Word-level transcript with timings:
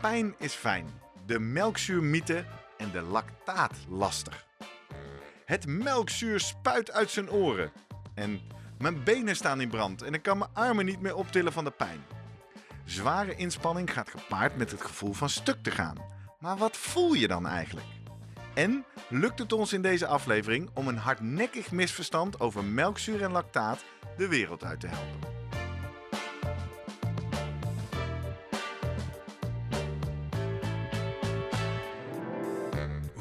pijn 0.00 0.34
is 0.38 0.54
fijn, 0.54 0.86
de 1.26 1.38
melkzuurmythe 1.38 2.44
en 2.76 2.90
de 2.90 3.00
lactaatlaster. 3.00 4.44
Het 5.44 5.66
melkzuur 5.66 6.40
spuit 6.40 6.90
uit 6.90 7.10
zijn 7.10 7.30
oren 7.30 7.72
en 8.14 8.40
mijn 8.78 9.04
benen 9.04 9.36
staan 9.36 9.60
in 9.60 9.68
brand 9.68 10.02
en 10.02 10.14
ik 10.14 10.22
kan 10.22 10.38
mijn 10.38 10.50
armen 10.52 10.84
niet 10.84 11.00
meer 11.00 11.14
optillen 11.14 11.52
van 11.52 11.64
de 11.64 11.70
pijn. 11.70 12.04
Zware 12.84 13.34
inspanning 13.34 13.92
gaat 13.92 14.10
gepaard 14.10 14.56
met 14.56 14.70
het 14.70 14.82
gevoel 14.82 15.12
van 15.12 15.28
stuk 15.28 15.62
te 15.62 15.70
gaan. 15.70 15.96
Maar 16.38 16.56
wat 16.56 16.76
voel 16.76 17.12
je 17.12 17.28
dan 17.28 17.46
eigenlijk? 17.46 17.86
En 18.54 18.84
lukt 19.08 19.38
het 19.38 19.52
ons 19.52 19.72
in 19.72 19.82
deze 19.82 20.06
aflevering 20.06 20.70
om 20.74 20.88
een 20.88 20.96
hardnekkig 20.96 21.70
misverstand 21.70 22.40
over 22.40 22.64
melkzuur 22.64 23.22
en 23.22 23.30
lactaat 23.30 23.84
de 24.16 24.28
wereld 24.28 24.64
uit 24.64 24.80
te 24.80 24.86
helpen? 24.86 25.29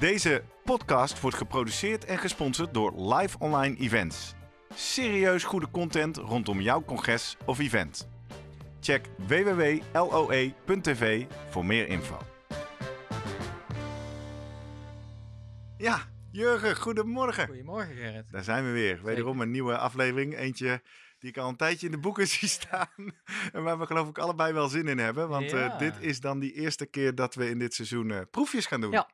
Deze 0.00 0.42
podcast 0.64 1.20
wordt 1.20 1.36
geproduceerd 1.36 2.04
en 2.04 2.18
gesponsord 2.18 2.74
door 2.74 3.14
Live 3.14 3.38
Online 3.38 3.76
Events. 3.76 4.34
Serieus 4.74 5.44
goede 5.44 5.70
content 5.70 6.16
rondom 6.16 6.60
jouw 6.60 6.84
congres 6.84 7.36
of 7.46 7.58
event. 7.58 8.08
Check 8.80 9.06
www.loe.tv 9.26 11.24
voor 11.50 11.64
meer 11.64 11.88
info. 11.88 12.18
Ja, 15.78 15.98
Jurgen, 16.32 16.76
goedemorgen. 16.76 17.46
Goedemorgen 17.46 17.94
Gerrit. 17.94 18.30
Daar 18.30 18.44
zijn 18.44 18.64
we 18.64 18.70
weer. 18.70 19.00
Wederom 19.02 19.40
een 19.40 19.50
nieuwe 19.50 19.78
aflevering. 19.78 20.36
Eentje 20.36 20.82
die 21.18 21.30
ik 21.30 21.36
al 21.38 21.48
een 21.48 21.56
tijdje 21.56 21.86
in 21.86 21.92
de 21.92 21.98
boeken 21.98 22.26
zie 22.38 22.48
staan. 22.48 22.88
En 23.52 23.62
waar 23.62 23.78
we 23.78 23.86
geloof 23.86 24.08
ik 24.08 24.18
allebei 24.18 24.52
wel 24.52 24.68
zin 24.68 24.88
in 24.88 24.98
hebben. 24.98 25.28
Want 25.28 25.50
Ja. 25.50 25.72
eh, 25.72 25.78
dit 25.78 25.94
is 26.00 26.20
dan 26.20 26.38
die 26.38 26.52
eerste 26.52 26.86
keer 26.86 27.14
dat 27.14 27.34
we 27.34 27.48
in 27.50 27.58
dit 27.58 27.74
seizoen 27.74 28.10
eh, 28.10 28.20
proefjes 28.30 28.66
gaan 28.66 28.80
doen. 28.80 28.90
Ja, 28.92 29.08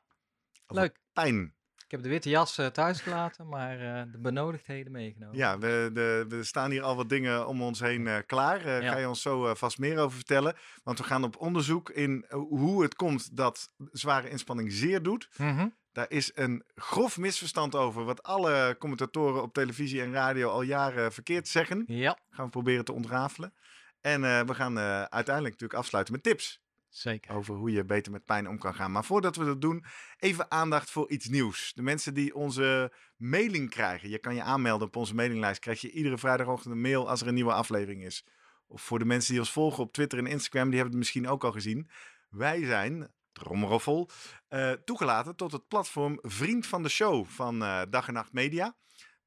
leuk. 0.71 0.99
Pijn. 1.13 1.55
Ik 1.91 1.97
heb 1.97 2.05
de 2.05 2.13
witte 2.13 2.29
jas 2.29 2.59
eh, 2.59 2.67
thuis 2.67 3.01
gelaten, 3.01 3.49
maar 3.49 3.81
eh, 3.81 4.13
de 4.13 4.19
benodigdheden 4.19 4.93
meegenomen. 4.93 5.37
Ja, 5.37 5.59
we, 5.59 5.91
de, 5.93 6.25
we 6.29 6.45
staan 6.45 6.71
hier 6.71 6.83
al 6.83 6.97
wat 6.97 7.09
dingen 7.09 7.47
om 7.47 7.63
ons 7.63 7.81
heen 7.81 8.07
eh, 8.07 8.17
klaar. 8.27 8.83
Ja. 8.83 8.93
Ga 8.93 8.99
je 8.99 9.09
ons 9.09 9.23
zo 9.23 9.55
vast 9.55 9.79
meer 9.79 9.99
over 9.99 10.17
vertellen? 10.17 10.57
Want 10.83 10.99
we 10.99 11.05
gaan 11.05 11.25
op 11.25 11.37
onderzoek 11.37 11.91
in 11.91 12.25
hoe 12.29 12.83
het 12.83 12.95
komt 12.95 13.37
dat 13.37 13.73
zware 13.93 14.31
inspanning 14.31 14.73
zeer 14.73 15.03
doet. 15.03 15.29
Mhm. 15.37 15.69
Daar 15.93 16.11
is 16.11 16.31
een 16.35 16.65
grof 16.75 17.19
misverstand 17.19 17.75
over, 17.75 18.05
wat 18.05 18.23
alle 18.23 18.77
commentatoren 18.79 19.43
op 19.43 19.53
televisie 19.53 20.03
en 20.03 20.13
radio 20.13 20.49
al 20.49 20.63
jaren 20.63 21.13
verkeerd 21.13 21.49
zeggen. 21.49 21.85
Ja, 21.87 22.19
Gaan 22.31 22.45
we 22.45 22.51
proberen 22.51 22.85
te 22.85 22.93
ontrafelen. 22.93 23.55
En 24.01 24.21
we 24.21 24.55
gaan 24.55 24.79
uiteindelijk 24.79 25.55
natuurlijk 25.55 25.81
afsluiten 25.81 26.15
met 26.15 26.23
tips 26.23 26.61
zeker. 26.91 27.35
over 27.35 27.55
hoe 27.55 27.73
je 27.73 27.85
beter 27.85 28.13
met 28.13 28.25
pijn 28.25 28.49
om 28.49 28.59
kan 28.59 28.75
gaan. 28.75 28.93
Maar 28.93 29.05
voordat 29.05 29.37
we 29.37 29.45
dat 29.45 29.61
doen, 29.61 29.85
even 30.19 30.51
aandacht 30.51 30.91
voor 30.91 31.11
iets 31.11 31.29
nieuws. 31.29 31.73
De 31.75 31.83
mensen 31.83 32.15
die 32.15 32.35
onze 32.35 32.93
mailing 33.17 33.71
krijgen. 33.71 34.09
Je 34.09 34.19
kan 34.19 34.35
je 34.35 34.43
aanmelden 34.43 34.87
op 34.87 34.97
onze 34.97 35.15
mailinglijst. 35.15 35.61
Krijg 35.61 35.81
je 35.81 35.91
iedere 35.91 36.19
vrijdagochtend 36.19 36.75
een 36.75 36.81
mail 36.81 37.09
als 37.09 37.21
er 37.21 37.29
een 37.29 37.35
nieuwe 37.35 37.53
aflevering 37.53 38.05
is. 38.05 38.25
Of 38.67 38.83
voor 38.83 38.99
de 38.99 39.05
mensen 39.05 39.31
die 39.31 39.41
ons 39.41 39.53
volgen 39.53 39.83
op 39.83 39.93
Twitter 39.93 40.19
en 40.19 40.27
Instagram, 40.27 40.69
die 40.69 40.75
hebben 40.75 40.91
het 40.91 40.99
misschien 40.99 41.29
ook 41.29 41.45
al 41.45 41.53
gezien. 41.53 41.91
Wij 42.29 42.65
zijn, 42.65 43.11
tromroffel, 43.33 44.11
eh, 44.49 44.73
toegelaten 44.73 45.37
tot 45.37 45.53
het 45.53 45.69
platform 45.69 46.19
Vriend 46.23 46.67
van 46.67 46.83
de 46.83 46.89
Show 46.89 47.27
van 47.27 47.63
eh, 47.63 47.83
Dag 47.91 48.09
en 48.09 48.15
Nacht 48.15 48.33
Media. 48.33 48.77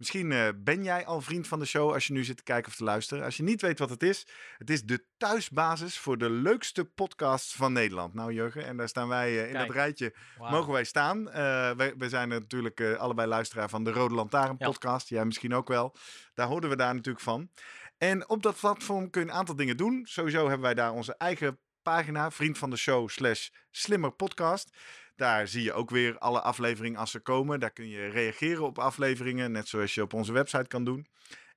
Misschien 0.04 0.32
eh, 0.32 0.48
ben 0.56 0.84
jij 0.84 1.06
al 1.06 1.22
vriend 1.22 1.48
van 1.48 1.60
de 1.60 1.66
show 1.66 1.92
als 1.94 2.08
je 2.08 2.14
nu 2.14 2.24
zit 2.24 2.38
te 2.38 2.44
kijken 2.44 2.72
of 2.72 2.78
te 2.78 2.84
luisteren. 2.84 3.24
Als 3.24 3.38
je 3.38 3.44
niet 3.44 3.62
weet 3.62 3.80
wat 3.80 3.90
het 3.90 4.04
is, 4.04 4.28
het 4.58 4.70
is 4.70 4.84
de 4.84 5.06
thuisbasis 5.18 5.98
voor 5.98 6.18
de 6.18 6.30
leukste 6.30 6.86
podcasts 6.86 7.54
van 7.56 7.74
Nederland. 7.74 8.14
Nou 8.14 8.34
Jurgen, 8.34 8.66
en 8.66 8.78
daar 8.78 8.88
staan 8.88 9.08
wij 9.08 9.30
eh, 9.40 9.46
in 9.46 9.52
Kijk. 9.54 9.68
dat 9.68 9.76
rijtje, 9.76 10.16
mogen 10.38 10.74
wij 10.74 10.84
staan. 10.84 11.30
Eh 11.32 11.72
wij, 11.72 11.94
wij 11.98 12.10
zijn 12.10 12.30
natuurlijk 12.30 12.82
allebei 12.82 13.28
luisteraar 13.28 13.70
van 13.70 13.84
de 13.84 13.92
Rode 13.92 14.16
Lantaarn 14.16 14.56
Ja. 14.58 14.66
podcast. 14.68 15.10
Jij 15.10 15.26
misschien 15.26 15.54
ook 15.54 15.68
wel. 15.68 15.96
Daar 16.34 16.48
hoorden 16.48 16.70
we 16.70 16.76
daar 16.76 16.96
natuurlijk 16.96 17.24
van. 17.24 17.50
En 17.98 18.30
op 18.30 18.44
dat 18.44 18.60
platform 18.60 19.10
kun 19.10 19.22
je 19.22 19.28
een 19.28 19.34
aantal 19.34 19.56
dingen 19.56 19.78
doen. 19.78 20.02
Sowieso 20.04 20.40
hebben 20.40 20.62
wij 20.62 20.74
daar 20.74 20.92
onze 20.92 21.16
eigen 21.18 21.60
pagina, 21.82 22.32
vriend 22.32 22.58
van 22.58 22.70
de 22.70 22.76
show 22.78 23.10
slash 23.10 23.50
slimmer 23.72 24.12
podcast. 24.12 24.70
Daar 25.16 25.48
zie 25.48 25.64
je 25.64 25.74
ook 25.74 25.90
weer 25.90 26.18
alle 26.18 26.42
afleveringen 26.42 27.00
als 27.00 27.12
ze 27.12 27.20
komen. 27.20 27.60
Daar 27.60 27.72
kun 27.72 27.88
je 27.88 28.08
reageren 28.08 28.64
op 28.64 28.80
afleveringen, 28.80 29.52
net 29.52 29.68
zoals 29.68 29.94
je 29.94 30.02
op 30.02 30.14
onze 30.14 30.32
website 30.32 30.68
kan 30.68 30.84
doen. 30.84 31.08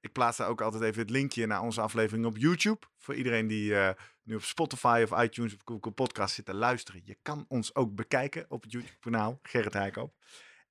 Ik 0.00 0.12
plaats 0.12 0.36
daar 0.36 0.48
ook 0.48 0.60
altijd 0.60 0.82
even 0.82 1.00
het 1.00 1.10
linkje 1.10 1.46
naar 1.46 1.62
onze 1.62 1.80
aflevering 1.80 2.26
op 2.26 2.36
YouTube. 2.36 2.86
Voor 2.98 3.14
iedereen 3.14 3.46
die 3.46 3.76
eh, 3.76 3.90
nu 4.22 4.34
op 4.34 4.42
Spotify 4.42 5.06
of 5.10 5.22
iTunes 5.22 5.54
of 5.54 5.60
Google 5.64 5.90
Podcast 5.90 6.34
zit 6.34 6.44
te 6.44 6.54
luisteren. 6.54 7.00
Je 7.04 7.16
kan 7.22 7.44
ons 7.48 7.74
ook 7.74 7.94
bekijken 7.94 8.46
op 8.48 8.62
het 8.62 8.72
YouTube-kanaal 8.72 9.38
Gerrit 9.42 9.72
Heikoop. 9.72 10.14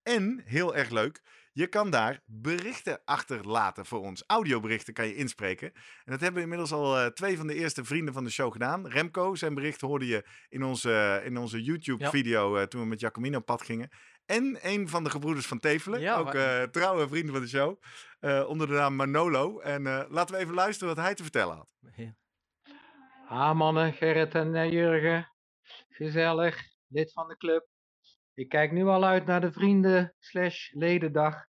En, 0.06 0.42
heel 0.46 0.76
erg 0.76 0.90
leuk, 0.90 1.22
je 1.52 1.68
kan 1.68 1.90
daar 1.90 2.22
berichten 2.26 3.02
achterlaten 3.06 3.86
voor 3.86 4.00
ons. 4.00 4.24
Audioberichten 4.28 4.94
kan 4.94 5.08
je 5.08 5.16
inspreken. 5.16 5.72
En 5.74 6.12
dat 6.12 6.20
hebben 6.20 6.42
inmiddels 6.42 6.72
al 6.72 6.98
eh, 6.98 7.06
twee 7.06 7.38
van 7.38 7.48
de 7.48 7.54
eerste 7.54 7.84
vrienden 7.84 8.14
van 8.14 8.24
de 8.24 8.30
show 8.30 8.52
gedaan. 8.52 8.88
Remco, 8.88 9.36
zijn 9.36 9.54
bericht 9.54 9.82
hoorde 9.82 10.08
je 10.08 10.26
in 10.50 10.64
onze, 10.64 11.22
in 11.24 11.38
onze 11.38 11.64
YouTube-video 11.64 12.56
eh, 12.56 12.64
toen 12.64 12.82
we 12.82 12.88
met 12.88 13.00
Jacomino 13.00 13.38
op 13.38 13.46
pad 13.46 13.62
gingen. 13.62 13.90
En 14.26 14.58
een 14.62 14.90
van 14.90 15.04
de 15.04 15.10
gebroeders 15.10 15.48
van 15.48 15.60
Tevelen, 15.60 16.00
Ja, 16.00 16.18
ook 16.18 16.34
eh, 16.34 16.64
trouwe 16.64 17.08
vrienden 17.08 17.34
van 17.34 17.42
de 17.42 17.50
show, 17.50 17.82
eh, 18.20 18.46
onder 18.48 18.68
de 18.68 18.74
naam 18.74 18.96
Manolo. 18.96 19.60
En 19.60 19.88
eh, 19.88 20.04
laten 20.10 20.36
we 20.36 20.42
even 20.42 20.54
luisteren 20.54 20.96
wat 20.96 21.04
hij 21.04 21.16
te 21.16 21.24
vertellen 21.24 21.56
had. 21.56 21.68
Ja. 21.96 22.16
Ah 23.28 23.56
mannen, 23.56 23.94
Gerrit 23.94 24.36
en 24.36 24.56
eh, 24.56 24.72
Jurgen. 24.72 25.30
Gezellig, 25.90 26.64
lid 26.88 27.14
van 27.14 27.28
de 27.28 27.38
club. 27.38 27.68
Ik 28.36 28.50
kijk 28.50 28.72
nu 28.72 28.86
al 28.86 29.06
uit 29.06 29.26
naar 29.26 29.42
de 29.42 29.52
vrienden 29.52 30.14
slash 30.20 30.72
ledendag. 30.72 31.46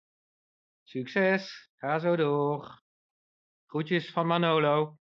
Succes, 0.82 1.70
ga 1.76 1.98
zo 1.98 2.16
door. 2.16 2.82
Groetjes 3.66 4.12
van 4.12 4.26
Manolo. 4.26 4.98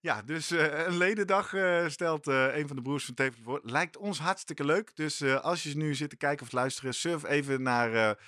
Ja, 0.00 0.22
dus 0.22 0.50
eh, 0.50 0.86
een 0.86 0.96
ledendag 0.96 1.54
eh, 1.54 1.88
stelt 1.88 2.26
eh, 2.26 2.56
een 2.56 2.66
van 2.66 2.76
de 2.76 2.82
broers 2.82 3.04
van 3.04 3.14
Tevelen 3.14 3.44
voor. 3.44 3.60
Lijkt 3.62 3.96
ons 3.96 4.18
hartstikke 4.18 4.64
leuk. 4.64 4.96
Dus 4.96 5.22
als 5.22 5.62
je 5.62 5.76
nu 5.76 5.94
zit 5.94 6.10
te 6.10 6.16
kijken 6.16 6.46
of 6.46 6.52
luisteren, 6.52 6.94
surf 6.94 7.24
even 7.24 7.62
naar 7.62 8.18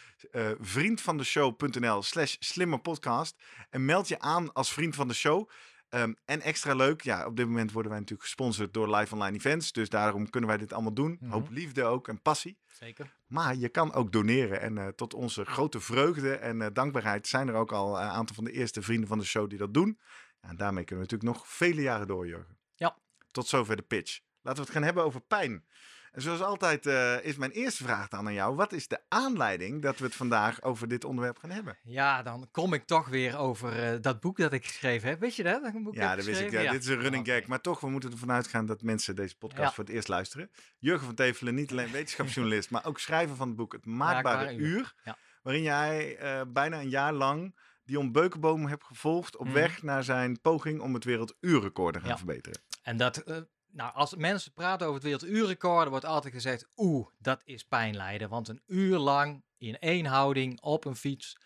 vriendvandeshow.nl 0.61 2.03
slash 2.03 2.37
slimmerpodcast. 2.39 3.37
En 3.71 3.85
meld 3.85 4.09
je 4.09 4.19
aan 4.19 4.53
als 4.53 4.73
vriend 4.73 4.95
van 4.95 5.09
de 5.09 5.15
show. 5.15 5.49
Ehm, 5.91 6.13
en 6.25 6.41
extra 6.41 6.75
leuk, 6.75 7.03
ja, 7.03 7.27
op 7.27 7.37
dit 7.37 7.47
moment 7.47 7.73
worden 7.73 7.91
wij 7.91 8.01
natuurlijk 8.01 8.29
gesponsord 8.29 8.75
door 8.75 8.97
Live 8.97 9.15
Online 9.15 9.37
Events. 9.37 9.73
Dus 9.73 9.89
daarom 9.89 10.31
kunnen 10.31 10.49
wij 10.51 10.59
dit 10.59 10.73
allemaal 10.73 10.95
doen. 10.95 11.17
Mhm. 11.21 11.31
Hoop 11.31 11.51
liefde 11.51 11.85
ook 11.85 12.09
en 12.09 12.23
passie. 12.23 12.59
Zeker. 12.67 13.15
Maar 13.27 13.57
je 13.57 13.69
kan 13.69 13.93
ook 13.93 14.13
doneren. 14.13 14.61
En 14.61 14.79
eh, 14.79 14.89
tot 14.89 15.15
onze 15.15 15.45
grote 15.45 15.81
vreugde 15.81 16.35
en 16.35 16.63
eh, 16.63 16.69
dankbaarheid 16.73 17.27
zijn 17.27 17.49
er 17.49 17.55
ook 17.55 17.73
al 17.73 18.01
een 18.01 18.09
aantal 18.09 18.35
van 18.35 18.45
de 18.45 18.53
eerste 18.53 18.83
vrienden 18.83 19.09
van 19.09 19.19
de 19.19 19.25
show 19.25 19.49
die 19.49 19.59
dat 19.59 19.75
doen. 19.75 19.99
En 20.41 20.57
daarmee 20.57 20.85
kunnen 20.85 21.07
we 21.07 21.11
natuurlijk 21.13 21.39
nog 21.39 21.49
vele 21.49 21.83
jaren 21.83 22.07
door, 22.07 22.27
Jurgen. 22.27 22.59
Ja. 22.75 22.97
Tot 23.31 23.47
zover 23.47 23.77
de 23.77 23.83
pitch. 23.83 24.21
Laten 24.41 24.61
we 24.61 24.67
het 24.67 24.77
gaan 24.77 24.87
hebben 24.87 25.05
over 25.05 25.21
pijn. 25.21 25.65
En 26.13 26.23
zoals 26.23 26.41
altijd 26.43 26.87
eh, 26.87 27.25
is 27.25 27.37
mijn 27.37 27.51
eerste 27.51 27.85
vraag 27.85 28.09
dan 28.09 28.27
aan 28.27 28.33
jou. 28.33 28.55
Wat 28.57 28.73
is 28.73 28.89
de 28.89 29.01
aanleiding 29.09 29.83
dat 29.83 29.99
we 29.99 30.05
het 30.05 30.15
vandaag 30.15 30.63
over 30.63 30.89
dit 30.89 31.05
onderwerp 31.05 31.39
gaan 31.39 31.51
hebben? 31.51 31.77
Ja, 31.83 32.23
dan 32.23 32.49
kom 32.51 32.73
ik 32.73 32.85
toch 32.87 33.09
weer 33.09 33.39
over 33.39 33.83
eh, 33.93 34.01
dat 34.01 34.21
boek 34.21 34.37
dat 34.37 34.53
ik 34.53 34.67
geschreven 34.67 35.09
heb. 35.09 35.21
Weet 35.21 35.37
je 35.37 35.43
dat? 35.43 35.65
Een 35.75 35.83
boek 35.83 35.95
Ja, 35.95 36.17
dat 36.17 36.25
wist 36.25 36.41
ik. 36.41 36.51
Ja, 36.51 36.73
Dit 36.73 36.83
is 36.83 36.89
een 36.89 37.01
running 37.01 37.27
gag. 37.27 37.47
Maar 37.47 37.61
toch, 37.61 37.81
we 37.81 37.89
moeten 37.91 38.11
ervan 38.11 38.31
uitgaan 38.33 38.67
dat 38.67 38.83
mensen 38.83 39.17
deze 39.17 39.37
podcast 39.37 39.63
Ja. 39.69 39.73
voor 39.73 39.85
het 39.85 39.93
eerst 39.93 40.09
luisteren. 40.09 40.51
Jurgen 40.79 41.07
van 41.07 41.15
Tevelen, 41.15 41.55
niet 41.55 41.71
alleen 41.71 41.91
wetenschapsjournalist, 41.91 42.71
maar 42.71 42.87
ook 42.87 42.99
schrijver 42.99 43.37
van 43.37 43.47
het 43.49 43.57
boek 43.57 43.73
Het 43.73 43.87
Maakbare 43.87 44.55
Uur. 44.55 44.95
Waarin 45.43 45.63
jij 45.63 46.17
eh, 46.17 46.41
bijna 46.49 46.81
een 46.81 46.89
jaar 46.91 47.13
lang 47.13 47.57
Dion 47.85 48.13
Beukenboom 48.13 48.67
hebt 48.67 48.85
gevolgd 48.85 49.37
op 49.37 49.45
Mhm. 49.47 49.55
weg 49.55 49.83
naar 49.83 50.05
zijn 50.05 50.41
poging 50.41 50.81
om 50.81 50.95
het 50.95 51.05
werelduurrecord 51.05 51.95
te 51.95 52.01
gaan 52.01 52.09
Ja. 52.09 52.17
verbeteren. 52.17 52.61
En 52.83 52.97
dat, 52.97 53.25
nou, 53.73 53.95
als 53.95 54.15
mensen 54.15 54.53
praten 54.53 54.87
over 54.87 55.01
het 55.01 55.11
werelduurrecord, 55.11 55.89
wordt 55.89 56.05
altijd 56.05 56.35
gezegd, 56.35 56.67
oeh, 56.77 57.07
dat 57.19 57.41
is 57.45 57.65
pijnlijden. 57.65 58.29
Want 58.29 58.49
een 58.49 58.63
uur 58.67 58.99
lang 58.99 59.43
in 59.59 59.79
één 59.79 60.07
houding 60.07 60.61
op 60.61 60.85
een 60.85 60.97
fiets, 60.97 61.37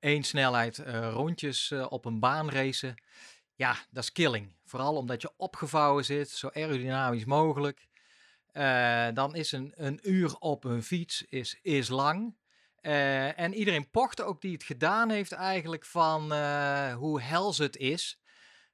één 0.00 0.22
snelheid, 0.22 0.78
eh, 0.78 1.10
rondjes 1.12 1.70
eh, 1.70 1.86
op 1.88 2.04
een 2.04 2.20
baan 2.20 2.50
racen. 2.50 3.02
Ja, 3.54 3.76
dat 3.90 4.02
is 4.02 4.12
killing. 4.12 4.52
Vooral 4.64 4.96
omdat 4.96 5.22
je 5.22 5.32
opgevouwen 5.36 6.04
zit, 6.04 6.30
zo 6.30 6.48
aerodynamisch 6.52 7.24
mogelijk. 7.24 7.86
Eh, 8.52 9.06
dan 9.14 9.34
is 9.34 9.52
een, 9.52 9.72
een 9.76 10.00
uur 10.02 10.36
op 10.38 10.64
een 10.64 10.82
fiets 10.82 11.24
is, 11.28 11.58
is 11.62 11.88
lang. 11.88 12.36
En 12.80 13.54
iedereen 13.54 13.90
pocht 13.90 14.22
ook 14.22 14.40
die 14.40 14.52
het 14.52 14.62
gedaan 14.62 15.10
heeft 15.10 15.32
eigenlijk 15.32 15.84
van 15.84 16.32
hoe 16.92 17.20
hels 17.20 17.58
het 17.58 17.76
is. 17.76 18.18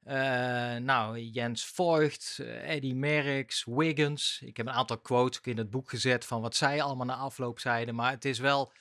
Eh, 0.04 0.76
nou, 0.76 1.18
Jens 1.18 1.66
Voigt, 1.66 2.38
eh, 2.40 2.70
Eddie 2.74 2.94
Merckx, 2.94 3.64
Wiggins. 3.64 4.40
Ik 4.44 4.56
heb 4.56 4.66
een 4.66 4.72
aantal 4.72 4.98
quotes 4.98 5.40
in 5.42 5.58
het 5.58 5.70
boek 5.70 5.88
gezet 5.90 6.24
van 6.24 6.40
wat 6.40 6.56
zij 6.56 6.82
allemaal 6.82 7.06
na 7.06 7.14
afloop 7.14 7.58
zeiden. 7.60 7.94
Maar 7.94 8.10
het 8.10 8.24
is 8.24 8.38
wel, 8.38 8.72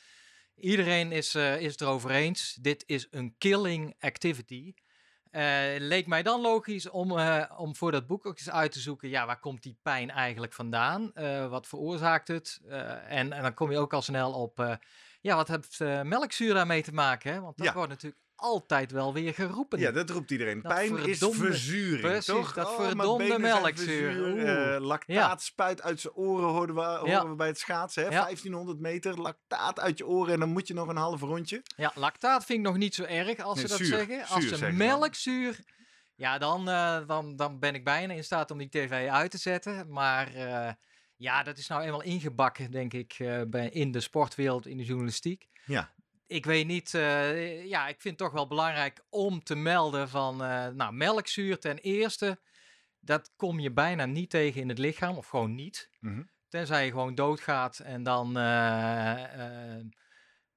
iedereen 0.56 1.12
is, 1.12 1.36
eh, 1.36 1.62
is 1.62 1.72
het 1.72 1.82
erover 1.82 2.12
eens. 2.12 2.58
Dit 2.62 2.84
is 2.86 3.08
een 3.12 3.36
killing 3.38 3.96
activity. 4.00 4.74
Leek 5.78 6.08
mij 6.08 6.24
dan 6.24 6.42
logisch 6.42 6.90
om, 6.90 7.20
om 7.58 7.76
voor 7.76 7.92
dat 7.92 8.08
boek 8.08 8.26
ook 8.26 8.38
eens 8.38 8.50
uit 8.50 8.72
te 8.72 8.80
zoeken, 8.80 9.10
ja, 9.10 9.26
waar 9.26 9.40
komt 9.40 9.64
die 9.64 9.78
pijn 9.82 10.10
eigenlijk 10.10 10.54
vandaan? 10.54 11.12
Wat 11.50 11.68
veroorzaakt 11.68 12.28
het? 12.28 12.62
En, 13.08 13.34
en 13.34 13.42
dan 13.42 13.54
kom 13.54 13.72
je 13.72 13.78
ook 13.78 13.94
al 13.94 14.02
snel 14.02 14.34
op, 14.34 14.80
ja, 15.24 15.36
wat 15.36 15.48
heeft 15.48 15.82
eh, 15.82 16.02
melkzuur 16.02 16.54
daarmee 16.54 16.84
te 16.84 16.94
maken? 16.94 17.34
Hè? 17.34 17.40
Want 17.42 17.58
dat 17.58 17.66
Ja. 17.68 17.74
wordt 17.74 17.90
natuurlijk 17.90 18.22
altijd 18.36 18.92
wel 18.92 19.14
weer 19.14 19.34
geroepen. 19.34 19.80
Ja, 19.80 19.92
dat 19.92 20.10
roept 20.10 20.32
iedereen. 20.32 20.62
Dat 20.62 20.74
Pijn 20.74 20.98
is 20.98 21.18
verzuring, 21.32 22.02
Precies, 22.02 22.26
toch? 22.26 22.54
dat 22.54 22.68
Oh, 22.68 22.76
verdomde 22.86 23.40
melkzuur. 23.40 24.18
Oeh. 24.34 24.76
Eh, 24.76 24.82
lactaat 24.82 25.16
Ja. 25.16 25.38
spuit 25.38 25.82
uit 25.82 26.00
zijn 26.00 26.14
oren, 26.14 26.48
hoorden 26.50 26.76
we, 26.76 26.82
horen 26.82 27.08
Ja. 27.10 27.28
we 27.30 27.36
bij 27.36 27.48
het 27.48 27.60
schaatsen. 27.60 28.04
Hè? 28.04 28.10
Ja. 28.10 28.22
1500 28.24 28.80
meter, 28.80 29.22
lactaat 29.22 29.80
uit 29.80 29.98
je 29.98 30.08
oren 30.08 30.34
en 30.34 30.40
dan 30.40 30.50
moet 30.50 30.68
je 30.68 30.74
nog 30.74 30.88
een 30.88 30.96
half 30.98 31.22
rondje. 31.22 31.62
Ja, 31.76 31.92
lactaat 31.96 32.46
vind 32.46 32.60
ik 32.60 32.66
nog 32.66 32.78
niet 32.78 32.96
zo 32.96 33.04
erg 33.04 33.40
als 33.40 33.56
Nee, 33.56 33.64
ze 33.64 33.70
dat 33.70 33.78
zuur. 33.78 33.88
zeggen. 33.98 34.28
Als 34.28 34.44
Zuur 34.48 34.58
ze 34.58 34.72
melkzuur, 34.72 35.60
ja, 36.16 36.38
dan, 36.38 36.70
eh, 36.70 37.08
dan, 37.08 37.36
dan 37.36 37.60
ben 37.60 37.76
ik 37.76 37.84
bijna 37.84 38.14
in 38.14 38.24
staat 38.24 38.52
om 38.52 38.58
die 38.58 38.70
tv 38.70 39.10
uit 39.10 39.32
te 39.32 39.38
zetten. 39.38 39.92
Maar 39.92 40.34
eh, 40.34 40.72
ja, 41.16 41.44
dat 41.44 41.58
is 41.58 41.68
nou 41.68 41.82
eenmaal 41.84 42.02
ingebakken, 42.04 42.72
denk 42.72 42.94
ik, 42.94 43.16
bij, 43.48 43.70
in 43.70 43.92
de 43.92 44.00
sportwereld, 44.00 44.68
in 44.68 44.78
de 44.78 44.84
journalistiek. 44.84 45.48
Ja. 45.66 45.94
Ik 46.28 46.46
weet 46.46 46.68
niet, 46.68 46.94
eh, 46.94 47.66
ja, 47.66 47.88
ik 47.88 48.02
vind 48.02 48.20
het 48.20 48.28
toch 48.28 48.32
wel 48.32 48.48
belangrijk 48.48 49.04
om 49.10 49.44
te 49.44 49.56
melden 49.56 50.10
van, 50.10 50.44
eh, 50.44 50.68
nou, 50.68 50.94
melkzuur 50.94 51.60
ten 51.60 51.78
eerste, 51.78 52.40
dat 53.00 53.32
kom 53.36 53.60
je 53.60 53.72
bijna 53.72 54.06
niet 54.06 54.30
tegen 54.30 54.62
in 54.62 54.70
het 54.70 54.78
lichaam, 54.78 55.18
of 55.18 55.28
gewoon 55.28 55.56
niet. 55.56 55.90
Mhm. 56.00 56.24
Tenzij 56.48 56.86
je 56.86 56.92
gewoon 56.92 57.16
doodgaat 57.16 57.80
en 57.80 58.04
dan 58.04 58.38
eh, 58.38 59.80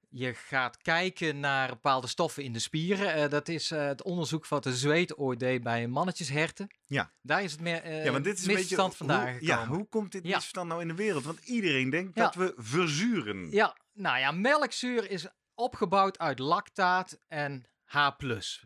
je 0.09 0.33
gaat 0.33 0.77
kijken 0.77 1.39
naar 1.39 1.69
bepaalde 1.69 2.07
stoffen 2.07 2.43
in 2.43 2.53
de 2.53 2.59
spieren. 2.59 3.29
Dat 3.29 3.47
is 3.47 3.69
het 3.69 4.03
onderzoek 4.03 4.47
wat 4.47 4.63
de 4.63 4.75
zweet 4.75 5.17
ooit 5.17 5.39
deed 5.39 5.63
bij 5.63 5.87
mannetjesherten. 5.87 6.67
Ja. 6.85 7.11
Daar 7.21 7.43
is 7.43 7.51
het 7.51 7.61
meer 7.61 8.03
Ja, 8.03 8.11
maar 8.11 8.21
dit 8.21 8.37
is 8.37 8.45
een 8.47 8.53
beetje... 8.55 8.75
vandaan 8.91 9.31
hoe, 9.31 9.45
ja, 9.45 9.67
hoe 9.67 9.87
komt 9.89 10.11
dit 10.11 10.23
Ja. 10.23 10.29
misverstand 10.33 10.67
nou 10.67 10.81
in 10.81 10.87
de 10.87 10.95
wereld? 10.95 11.23
Want 11.23 11.39
iedereen 11.39 11.89
denkt 11.89 12.15
Ja. 12.17 12.23
dat 12.23 12.35
we 12.35 12.53
verzuren. 12.57 13.51
Ja, 13.51 13.77
nou 13.93 14.19
ja, 14.19 14.31
melkzuur 14.31 15.09
is 15.11 15.27
opgebouwd 15.57 16.19
uit 16.19 16.39
lactaat 16.39 17.19
en 17.27 17.65
H+, 17.83 18.07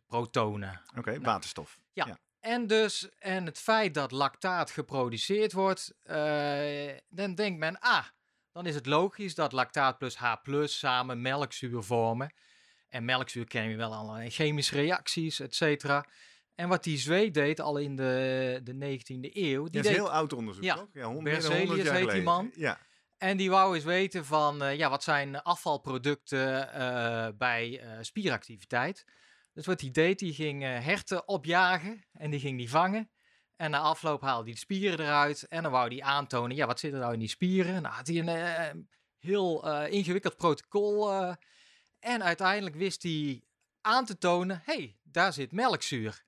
protonen. 0.08 0.82
Oké, 0.98 1.20
waterstof. 1.20 1.80
En 2.40 2.68
dus, 2.68 3.10
en 3.20 3.46
het 3.46 3.60
feit 3.60 3.94
dat 3.94 4.12
lactaat 4.12 4.72
geproduceerd 4.72 5.54
wordt, 5.54 5.94
eh, 6.04 6.90
dan 7.10 7.36
denkt 7.36 7.60
men, 7.60 7.80
ah, 7.80 8.06
dan 8.52 8.66
is 8.66 8.76
het 8.76 8.86
logisch 8.86 9.36
dat 9.36 9.52
lactaat 9.52 9.98
plus 9.98 10.16
H 10.16 10.34
samen 10.66 11.22
melkzuur 11.22 11.84
vormen. 11.84 12.34
En 12.90 13.06
melkzuur 13.06 13.46
kennen 13.46 13.72
we 13.72 13.78
wel 13.78 13.94
allerlei 13.94 14.30
chemische 14.30 14.76
reacties, 14.76 15.40
et 15.40 15.56
cetera. 15.56 16.06
En 16.56 16.68
wat 16.70 16.84
die 16.84 16.98
zweet 16.98 17.34
deed 17.34 17.60
al 17.60 17.78
in 17.78 17.96
de, 17.96 18.60
de 18.64 18.74
19e 18.74 19.30
eeuw, 19.36 19.64
die 19.64 19.72
Dat 19.72 19.82
is 19.86 19.88
deed, 19.88 19.92
heel 19.92 20.12
oud 20.12 20.34
onderzoek, 20.34 20.64
Ja. 20.64 20.76
toch? 20.76 20.88
Ja, 20.94 21.04
hond- 21.06 21.22
meer 21.22 21.32
dan 21.42 21.42
Berzelius 21.42 21.68
100 21.68 21.88
jaar 21.88 21.96
heet 21.96 22.12
die 22.12 22.22
man. 22.24 22.52
Ja. 22.56 22.78
En 23.22 23.38
die 23.38 23.50
wou 23.50 23.76
eens 23.76 23.84
weten 23.84 24.26
van, 24.26 24.64
eh, 24.64 24.78
ja, 24.78 24.90
wat 24.90 25.04
zijn 25.04 25.42
afvalproducten 25.42 26.74
eh, 26.74 27.28
bij 27.38 27.80
eh, 27.80 27.98
spieractiviteit. 28.02 29.06
Dus 29.54 29.66
wat 29.66 29.82
hij 29.82 29.92
deed, 29.92 30.20
die 30.20 30.34
ging 30.34 30.62
herten 30.64 31.28
opjagen 31.28 32.04
en 32.14 32.32
die 32.32 32.40
ging 32.40 32.58
die 32.58 32.70
vangen. 32.70 33.10
En 33.56 33.72
na 33.72 33.80
afloop 33.80 34.22
haalde 34.22 34.44
hij 34.44 34.54
de 34.54 34.60
spieren 34.60 35.00
eruit 35.00 35.48
en 35.48 35.64
dan 35.64 35.72
wou 35.72 35.88
hij 35.88 36.02
aantonen, 36.02 36.56
ja, 36.56 36.66
wat 36.66 36.80
zit 36.80 36.94
er 36.94 37.00
nou 37.00 37.14
in 37.14 37.20
die 37.20 37.28
spieren? 37.28 37.82
Nou 37.82 37.96
had 37.96 38.08
hij 38.08 38.18
een 38.18 38.88
heel 39.20 39.68
ingewikkeld 39.88 40.36
protocol. 40.36 41.12
en 42.00 42.24
uiteindelijk 42.24 42.76
wist 42.76 43.04
hij 43.04 43.44
aan 43.82 44.06
te 44.06 44.18
tonen, 44.18 44.62
hey, 44.66 44.98
daar 45.04 45.34
zit 45.34 45.52
melkzuur. 45.52 46.24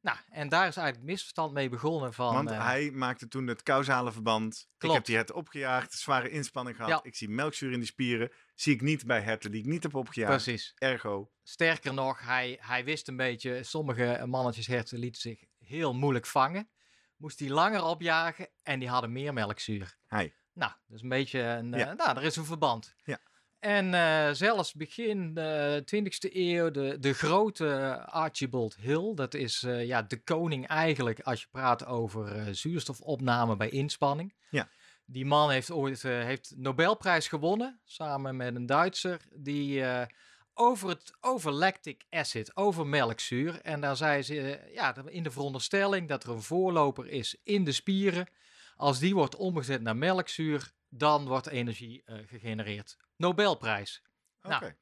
Nou, 0.00 0.18
en 0.30 0.48
daar 0.48 0.66
is 0.66 0.76
eigenlijk 0.76 0.96
het 0.96 1.04
misverstand 1.04 1.52
mee 1.52 1.68
begonnen 1.68 2.12
van... 2.14 2.34
Want 2.34 2.50
eh, 2.50 2.64
hij 2.64 2.90
maakte 2.90 3.28
toen 3.28 3.46
het 3.46 3.62
causale 3.62 4.12
verband. 4.12 4.54
Ik 4.54 4.78
Klopt. 4.78 4.96
heb 4.96 5.04
die 5.04 5.16
herten 5.16 5.34
opgejaagd, 5.34 5.92
zware 5.92 6.30
inspanning 6.30 6.76
gehad. 6.76 6.90
Ja. 6.90 7.00
Ik 7.02 7.16
zie 7.16 7.28
melkzuur 7.28 7.72
in 7.72 7.78
die 7.78 7.88
spieren. 7.88 8.32
Zie 8.54 8.74
ik 8.74 8.80
niet 8.80 9.06
bij 9.06 9.20
herten 9.20 9.50
die 9.50 9.60
ik 9.60 9.66
niet 9.66 9.82
heb 9.82 9.94
opgejaagd. 9.94 10.44
Precies. 10.44 10.72
Ergo. 10.78 11.30
Sterker 11.42 11.94
nog, 11.94 12.20
hij, 12.20 12.58
hij 12.60 12.84
wist 12.84 13.08
een 13.08 13.16
beetje, 13.16 13.62
sommige 13.62 14.22
mannetjesherten 14.26 14.98
lieten 14.98 15.20
zich 15.20 15.44
heel 15.58 15.94
moeilijk 15.94 16.26
vangen. 16.26 16.70
Moest 17.16 17.38
hij 17.38 17.48
langer 17.50 17.82
opjagen 17.82 18.48
en 18.62 18.78
die 18.78 18.88
hadden 18.88 19.12
meer 19.12 19.32
melkzuur. 19.32 19.96
Hij. 20.06 20.34
Nou, 20.52 20.72
is 20.88 21.02
een 21.02 21.08
beetje 21.08 21.40
een, 21.40 21.74
eh, 21.74 21.80
Ja. 21.80 21.92
nou, 21.92 22.16
er 22.16 22.22
is 22.24 22.36
een 22.36 22.44
verband. 22.44 22.94
Ja. 23.04 23.18
En 23.58 23.94
eh, 23.94 24.32
zelfs 24.32 24.74
begin 24.74 25.34
de 25.34 25.82
20e 25.94 26.34
eeuw, 26.34 26.70
de, 26.70 26.98
de 26.98 27.14
grote 27.14 28.00
Archibald 28.06 28.76
Hill, 28.76 29.14
dat 29.14 29.34
is 29.34 29.62
eh, 29.62 29.86
ja, 29.86 30.02
de 30.02 30.22
koning 30.22 30.66
eigenlijk 30.66 31.20
als 31.20 31.40
je 31.40 31.46
praat 31.50 31.86
over 31.86 32.36
eh, 32.36 32.46
zuurstofopname 32.50 33.56
bij 33.56 33.68
inspanning. 33.68 34.34
Ja. 34.50 34.68
Die 35.10 35.24
man 35.24 35.50
heeft 35.50 35.70
ooit 35.70 36.04
eh, 36.04 36.24
heeft 36.24 36.52
Nobelprijs 36.56 37.28
gewonnen, 37.28 37.80
samen 37.84 38.36
met 38.36 38.54
een 38.54 38.66
Duitser, 38.66 39.20
die 39.34 39.84
eh, 39.84 40.06
over 40.54 40.88
het 40.88 41.12
over 41.20 41.52
lactic 41.52 42.04
acid, 42.10 42.56
over 42.56 42.86
melkzuur. 42.86 43.60
En 43.60 43.80
daar 43.80 43.96
zei 43.96 44.22
ze 44.22 44.40
eh, 44.40 44.74
ja, 44.74 44.94
in 45.06 45.22
de 45.22 45.30
veronderstelling 45.30 46.08
dat 46.08 46.24
er 46.24 46.30
een 46.30 46.42
voorloper 46.42 47.06
is 47.06 47.36
in 47.42 47.64
de 47.64 47.72
spieren. 47.72 48.28
Als 48.76 48.98
die 48.98 49.14
wordt 49.14 49.36
omgezet 49.36 49.82
naar 49.82 49.96
melkzuur, 49.96 50.72
dan 50.88 51.26
wordt 51.26 51.46
energie 51.46 52.02
eh, 52.04 52.18
gegenereerd. 52.26 52.96
Nobelprijs. 53.16 54.02
Oké. 54.42 54.58
Nou, 54.58 54.72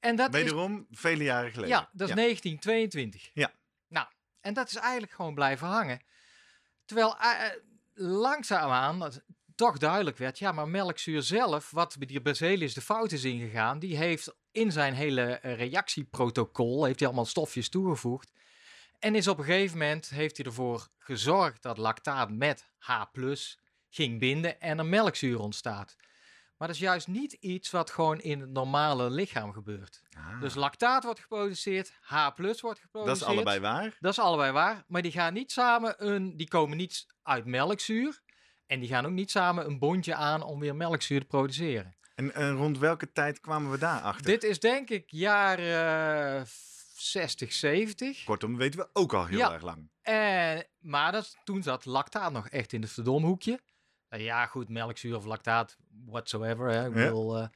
En 0.00 0.16
dat 0.16 0.34
is, 0.34 0.40
Wederom 0.42 0.86
vele 0.90 1.24
jaren 1.24 1.50
geleden. 1.50 1.76
ja, 1.76 1.88
dat 1.92 2.08
is 2.08 2.14
1922. 2.14 3.30
Ja. 3.34 3.52
Nou, 3.88 4.06
en 4.40 4.54
dat 4.54 4.68
is 4.68 4.76
eigenlijk 4.76 5.12
gewoon 5.12 5.34
blijven 5.34 5.66
hangen. 5.66 6.00
Terwijl 6.84 7.18
eh, 7.18 7.50
langzaamaan 7.94 9.10
toch 9.54 9.78
duidelijk 9.78 10.16
werd, 10.16 10.38
ja, 10.38 10.52
maar 10.52 10.68
melkzuur 10.68 11.22
zelf, 11.22 11.70
wat 11.70 11.96
bij 11.98 12.06
die 12.06 12.22
Berzelius 12.22 12.74
de 12.74 12.80
fout 12.80 13.12
is 13.12 13.24
ingegaan, 13.24 13.78
die 13.78 13.96
heeft 13.96 14.34
in 14.50 14.72
zijn 14.72 14.94
hele 14.94 15.38
reactieprotocol, 15.42 16.84
heeft 16.84 16.98
hij 16.98 17.08
allemaal 17.08 17.26
stofjes 17.26 17.68
toegevoegd. 17.68 18.32
En 18.98 19.14
is 19.14 19.28
op 19.28 19.38
een 19.38 19.44
gegeven 19.44 19.78
moment, 19.78 20.08
heeft 20.08 20.36
hij 20.36 20.46
ervoor 20.46 20.88
gezorgd 20.98 21.62
dat 21.62 21.78
lactaat 21.78 22.30
met 22.30 22.70
H+, 22.78 23.02
ging 23.90 24.18
binden 24.18 24.60
en 24.60 24.78
er 24.78 24.86
melkzuur 24.86 25.38
ontstaat. 25.40 25.96
Maar 26.56 26.68
dat 26.68 26.76
is 26.76 26.82
juist 26.82 27.08
niet 27.08 27.32
iets 27.32 27.70
wat 27.70 27.90
gewoon 27.90 28.20
in 28.20 28.40
het 28.40 28.50
normale 28.50 29.10
lichaam 29.10 29.52
gebeurt. 29.52 30.02
Ah, 30.16 30.40
Dus 30.40 30.54
lactaat 30.54 31.04
wordt 31.04 31.20
geproduceerd, 31.20 31.92
H 32.00 32.14
wordt 32.36 32.60
geproduceerd. 32.80 33.06
dat 33.06 33.16
is 33.16 33.22
allebei 33.22 33.60
waar. 33.60 33.96
Dat 34.00 34.12
is 34.12 34.18
allebei 34.18 34.52
waar, 34.52 34.84
maar 34.86 35.02
die 35.02 35.12
gaan 35.12 35.32
niet 35.32 35.52
samen 35.52 36.06
een, 36.06 36.36
die 36.36 36.48
komen 36.48 36.76
niet 36.76 37.06
uit 37.22 37.44
melkzuur. 37.44 38.20
En 38.66 38.80
die 38.80 38.88
gaan 38.88 39.06
ook 39.06 39.12
niet 39.12 39.30
samen 39.30 39.66
een 39.66 39.78
bondje 39.78 40.14
aan 40.14 40.42
om 40.42 40.60
weer 40.60 40.76
melkzuur 40.76 41.20
te 41.20 41.26
produceren. 41.26 41.96
En, 42.14 42.34
en 42.34 42.52
rond 42.56 42.78
welke 42.78 43.12
tijd 43.12 43.40
kwamen 43.40 43.70
we 43.70 43.78
daar 43.78 44.00
achter? 44.00 44.26
Dit 44.26 44.42
is 44.44 44.60
denk 44.60 44.90
ik 44.90 45.04
jaren 45.10 46.46
60, 46.96 47.52
70. 47.52 48.24
Kortom, 48.24 48.56
weten 48.56 48.80
we 48.80 48.88
ook 48.92 49.12
al 49.12 49.26
heel 49.26 49.38
Ja. 49.38 49.52
erg 49.52 49.62
lang. 49.62 49.90
Maar 50.78 51.12
dat, 51.12 51.36
toen 51.44 51.62
zat 51.62 51.84
lactaat 51.84 52.32
nog 52.32 52.48
echt 52.48 52.72
in 52.72 52.82
het 52.82 52.90
verdomhoekje. 52.92 53.60
Nou 54.10 54.22
ja, 54.22 54.46
goed, 54.46 54.68
melkzuur 54.68 55.16
of 55.16 55.24
lactaat, 55.24 55.76
whatsoever. 56.06 56.68
Hè. 56.68 56.88
Ik 56.88 56.94
Ja. 56.96 57.02
bedoel, 57.04 57.38
eh, 57.38 57.46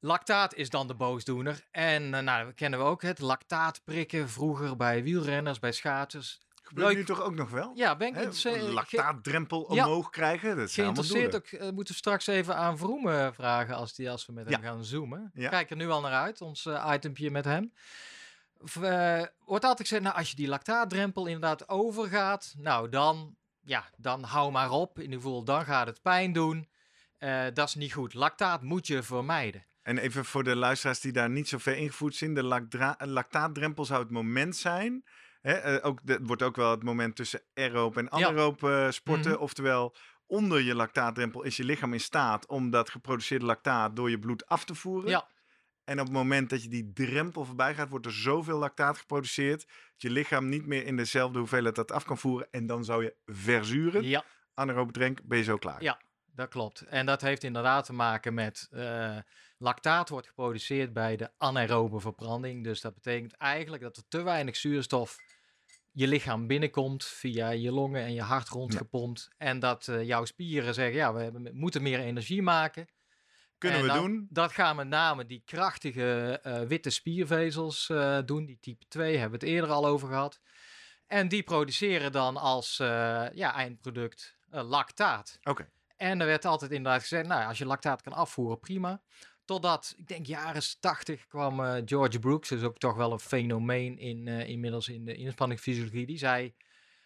lactaat 0.00 0.54
is 0.54 0.70
dan 0.70 0.86
de 0.86 0.94
boosdoener. 0.94 1.64
En 1.70 2.14
eh, 2.14 2.20
nou, 2.22 2.44
dat 2.44 2.54
kennen 2.54 2.78
we 2.78 2.84
ook, 2.84 3.02
het 3.02 3.18
lactaat 3.18 3.80
prikken 3.84 4.28
vroeger 4.28 4.76
bij 4.76 5.02
wielrenners, 5.02 5.58
bij 5.58 5.72
schaatsers. 5.72 6.40
Gebeurt 6.62 6.94
nu 6.96 7.04
toch 7.04 7.20
ook 7.22 7.34
nog 7.34 7.50
wel? 7.50 7.72
Ja, 7.74 7.96
ben 7.96 8.08
ik 8.08 8.14
inter- 8.14 8.52
een 8.54 8.60
ge- 8.60 8.72
lactaatdrempel 8.72 9.74
Ja. 9.74 9.84
omhoog 9.86 10.10
krijgen. 10.10 10.56
Dat 10.56 10.70
geïnteresseerd 10.72 11.34
ook. 11.36 11.46
eh, 11.46 11.60
moeten 11.70 11.92
we 11.94 11.98
straks 12.00 12.26
even 12.26 12.56
aan 12.56 12.78
Vroemen 12.78 13.34
vragen 13.34 13.74
als, 13.76 13.94
die, 13.94 14.10
als 14.10 14.26
we 14.26 14.32
met 14.32 14.48
Ja. 14.48 14.52
hem 14.54 14.62
gaan 14.62 14.84
zoomen. 14.84 15.30
Ja. 15.34 15.48
Kijk 15.48 15.70
er 15.70 15.76
nu 15.76 15.90
al 15.90 16.00
naar 16.00 16.12
uit, 16.12 16.40
ons 16.40 16.66
eh, 16.66 16.90
itempje 16.94 17.30
met 17.30 17.44
hem. 17.44 17.72
Eh, 18.82 19.22
wordt 19.44 19.64
altijd 19.64 19.78
gezegd, 19.88 20.02
nou, 20.02 20.16
als 20.16 20.30
je 20.30 20.36
die 20.36 20.48
lactaatdrempel 20.48 21.26
inderdaad 21.26 21.68
overgaat, 21.68 22.54
nou 22.58 22.88
dan, 22.88 23.36
ja, 23.62 23.90
dan 23.96 24.22
hou 24.22 24.52
maar 24.52 24.70
op. 24.70 24.96
In 24.96 25.04
ieder 25.04 25.20
geval, 25.20 25.44
dan 25.44 25.64
gaat 25.64 25.86
het 25.86 26.02
pijn 26.02 26.32
doen. 26.32 26.68
Eh, 27.18 27.44
dat 27.54 27.68
is 27.68 27.74
niet 27.74 27.92
goed. 27.92 28.14
Lactaat 28.14 28.62
moet 28.62 28.86
je 28.86 29.02
vermijden. 29.02 29.66
En 29.82 29.98
even 29.98 30.24
voor 30.24 30.44
de 30.44 30.56
luisteraars 30.56 31.00
die 31.00 31.12
daar 31.12 31.30
niet 31.30 31.48
zo 31.48 31.58
ver 31.58 31.76
ingevoerd 31.76 32.14
zijn. 32.14 32.34
De 32.34 32.42
lactaatdrempel 32.98 33.84
zou 33.84 34.02
het 34.02 34.10
moment 34.10 34.56
zijn. 34.56 35.04
Hè, 35.40 35.52
eh, 35.52 35.86
ook, 35.86 36.00
het 36.04 36.20
wordt 36.22 36.42
ook 36.42 36.56
wel 36.56 36.70
het 36.70 36.82
moment 36.82 37.16
tussen 37.16 37.42
aeroop 37.54 37.96
en 37.96 38.10
anaeroop 38.10 38.64
eh, 38.64 38.90
sporten. 38.90 39.32
Mhm. 39.32 39.40
Oftewel, 39.40 39.94
onder 40.26 40.60
je 40.60 40.74
lactaatdrempel 40.74 41.42
is 41.42 41.56
je 41.56 41.64
lichaam 41.64 41.92
in 41.92 42.00
staat 42.00 42.46
om 42.46 42.70
dat 42.70 42.90
geproduceerde 42.90 43.44
lactaat 43.44 43.96
door 43.96 44.10
je 44.10 44.18
bloed 44.18 44.46
af 44.46 44.64
te 44.64 44.74
voeren. 44.74 45.10
Ja. 45.10 45.28
En 45.92 46.00
op 46.00 46.06
het 46.06 46.14
moment 46.14 46.50
dat 46.50 46.62
je 46.62 46.68
die 46.68 46.92
drempel 46.92 47.44
voorbij 47.44 47.74
gaat, 47.74 47.88
wordt 47.88 48.06
er 48.06 48.12
zoveel 48.12 48.58
lactaat 48.58 48.98
geproduceerd. 48.98 49.60
dat 49.60 50.02
je 50.02 50.10
lichaam 50.10 50.48
niet 50.48 50.66
meer 50.66 50.86
in 50.86 50.96
dezelfde 50.96 51.38
hoeveelheid 51.38 51.74
dat 51.74 51.92
af 51.92 52.04
kan 52.04 52.18
voeren. 52.18 52.48
En 52.50 52.66
dan 52.66 52.84
zou 52.84 53.02
je 53.02 53.14
verzuren. 53.26 54.04
Ja, 54.04 54.24
Anaerobe 54.54 54.92
drank, 54.92 55.22
ben 55.22 55.38
je 55.38 55.44
zo 55.44 55.56
klaar. 55.56 55.82
Ja. 55.82 56.00
dat 56.34 56.48
klopt. 56.48 56.80
En 56.80 57.06
dat 57.06 57.20
heeft 57.20 57.44
inderdaad 57.44 57.84
te 57.84 57.92
maken 57.92 58.34
met 58.34 58.68
eh, 58.70 59.16
lactaat 59.58 60.08
wordt 60.08 60.26
geproduceerd 60.26 60.92
bij 60.92 61.16
de 61.16 61.30
anaerobe 61.38 62.00
verbranding. 62.00 62.64
Dus 62.64 62.80
dat 62.80 62.94
betekent 62.94 63.36
eigenlijk 63.36 63.82
dat 63.82 63.96
er 63.96 64.02
te 64.08 64.22
weinig 64.22 64.56
zuurstof 64.56 65.16
je 65.90 66.08
lichaam 66.08 66.46
binnenkomt 66.46 67.04
via 67.04 67.50
je 67.50 67.72
longen 67.72 68.02
en 68.02 68.14
je 68.14 68.22
hart 68.22 68.48
rondgepompt. 68.48 69.28
En 69.36 69.58
dat 69.58 69.88
eh, 69.88 70.02
jouw 70.02 70.24
spieren 70.24 70.74
zeggen, 70.74 70.96
ja, 70.96 71.14
we 71.14 71.22
hebben, 71.22 71.56
moeten 71.56 71.82
meer 71.82 72.00
energie 72.00 72.42
maken. 72.42 72.86
Kunnen 73.62 73.80
En 73.80 73.86
we 73.86 73.92
dan- 73.92 74.04
doen. 74.04 74.26
Dat 74.30 74.52
gaan 74.52 74.76
met 74.76 74.88
name 74.88 75.26
die 75.26 75.42
krachtige 75.44 76.40
eh, 76.42 76.60
witte 76.60 76.90
spiervezels 76.90 77.88
eh, 77.88 78.18
doen. 78.24 78.46
Die 78.46 78.58
type 78.60 78.84
2 78.88 79.16
hebben 79.16 79.40
we 79.40 79.46
het 79.46 79.54
eerder 79.54 79.70
al 79.70 79.86
over 79.86 80.08
gehad. 80.08 80.40
En 81.06 81.28
die 81.28 81.42
produceren 81.42 82.12
dan 82.12 82.36
als 82.36 82.78
eh, 82.78 82.86
ja, 83.32 83.54
eindproduct 83.54 84.36
lactaat. 84.50 85.38
Oké. 85.42 85.68
En 85.96 86.20
er 86.20 86.26
werd 86.26 86.44
altijd 86.44 86.70
inderdaad 86.70 87.00
gezegd, 87.00 87.26
nou, 87.26 87.46
als 87.46 87.58
je 87.58 87.66
lactaat 87.66 88.02
kan 88.02 88.12
afvoeren, 88.12 88.60
prima. 88.60 89.02
Totdat, 89.44 89.94
ik 89.96 90.08
denk 90.08 90.26
jaren 90.26 90.62
80 90.80 91.26
kwam 91.26 91.82
George 91.86 92.18
Brooks, 92.18 92.48
dus 92.48 92.62
ook 92.62 92.78
toch 92.78 92.96
wel 92.96 93.12
een 93.12 93.18
fenomeen 93.18 93.98
in, 93.98 94.28
inmiddels 94.28 94.88
in 94.88 95.04
de 95.04 95.14
inspanningsfysiologie, 95.14 96.06
die 96.06 96.18
zei, 96.18 96.54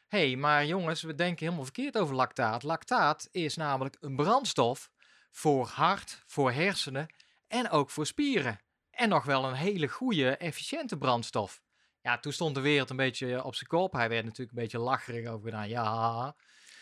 hé, 0.08 0.26
hey, 0.26 0.36
maar 0.36 0.66
jongens, 0.66 1.02
we 1.02 1.14
denken 1.14 1.44
helemaal 1.44 1.64
verkeerd 1.64 1.98
over 1.98 2.14
lactaat. 2.14 2.62
Lactaat 2.62 3.28
is 3.30 3.56
namelijk 3.56 3.96
een 4.00 4.16
brandstof 4.16 4.90
voor 5.36 5.66
hart, 5.66 6.22
voor 6.26 6.52
hersenen 6.52 7.06
en 7.48 7.70
ook 7.70 7.90
voor 7.90 8.06
spieren. 8.06 8.60
En 8.90 9.08
nog 9.08 9.24
wel 9.24 9.44
een 9.44 9.54
hele 9.54 9.88
goede, 9.88 10.36
efficiënte 10.36 10.96
brandstof. 10.98 11.62
Ja, 12.00 12.18
toen 12.18 12.32
stond 12.32 12.54
de 12.54 12.60
wereld 12.60 12.90
een 12.90 12.96
beetje 12.96 13.44
op 13.44 13.54
zijn 13.54 13.68
kop. 13.68 13.92
Hij 13.92 14.08
werd 14.08 14.24
natuurlijk 14.24 14.50
een 14.56 14.62
beetje 14.62 14.78
lacherig 14.78 15.28
over 15.28 15.44
gedaan. 15.50 15.68
Ja, 15.68 16.34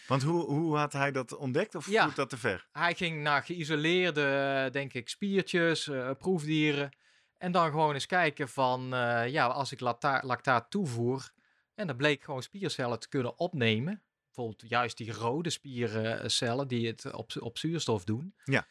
Want 0.06 0.22
hoe, 0.22 0.44
hoe 0.44 0.76
had 0.76 0.92
hij 0.92 1.12
dat 1.12 1.36
ontdekt? 1.36 1.74
Of 1.74 1.86
Ja. 1.88 2.08
dat 2.14 2.28
te 2.30 2.36
ver? 2.38 2.68
hij 2.72 2.94
ging 2.94 3.22
naar 3.22 3.42
geïsoleerde, 3.42 4.68
denk 4.72 4.92
ik, 4.92 5.08
spiertjes, 5.08 5.88
eh, 5.88 6.10
proefdieren. 6.18 6.96
En 7.38 7.52
dan 7.52 7.70
gewoon 7.70 7.94
eens 7.94 8.06
kijken 8.06 8.48
van, 8.48 8.94
eh, 8.94 9.28
ja, 9.28 9.46
als 9.46 9.72
ik 9.72 9.80
lacta- 9.80 10.20
lactaat 10.24 10.70
toevoer. 10.70 11.32
En 11.74 11.86
dat 11.86 11.96
bleek 11.96 12.22
gewoon 12.22 12.42
spiercellen 12.42 12.98
te 13.00 13.08
kunnen 13.08 13.38
opnemen. 13.38 14.02
Bijvoorbeeld 14.34 14.70
juist 14.70 14.96
die 14.96 15.12
rode 15.12 15.50
spiercellen 15.50 16.68
die 16.68 16.86
het 16.86 17.12
op, 17.12 17.32
op 17.38 17.58
zuurstof 17.58 18.04
doen. 18.04 18.34
Ja. 18.44 18.66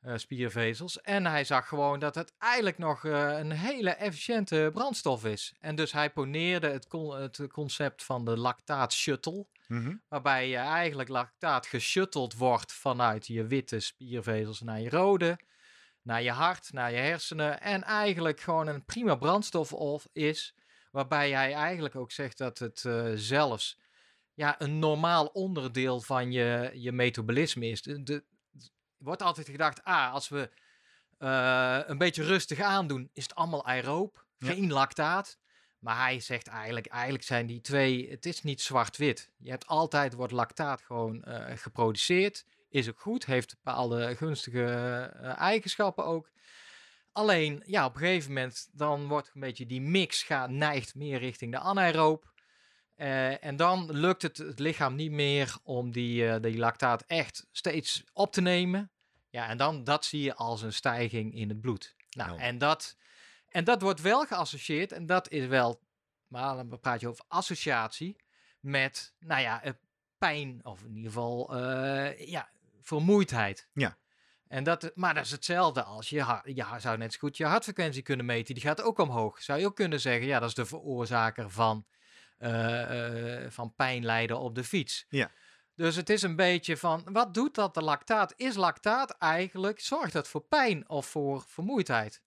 Eh, 0.00 0.16
spiervezels. 0.16 1.00
En 1.00 1.26
hij 1.26 1.44
zag 1.44 1.68
gewoon 1.68 1.98
dat 1.98 2.14
het 2.14 2.34
eigenlijk 2.38 2.78
nog 2.78 3.04
eh, 3.04 3.38
een 3.38 3.50
hele 3.50 3.90
efficiënte 3.90 4.70
brandstof 4.72 5.24
is. 5.24 5.54
En 5.60 5.76
dus 5.76 5.92
hij 5.92 6.10
poneerde 6.10 6.68
het, 6.68 6.86
con- 6.86 7.20
het 7.20 7.46
concept 7.52 8.04
van 8.04 8.24
de 8.24 8.36
lactaat 8.36 8.92
shuttle 8.92 9.46
Mhm. 9.68 9.94
waarbij 10.08 10.48
je 10.48 10.56
eigenlijk 10.56 11.08
lactaat 11.08 11.66
geshutteld 11.66 12.34
wordt 12.34 12.72
vanuit 12.72 13.26
je 13.26 13.46
witte 13.46 13.80
spiervezels 13.80 14.60
naar 14.60 14.80
je 14.80 14.90
rode, 14.90 15.38
naar 16.02 16.22
je 16.22 16.30
hart, 16.30 16.72
naar 16.72 16.90
je 16.90 16.96
hersenen 16.96 17.60
en 17.60 17.82
eigenlijk 17.82 18.40
gewoon 18.40 18.66
een 18.66 18.84
prima 18.84 19.14
brandstof 19.14 19.72
of 19.72 20.08
is, 20.12 20.54
waarbij 20.90 21.30
hij 21.30 21.52
eigenlijk 21.54 21.96
ook 21.96 22.12
zegt 22.12 22.38
dat 22.38 22.58
het 22.58 22.84
eh, 22.84 23.12
zelfs 23.14 23.78
ja, 24.36 24.60
een 24.60 24.78
normaal 24.78 25.26
onderdeel 25.26 26.00
van 26.00 26.32
je, 26.32 26.70
je 26.74 26.92
metabolisme 26.92 27.66
is. 27.66 27.82
De, 27.82 28.02
de- 28.02 28.24
er 28.98 29.04
wordt 29.04 29.22
altijd 29.22 29.48
gedacht, 29.48 29.84
ah, 29.84 30.12
als 30.12 30.28
we 30.28 30.50
eh, 31.18 31.80
een 31.86 31.98
beetje 31.98 32.22
rustig 32.24 32.60
aandoen, 32.60 33.10
is 33.12 33.22
het 33.22 33.34
allemaal 33.34 33.66
aeroob, 33.66 34.24
Ja. 34.38 34.48
geen 34.52 34.72
lactaat. 34.72 35.38
Maar 35.78 35.96
hij 36.02 36.20
zegt 36.20 36.46
eigenlijk, 36.46 36.86
eigenlijk 36.86 37.24
zijn 37.24 37.46
die 37.46 37.60
twee, 37.60 38.10
het 38.10 38.26
is 38.26 38.42
niet 38.42 38.60
zwart-wit. 38.62 39.30
Je 39.36 39.50
hebt 39.50 39.66
altijd, 39.66 40.12
wordt 40.14 40.32
lactaat 40.32 40.82
gewoon 40.82 41.22
eh, 41.24 41.56
geproduceerd. 41.56 42.44
Is 42.68 42.88
ook 42.88 43.00
goed, 43.00 43.26
heeft 43.26 43.54
bepaalde 43.62 44.16
gunstige 44.16 44.64
eh, 44.64 45.38
eigenschappen 45.40 46.04
ook. 46.04 46.30
Alleen, 47.12 47.62
ja, 47.66 47.84
op 47.86 47.94
een 47.94 48.00
gegeven 48.00 48.32
moment, 48.32 48.68
dan 48.72 49.06
wordt 49.08 49.30
een 49.34 49.40
beetje 49.40 49.66
die 49.66 49.80
mix 49.80 50.22
gaat, 50.22 50.50
neigt 50.50 50.94
meer 50.94 51.18
richting 51.18 51.52
de 51.52 51.58
anaeroop. 51.58 52.32
Eh, 52.96 53.44
en 53.44 53.56
dan 53.56 53.92
lukt 53.92 54.22
het 54.22 54.36
het 54.36 54.58
lichaam 54.58 54.94
niet 54.94 55.10
meer 55.10 55.56
om 55.62 55.92
die, 55.92 56.28
eh, 56.28 56.42
die 56.42 56.56
lactaat 56.58 57.02
echt 57.06 57.46
steeds 57.52 58.04
op 58.12 58.32
te 58.32 58.40
nemen. 58.40 58.90
Ja, 59.30 59.48
en 59.48 59.56
dan 59.56 59.84
dat 59.84 60.04
zie 60.04 60.22
je 60.22 60.34
als 60.34 60.62
een 60.62 60.72
stijging 60.72 61.34
in 61.34 61.48
het 61.48 61.60
bloed. 61.60 61.94
Nou, 62.10 62.32
Ja. 62.32 62.38
en, 62.38 62.58
dat, 62.58 62.96
en 63.48 63.64
dat 63.64 63.82
wordt 63.82 64.00
wel 64.00 64.24
geassocieerd, 64.26 64.92
en 64.92 65.06
dat 65.06 65.30
is 65.30 65.46
wel, 65.46 65.80
maar 66.26 66.56
dan 66.56 66.80
praat 66.80 67.00
je 67.00 67.08
over 67.08 67.24
associatie, 67.28 68.16
met, 68.60 69.14
nou 69.18 69.40
ja, 69.40 69.62
eh, 69.62 69.72
pijn, 70.18 70.60
of 70.62 70.82
in 70.82 70.96
ieder 70.96 71.12
geval, 71.12 71.56
ja, 72.16 72.48
vermoeidheid. 72.80 73.68
Ja. 73.72 73.96
En 74.48 74.64
dat, 74.64 74.90
maar 74.94 75.14
dat 75.14 75.24
is 75.24 75.30
hetzelfde 75.30 75.82
als 75.82 76.08
je, 76.08 76.40
je 76.44 76.64
zou 76.78 76.98
net 76.98 77.12
zo 77.12 77.18
goed 77.18 77.36
je 77.36 77.44
hartfrequentie 77.44 78.02
kunnen 78.02 78.26
meten. 78.26 78.54
Die 78.54 78.62
gaat 78.62 78.82
ook 78.82 78.98
omhoog. 78.98 79.42
Zou 79.42 79.60
je 79.60 79.66
ook 79.66 79.76
kunnen 79.76 80.00
zeggen, 80.00 80.26
ja, 80.26 80.38
dat 80.38 80.48
is 80.48 80.54
de 80.54 80.66
veroorzaker 80.66 81.50
van, 81.50 81.86
eh, 82.38 83.44
eh, 83.44 83.50
van 83.50 83.74
pijn 83.74 84.04
lijden 84.04 84.38
op 84.38 84.54
de 84.54 84.64
fiets. 84.64 85.06
Ja. 85.08 85.30
Dus 85.74 85.96
het 85.96 86.10
is 86.10 86.22
een 86.22 86.36
beetje 86.36 86.76
van, 86.76 87.02
wat 87.12 87.34
doet 87.34 87.54
dat 87.54 87.74
de 87.74 87.82
lactaat? 87.82 88.32
Is 88.36 88.54
lactaat 88.54 89.10
eigenlijk, 89.18 89.80
zorgt 89.80 90.12
dat 90.12 90.28
voor 90.28 90.40
pijn 90.40 90.88
of 90.88 91.06
voor 91.06 91.44
vermoeidheid? 91.46 92.22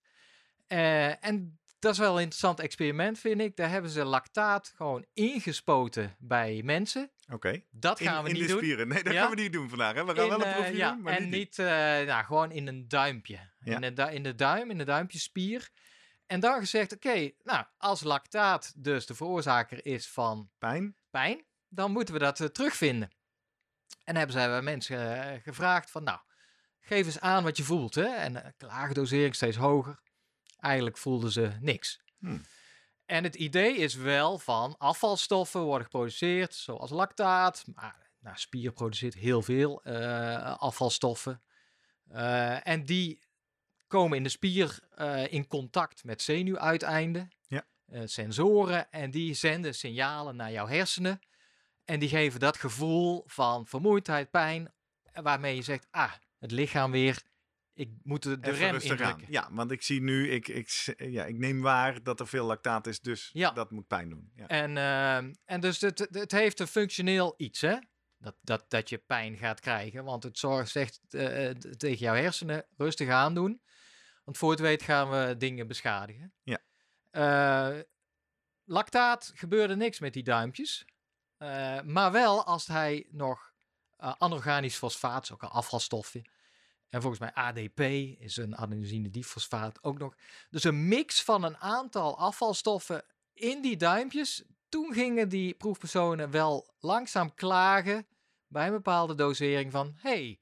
Eh, 0.66 1.24
en 1.24 1.58
dat 1.78 1.92
is 1.92 1.98
wel 1.98 2.14
een 2.14 2.20
interessant 2.22 2.60
experiment, 2.60 3.18
vind 3.18 3.40
ik. 3.40 3.56
Daar 3.56 3.70
hebben 3.70 3.90
ze 3.90 4.04
lactaat 4.04 4.72
gewoon 4.76 5.04
ingespoten 5.12 6.16
bij 6.18 6.60
mensen. 6.64 7.10
Oké. 7.32 7.62
Dat 7.70 8.00
In, 8.00 8.06
gaan 8.06 8.22
we 8.22 8.28
in 8.28 8.34
niet 8.34 8.46
de 8.46 8.48
doen. 8.52 8.58
spieren. 8.58 8.88
Nee, 8.88 9.02
dat 9.02 9.12
Ja. 9.12 9.20
gaan 9.20 9.30
we 9.34 9.40
niet 9.40 9.52
doen 9.52 9.68
vandaag. 9.68 9.94
Hè? 9.94 10.04
We 10.04 10.14
gaan 10.14 10.24
In, 10.24 10.30
wel 10.30 10.46
een 10.46 10.54
proefje 10.54 10.76
ja, 10.76 10.92
doen, 10.92 11.02
maar 11.02 11.12
en 11.16 11.28
niet, 11.28 11.56
nou, 11.56 12.24
gewoon 12.24 12.50
in 12.52 12.66
een 12.66 12.88
duimpje. 12.88 13.38
Ja. 13.60 13.80
In, 13.80 13.94
de, 13.94 14.02
in 14.14 14.22
de 14.22 14.34
duim, 14.34 14.70
in 14.70 14.78
de 14.78 14.84
duimpjespier. 14.84 15.70
En 16.30 16.40
dan 16.40 16.58
gezegd, 16.58 16.92
oké, 16.92 17.30
nou, 17.42 17.64
als 17.78 18.02
lactaat 18.02 18.72
dus 18.76 19.06
de 19.06 19.14
veroorzaker 19.14 19.86
is 19.86 20.08
van 20.08 20.50
pijn. 20.58 20.96
pijn, 21.10 21.44
dan 21.68 21.92
moeten 21.92 22.14
we 22.14 22.20
dat 22.20 22.40
eh, 22.40 22.46
terugvinden. 22.46 23.10
En 24.04 24.16
hebben 24.16 24.36
zij 24.36 24.48
bij 24.48 24.62
mensen 24.62 25.24
eh, 25.32 25.42
gevraagd 25.42 25.90
van, 25.90 26.04
nou, 26.04 26.18
geef 26.80 27.06
eens 27.06 27.20
aan 27.20 27.42
wat 27.42 27.56
je 27.56 27.62
voelt. 27.62 27.94
Hè? 27.94 28.06
En 28.06 28.34
uh, 28.34 28.42
lage 28.58 28.94
dosering 28.94 29.34
steeds 29.34 29.56
hoger. 29.56 30.00
Eigenlijk 30.58 30.98
voelden 30.98 31.32
ze 31.32 31.52
niks. 31.60 32.00
Hmm. 32.18 32.42
En 33.06 33.24
het 33.24 33.34
idee 33.34 33.76
is 33.76 33.94
wel 33.94 34.38
van 34.38 34.78
afvalstoffen 34.78 35.60
worden 35.60 35.84
geproduceerd, 35.84 36.54
zoals 36.54 36.90
lactaat. 36.90 37.64
Maar 37.74 38.10
nou, 38.20 38.36
spier 38.38 38.72
produceert 38.72 39.14
heel 39.14 39.42
veel 39.42 39.82
eh, 39.82 40.56
afvalstoffen. 40.56 41.42
Eh, 42.08 42.66
en 42.66 42.84
die 42.84 43.28
komen 43.90 44.16
in 44.16 44.22
de 44.22 44.28
spier 44.28 44.78
eh, 44.94 45.32
in 45.32 45.46
contact 45.46 46.04
met 46.04 46.22
zenuwuiteinden, 46.22 47.30
Ja. 47.46 47.66
eh, 47.86 48.00
sensoren. 48.04 48.90
En 48.90 49.10
die 49.10 49.34
zenden 49.34 49.74
signalen 49.74 50.36
naar 50.36 50.52
jouw 50.52 50.66
hersenen. 50.66 51.20
En 51.84 51.98
die 52.00 52.08
geven 52.08 52.40
dat 52.40 52.56
gevoel 52.56 53.22
van 53.26 53.66
vermoeidheid, 53.66 54.30
pijn, 54.30 54.72
waarmee 55.12 55.54
je 55.56 55.62
zegt, 55.62 55.86
ah, 55.90 56.12
het 56.38 56.50
lichaam 56.50 56.90
weer, 56.90 57.22
ik 57.74 57.90
moet 58.02 58.22
de, 58.22 58.38
rem 58.40 58.74
indrukken. 58.76 59.24
Ja, 59.28 59.48
want 59.52 59.70
ik 59.70 59.82
zie 59.82 60.00
nu, 60.02 60.30
ik, 60.30 60.48
ik, 60.48 60.94
ja, 60.96 61.24
ik 61.24 61.38
neem 61.38 61.60
waar 61.60 62.02
dat 62.02 62.20
er 62.20 62.28
veel 62.28 62.46
lactaat 62.46 62.86
is, 62.86 63.00
dus 63.00 63.30
Ja. 63.32 63.50
dat 63.50 63.70
moet 63.70 63.86
pijn 63.86 64.08
doen. 64.08 64.30
Ja. 64.34 64.46
En, 64.46 64.76
en 65.44 65.60
dus 65.60 65.80
het, 65.80 65.98
het- 66.10 66.32
heeft 66.32 66.60
een 66.60 66.66
functioneel 66.66 67.34
iets, 67.36 67.60
hè? 67.60 67.76
Dat, 68.18 68.36
dat, 68.40 68.64
dat 68.68 68.88
je 68.88 68.98
pijn 68.98 69.36
gaat 69.36 69.60
krijgen. 69.60 70.04
Want 70.04 70.22
het 70.22 70.38
zorgt 70.38 70.70
zegt 70.70 71.00
eh, 71.10 71.48
eh, 71.48 71.56
tegen 71.56 71.98
jouw 71.98 72.14
hersenen 72.14 72.66
rustig 72.76 73.08
aandoen. 73.08 73.60
Want 74.24 74.38
voor 74.38 74.50
het 74.50 74.60
weet 74.60 74.82
gaan 74.82 75.10
we 75.10 75.36
dingen 75.38 75.66
beschadigen. 75.66 76.32
Ja. 76.42 76.58
Eh, 77.10 77.80
lactaat 78.64 79.32
gebeurde 79.34 79.76
niks 79.76 79.98
met 79.98 80.12
die 80.12 80.22
duimpjes. 80.22 80.84
Eh, 81.36 81.80
maar 81.80 82.12
wel 82.12 82.44
als 82.44 82.66
hij 82.66 83.06
nog 83.10 83.52
eh, 83.96 84.14
anorganisch 84.18 84.76
fosfaat, 84.76 85.32
ook 85.32 85.42
een 85.42 85.48
afvalstofje. 85.48 86.24
En 86.88 87.00
volgens 87.00 87.20
mij 87.20 87.32
ADP 87.32 87.80
is 88.20 88.36
een 88.36 88.56
adenosine 88.56 89.10
difosfaat 89.10 89.84
ook 89.84 89.98
nog. 89.98 90.14
Dus 90.50 90.64
een 90.64 90.88
mix 90.88 91.22
van 91.22 91.42
een 91.42 91.56
aantal 91.56 92.18
afvalstoffen 92.18 93.04
in 93.32 93.62
die 93.62 93.76
duimpjes. 93.76 94.44
Toen 94.68 94.92
gingen 94.92 95.28
die 95.28 95.54
proefpersonen 95.54 96.30
wel 96.30 96.74
langzaam 96.78 97.34
klagen 97.34 98.06
bij 98.46 98.66
een 98.66 98.72
bepaalde 98.72 99.14
dosering 99.14 99.72
van... 99.72 99.92
hey, 99.96 100.40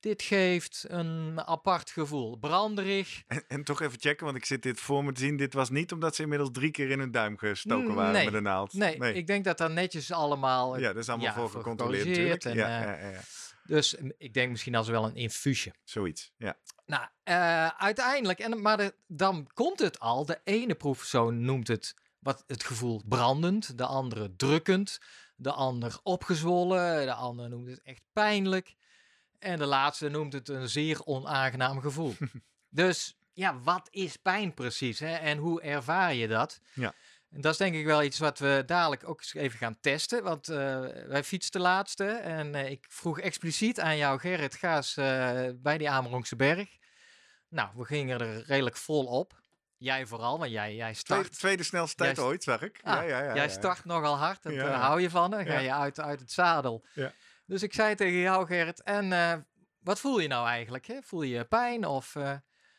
dit 0.00 0.22
geeft 0.22 0.84
een 0.88 1.40
apart 1.46 1.90
gevoel. 1.90 2.36
Branderig. 2.36 3.22
En, 3.26 3.44
en 3.48 3.64
toch 3.64 3.80
even 3.80 4.00
checken, 4.00 4.24
want 4.24 4.36
ik 4.36 4.44
zit 4.44 4.62
dit 4.62 4.80
voor 4.80 5.04
me 5.04 5.12
te 5.12 5.20
zien. 5.20 5.36
Dit 5.36 5.52
was 5.54 5.70
niet 5.70 5.92
omdat 5.92 6.14
ze 6.14 6.22
inmiddels 6.22 6.50
drie 6.52 6.70
keer 6.70 6.90
in 6.90 6.98
hun 6.98 7.10
duim 7.10 7.38
gestoken 7.38 7.94
waren 7.94 8.12
Nee. 8.12 8.24
met 8.24 8.34
een 8.34 8.42
naald. 8.42 8.72
Nee, 8.72 9.14
ik 9.14 9.26
denk 9.26 9.44
dat 9.44 9.58
daar 9.58 9.70
netjes 9.70 10.12
allemaal... 10.12 10.78
Ja, 10.78 10.92
dat 10.92 11.02
is 11.02 11.08
allemaal 11.08 11.26
ja, 11.26 11.34
voor 11.34 11.50
gecontroleerd 11.50 12.44
en, 12.44 12.54
ja, 12.54 12.78
eh, 12.80 12.84
ja, 12.84 13.00
ja, 13.00 13.10
ja, 13.10 13.20
Dus 13.64 13.96
mm, 13.96 14.12
ik 14.18 14.34
denk 14.34 14.50
misschien 14.50 14.74
als 14.74 14.88
wel 14.88 15.04
een 15.04 15.14
infuusje. 15.16 15.72
zoiets. 15.84 16.32
Ja. 16.36 16.56
Nou, 16.86 17.06
eh, 17.24 17.66
uiteindelijk, 17.68 18.38
en, 18.38 18.62
maar 18.62 18.76
de- 18.76 18.94
dan 19.06 19.48
komt 19.54 19.78
het 19.78 19.98
al. 20.00 20.24
De 20.26 20.40
ene 20.44 20.74
proefpersoon 20.74 21.40
noemt 21.40 21.68
het 21.68 21.94
wat, 22.18 22.44
het 22.46 22.64
gevoel 22.64 23.02
brandend, 23.08 23.78
de 23.78 23.86
andere 23.86 24.36
drukkend, 24.36 25.00
de 25.36 25.52
ander 25.52 25.98
opgezwollen, 26.02 27.06
de 27.06 27.12
ander 27.14 27.48
noemt 27.48 27.68
het 27.68 27.80
echt 27.82 28.02
pijnlijk. 28.12 28.74
En 29.38 29.58
de 29.58 29.66
laatste 29.66 30.08
noemt 30.08 30.32
het 30.32 30.48
een 30.48 30.68
zeer 30.68 31.04
onaangenaam 31.04 31.80
gevoel. 31.80 32.14
dus 32.68 33.16
ja, 33.32 33.58
wat 33.58 33.88
is 33.90 34.16
pijn 34.16 34.54
precies 34.54 34.98
hè? 34.98 35.14
en 35.14 35.38
hoe 35.38 35.60
ervaar 35.60 36.14
je 36.14 36.28
dat? 36.28 36.60
Ja. 36.74 36.94
En 37.30 37.40
dat 37.40 37.52
is 37.52 37.58
denk 37.58 37.74
ik 37.74 37.84
wel 37.84 38.02
iets 38.02 38.18
wat 38.18 38.38
we 38.38 38.62
dadelijk 38.66 39.08
ook 39.08 39.18
eens 39.18 39.34
even 39.34 39.58
gaan 39.58 39.80
testen. 39.80 40.22
Want 40.22 40.48
eh, 40.48 40.56
wij 41.06 41.24
fietsten 41.24 41.60
laatste 41.60 42.06
en 42.06 42.54
eh, 42.54 42.70
ik 42.70 42.86
vroeg 42.88 43.20
expliciet 43.20 43.80
aan 43.80 43.96
jou, 43.96 44.18
Gerrit, 44.18 44.54
ga 44.54 44.76
eens 44.76 44.96
eh, 44.96 45.40
bij 45.54 45.78
die 45.78 45.90
Amerongse 45.90 46.36
berg. 46.36 46.68
Nou, 47.48 47.68
we 47.74 47.84
gingen 47.84 48.20
er 48.20 48.42
redelijk 48.46 48.76
vol 48.76 49.04
op. 49.04 49.40
Jij 49.76 50.06
vooral, 50.06 50.38
want 50.38 50.50
jij, 50.50 50.74
jij 50.74 50.92
Tweede, 50.92 50.98
start, 51.24 51.38
tweede 51.38 51.62
snelste 51.62 51.96
tijd 51.96 52.18
ooit, 52.18 52.42
zag 52.42 52.62
ik. 52.62 52.80
Ah, 52.82 52.94
ja, 52.94 53.02
ja, 53.02 53.22
ja, 53.22 53.34
jij 53.34 53.48
start 53.48 53.84
nogal 53.84 54.16
hard, 54.16 54.40
Ja. 54.42 54.50
eh, 54.50 54.80
hou 54.80 55.00
je 55.00 55.10
van. 55.10 55.30
Dan 55.30 55.46
ga 55.46 55.58
je 55.58 55.72
uit, 55.72 56.00
uit 56.00 56.20
het 56.20 56.32
zadel. 56.32 56.84
Ja. 56.94 57.12
Dus 57.48 57.62
ik 57.62 57.74
zei 57.74 57.94
tegen 57.94 58.18
jou, 58.18 58.46
Gerrit, 58.46 58.82
en 58.82 59.12
eh, 59.12 59.34
wat 59.78 60.00
voel 60.00 60.18
je 60.18 60.28
nou 60.28 60.48
eigenlijk? 60.48 60.86
Hè? 60.86 61.02
Voel 61.02 61.22
je 61.22 61.44
pijn 61.44 61.86
of... 61.86 62.16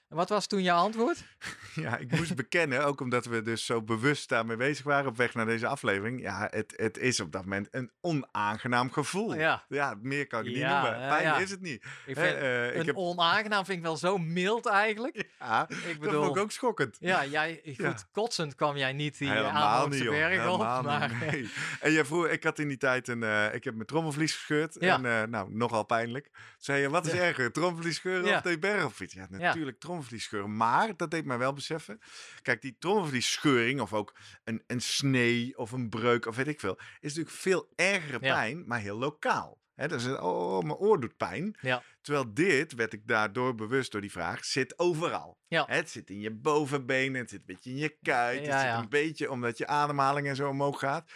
eh, 0.09 0.17
wat 0.17 0.29
was 0.29 0.47
toen 0.47 0.61
jouw 0.63 0.77
antwoord? 0.77 1.23
Ja, 1.75 1.97
ik 1.97 2.11
moest 2.11 2.35
bekennen, 2.35 2.85
ook 2.85 3.01
omdat 3.01 3.25
we 3.25 3.41
dus 3.41 3.65
zo 3.65 3.81
bewust 3.81 4.29
daarmee 4.29 4.57
bezig 4.57 4.85
waren 4.85 5.09
op 5.09 5.17
weg 5.17 5.33
naar 5.33 5.45
deze 5.45 5.67
aflevering. 5.67 6.21
Ja, 6.21 6.47
het, 6.51 6.73
het 6.75 6.97
is 6.97 7.19
op 7.19 7.31
dat 7.31 7.43
moment 7.43 7.67
een 7.71 7.91
onaangenaam 8.01 8.91
gevoel. 8.91 9.35
Ja. 9.35 9.63
Ja, 9.67 9.95
meer 10.01 10.27
kan 10.27 10.45
ik 10.45 10.45
Ja, 10.45 10.51
niet 10.51 10.61
noemen. 10.83 11.01
ja, 11.01 11.07
Pijn 11.15 11.23
ja. 11.23 11.37
is 11.37 11.49
het 11.51 11.61
niet. 11.61 11.83
Ik 12.05 12.17
vind, 12.17 12.35
eh, 12.37 12.67
ik 12.69 12.75
een 12.75 12.85
heb, 12.85 12.95
onaangenaam 12.95 13.65
vind 13.65 13.77
ik 13.77 13.83
wel 13.83 13.97
zo 13.97 14.17
mild 14.17 14.65
eigenlijk. 14.65 15.29
ja, 15.39 15.69
Ik 15.69 15.77
dat 15.85 15.99
bedoel, 15.99 16.23
vond 16.23 16.35
ik 16.35 16.41
ook 16.43 16.51
schokkend. 16.51 16.97
ja, 16.99 17.25
jij, 17.25 17.61
goed, 17.65 17.75
Ja. 17.77 17.95
kotsend 18.11 18.55
kwam 18.55 18.77
jij 18.77 18.93
niet 18.93 19.17
die 19.17 19.29
Helemaal 19.29 19.89
berg 19.89 20.03
op. 20.47 20.57
Helemaal 20.59 20.81
Maar, 20.83 21.09
niet, 21.09 21.31
nee. 21.31 21.49
En 21.79 21.91
jij 21.91 22.05
vroeg, 22.05 22.27
ik 22.27 22.43
had 22.43 22.59
in 22.59 22.67
die 22.67 22.77
tijd 22.77 23.07
een, 23.07 23.23
eh, 23.23 23.53
ik 23.53 23.63
heb 23.63 23.73
mijn 23.73 23.87
trommelvlies 23.87 24.33
gescheurd. 24.35 24.75
Ja. 24.79 24.95
En 24.95 25.05
eh, 25.05 25.27
nou, 25.27 25.53
nogal 25.55 25.83
pijnlijk. 25.83 26.29
Zei 26.57 26.81
je, 26.81 26.89
wat 26.89 27.05
is 27.05 27.13
Ja. 27.13 27.19
erger, 27.19 27.51
trommelvlies 27.51 27.95
scheuren 27.95 28.25
Ja. 28.29 28.35
of 28.35 28.41
de 28.41 28.59
berg 28.59 28.83
op 28.85 28.93
fietsen? 28.93 29.27
Ja, 29.31 29.37
natuurlijk 29.37 29.79
trommelvlies 29.79 29.97
scheuren. 30.03 30.57
Maar, 30.57 30.95
dat 30.95 31.11
deed 31.11 31.25
mij 31.25 31.37
wel 31.37 31.53
beseffen. 31.53 31.99
Kijk, 32.41 32.61
die 32.61 32.75
trommelvliesscheuring 32.79 33.81
of 33.81 33.93
ook 33.93 34.15
een, 34.43 34.63
een 34.67 34.81
snee 34.81 35.57
of 35.57 35.71
een 35.71 35.89
breuk 35.89 36.25
of 36.25 36.35
weet 36.35 36.47
ik 36.47 36.59
veel. 36.59 36.79
Is 36.99 37.15
natuurlijk 37.15 37.35
veel 37.35 37.71
ergere 37.75 38.17
Ja. 38.21 38.33
pijn, 38.33 38.63
maar 38.67 38.79
heel 38.79 38.97
lokaal. 38.97 39.57
Hè, 39.75 39.87
dus, 39.87 40.05
oh, 40.05 40.63
mijn 40.63 40.77
oor 40.77 40.99
doet 40.99 41.17
pijn. 41.17 41.57
Ja. 41.61 41.83
Terwijl 42.01 42.33
dit, 42.33 42.73
werd 42.73 42.93
ik 42.93 43.07
daardoor 43.07 43.55
bewust 43.55 43.91
door 43.91 44.01
die 44.01 44.11
vraag, 44.11 44.45
zit 44.45 44.79
overal. 44.79 45.37
Ja. 45.47 45.65
Het 45.67 45.89
zit 45.89 46.09
in 46.09 46.19
je 46.19 46.31
bovenbenen, 46.31 47.21
het 47.21 47.29
zit 47.29 47.39
een 47.39 47.45
beetje 47.45 47.69
in 47.69 47.77
je 47.77 47.97
kuit. 48.01 48.45
Ja, 48.45 48.57
het 48.57 48.69
zit 48.69 48.83
een 48.83 48.89
beetje 48.89 49.31
omdat 49.31 49.57
je 49.57 49.67
ademhaling 49.67 50.27
en 50.27 50.35
zo 50.35 50.49
omhoog 50.49 50.79
gaat. 50.79 51.11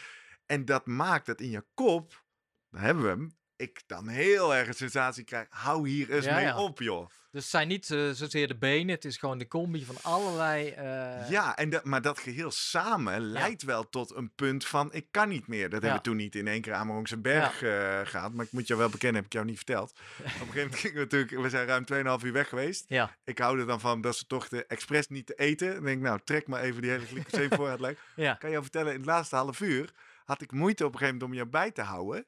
En 0.45 0.65
dat 0.65 0.85
maakt 0.85 1.25
dat 1.25 1.41
in 1.41 1.49
je 1.49 1.65
kop, 1.73 2.23
daar 2.69 2.81
hebben 2.81 3.03
we 3.03 3.09
hem, 3.09 3.37
ik 3.55 3.81
dan 3.87 4.07
heel 4.07 4.55
erg 4.55 4.67
een 4.67 4.73
sensatie 4.73 5.23
krijg. 5.23 5.47
Hou 5.49 5.89
hier 5.89 6.11
eens 6.11 6.25
Ja, 6.25 6.35
mee 6.35 6.45
ja. 6.45 6.57
op, 6.61 6.79
joh. 6.79 7.07
Dus 7.31 7.41
het 7.41 7.51
zijn 7.51 7.67
niet 7.67 7.91
eh, 7.91 8.09
zozeer 8.09 8.47
de 8.47 8.55
benen, 8.57 8.95
het 8.95 9.05
is 9.05 9.17
gewoon 9.17 9.37
de 9.37 9.47
combi 9.47 9.85
van 9.85 9.95
allerlei... 10.01 10.69
eh, 10.69 11.29
ja, 11.29 11.57
en 11.57 11.69
dat, 11.69 11.83
maar 11.83 12.01
dat 12.01 12.19
geheel 12.19 12.51
samen 12.51 13.21
leidt 13.21 13.63
wel 13.63 13.89
tot 13.89 14.15
een 14.15 14.31
punt 14.35 14.65
van 14.65 14.93
ik 14.93 15.07
kan 15.11 15.29
niet 15.29 15.47
meer. 15.47 15.69
Dat 15.69 15.81
hebben 15.81 15.99
we 15.99 16.05
toen 16.05 16.15
niet 16.15 16.35
in 16.35 16.47
één 16.47 16.61
keer 16.61 16.73
Amerongse 16.73 17.17
berg 17.17 17.61
eh 17.63 17.99
gehad. 18.03 18.33
Maar 18.33 18.45
ik 18.45 18.51
moet 18.51 18.67
jou 18.67 18.79
wel 18.79 18.89
bekennen, 18.89 19.15
heb 19.15 19.25
ik 19.25 19.33
jou 19.33 19.45
niet 19.45 19.55
verteld. 19.55 19.91
Op 20.17 20.23
een 20.25 20.31
gegeven 20.31 20.55
moment 20.61 20.75
gingen 20.79 20.95
we 20.97 21.01
natuurlijk, 21.03 21.41
we 21.41 21.49
zijn 21.49 21.67
ruim 21.67 22.19
2,5 22.19 22.25
uur 22.25 22.33
weg 22.33 22.49
geweest. 22.49 22.85
Ja, 22.87 23.15
Ik 23.23 23.37
hou 23.37 23.59
er 23.59 23.65
dan 23.67 23.79
van 23.79 24.01
dat 24.01 24.15
ze 24.15 24.27
toch 24.27 24.47
de 24.47 24.65
expres 24.65 25.07
niet 25.07 25.25
te 25.25 25.33
eten. 25.35 25.73
Dan 25.73 25.83
denk 25.83 25.97
ik, 25.97 26.03
nou, 26.03 26.19
trek 26.23 26.47
maar 26.47 26.61
even 26.61 26.81
die 26.81 26.91
hele 26.91 27.05
glycoseemvoorraad 27.05 27.79
leeg. 27.79 27.99
ja. 28.15 28.33
kan 28.33 28.49
je 28.49 28.51
jou 28.55 28.63
vertellen, 28.63 28.91
in 28.91 28.97
het 28.97 29.07
laatste 29.07 29.35
half 29.35 29.59
uur 29.59 29.91
had 30.25 30.41
ik 30.41 30.51
moeite 30.51 30.85
op 30.85 30.93
een 30.93 30.97
gegeven 30.99 31.19
moment 31.19 31.39
om 31.39 31.45
je 31.45 31.51
bij 31.51 31.71
te 31.71 31.81
houden. 31.81 32.25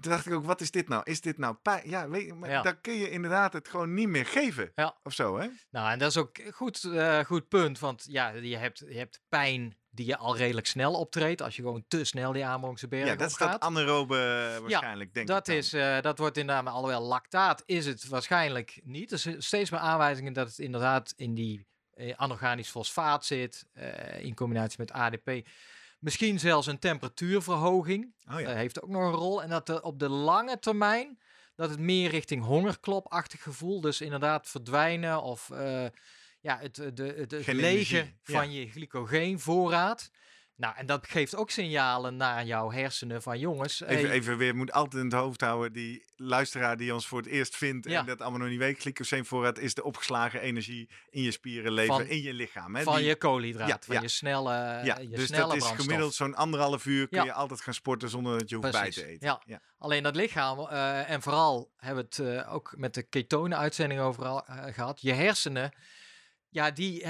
En 0.00 0.06
toen 0.06 0.14
dacht 0.14 0.26
ik 0.26 0.32
ook, 0.32 0.44
wat 0.44 0.60
is 0.60 0.70
dit 0.70 0.88
nou? 0.88 1.02
Is 1.04 1.20
dit 1.20 1.38
nou 1.38 1.54
pijn? 1.62 1.88
Ja, 1.90 2.08
weet 2.08 2.34
maar 2.34 2.50
Ja. 2.50 2.62
dan 2.62 2.80
kun 2.80 2.94
je 2.94 3.10
inderdaad 3.10 3.52
het 3.52 3.68
gewoon 3.68 3.94
niet 3.94 4.08
meer 4.08 4.26
geven. 4.26 4.72
Ja. 4.74 4.96
Of 5.02 5.12
zo, 5.12 5.38
hè? 5.38 5.48
Nou, 5.70 5.90
en 5.90 5.98
dat 5.98 6.08
is 6.10 6.16
ook 6.16 6.38
een 6.38 6.52
goed, 6.52 6.84
eh, 6.84 7.18
goed 7.18 7.48
punt, 7.48 7.78
want 7.78 8.04
ja, 8.08 8.28
je 8.28 8.56
hebt, 8.56 8.78
je 8.78 8.96
hebt 8.98 9.20
pijn 9.28 9.76
die 9.90 10.06
je 10.06 10.16
al 10.16 10.36
redelijk 10.36 10.66
snel 10.66 10.94
optreedt, 10.94 11.42
als 11.42 11.56
je 11.56 11.62
gewoon 11.62 11.84
te 11.88 12.04
snel 12.04 12.32
die 12.32 12.44
Amerongse 12.44 12.88
berg 12.88 13.06
Ja, 13.06 13.14
dat 13.16 13.26
is 13.26 13.32
opgaat. 13.32 13.52
dat 13.52 13.60
anaerobe 13.60 14.58
waarschijnlijk, 14.60 15.14
denk 15.14 15.28
ik 15.28 15.34
Dat, 15.34 15.48
is, 15.48 15.72
eh, 15.72 16.00
dat 16.00 16.18
wordt 16.18 16.36
inderdaad, 16.36 16.64
maar 16.64 16.72
alhoewel 16.72 17.02
lactaat 17.02 17.62
is 17.66 17.86
het 17.86 18.08
waarschijnlijk 18.08 18.80
niet. 18.84 19.12
Er 19.12 19.18
zijn 19.18 19.42
steeds 19.42 19.70
meer 19.70 19.80
aanwijzingen 19.80 20.32
dat 20.32 20.48
het 20.48 20.58
inderdaad 20.58 21.12
in 21.16 21.34
die 21.34 21.66
eh, 21.90 22.16
anorganisch 22.16 22.70
fosfaat 22.70 23.24
zit, 23.24 23.66
in 24.18 24.34
combinatie 24.34 24.78
met 24.78 24.92
ADP. 24.92 25.30
Misschien 26.00 26.38
zelfs 26.38 26.66
een 26.66 26.78
temperatuurverhoging 26.78 28.14
Oh 28.32 28.40
ja. 28.40 28.48
eh, 28.48 28.54
heeft 28.54 28.82
ook 28.82 28.90
nog 28.90 29.02
een 29.02 29.18
rol. 29.18 29.42
En 29.42 29.48
dat 29.48 29.68
er 29.68 29.82
op 29.82 29.98
de 29.98 30.08
lange 30.08 30.58
termijn, 30.58 31.18
dat 31.56 31.70
het 31.70 31.78
meer 31.78 32.10
richting 32.10 32.44
hongerklopachtig 32.44 33.42
gevoel, 33.42 33.80
dus 33.80 34.00
inderdaad 34.00 34.48
verdwijnen 34.48 35.22
of 35.22 35.50
eh, 35.50 35.86
ja, 36.40 36.58
het, 36.58 36.74
de, 36.74 37.14
het, 37.16 37.30
het 37.30 37.46
lege 37.46 37.52
energie, 37.52 38.18
ja. 38.24 38.34
van 38.38 38.52
je 38.52 38.70
glycogeenvoorraad. 38.70 40.10
Nou, 40.60 40.74
en 40.76 40.86
dat 40.86 41.06
geeft 41.08 41.36
ook 41.36 41.50
signalen 41.50 42.16
naar 42.16 42.44
jouw 42.44 42.70
hersenen 42.70 43.22
van 43.22 43.38
jongens. 43.38 43.80
Even, 43.80 43.94
hey, 44.08 44.10
even 44.10 44.36
weer, 44.36 44.56
moet 44.56 44.72
altijd 44.72 45.02
in 45.02 45.08
het 45.10 45.18
hoofd 45.18 45.40
houden, 45.40 45.72
die 45.72 46.04
luisteraar 46.16 46.76
die 46.76 46.94
ons 46.94 47.06
voor 47.06 47.18
het 47.18 47.26
eerst 47.26 47.56
vindt 47.56 47.88
Ja. 47.88 48.00
en 48.00 48.06
dat 48.06 48.20
allemaal 48.20 48.38
nog 48.40 48.48
niet 48.48 48.58
weet, 48.58 48.78
glycoseenvoorraad 48.80 49.58
is 49.58 49.74
de 49.74 49.84
opgeslagen 49.84 50.40
energie 50.40 50.90
in 51.10 51.22
je 51.22 51.30
spieren, 51.30 51.72
leven, 51.72 51.94
Van- 51.94 52.06
in 52.06 52.22
je 52.22 52.32
lichaam. 52.32 52.74
Hè? 52.76 52.82
van 52.82 52.96
Die- 52.96 53.04
je 53.06 53.16
koolhydraat, 53.16 53.68
Ja, 53.68 53.78
van 53.80 53.94
ja. 53.94 54.00
je 54.00 54.08
snelle, 54.08 54.52
ja, 54.84 54.98
je 54.98 55.08
dus 55.08 55.26
snelle 55.26 55.46
dat 55.46 55.56
is 55.56 55.70
gemiddeld 55.70 56.14
zo'n 56.14 56.34
anderhalf 56.34 56.86
uur 56.86 57.08
kun 57.08 57.24
je 57.24 57.32
altijd 57.32 57.60
gaan 57.60 57.74
sporten 57.74 58.08
zonder 58.08 58.38
dat 58.38 58.48
je 58.48 58.56
hoeft 58.56 58.72
bij 58.72 58.90
te 58.90 59.06
eten. 59.06 59.38
ja. 59.46 59.60
Alleen 59.78 60.02
dat 60.02 60.16
lichaam, 60.16 60.58
eh, 60.58 61.10
en 61.10 61.22
vooral 61.22 61.72
hebben 61.76 62.04
we 62.10 62.22
het 62.24 62.44
eh, 62.44 62.54
ook 62.54 62.74
met 62.76 62.94
de 62.94 63.02
ketonen-uitzending 63.02 64.00
overal 64.00 64.46
eh, 64.46 64.74
gehad. 64.74 65.00
Je 65.00 65.12
hersenen, 65.12 65.72
ja, 66.48 66.70
die, 66.70 67.06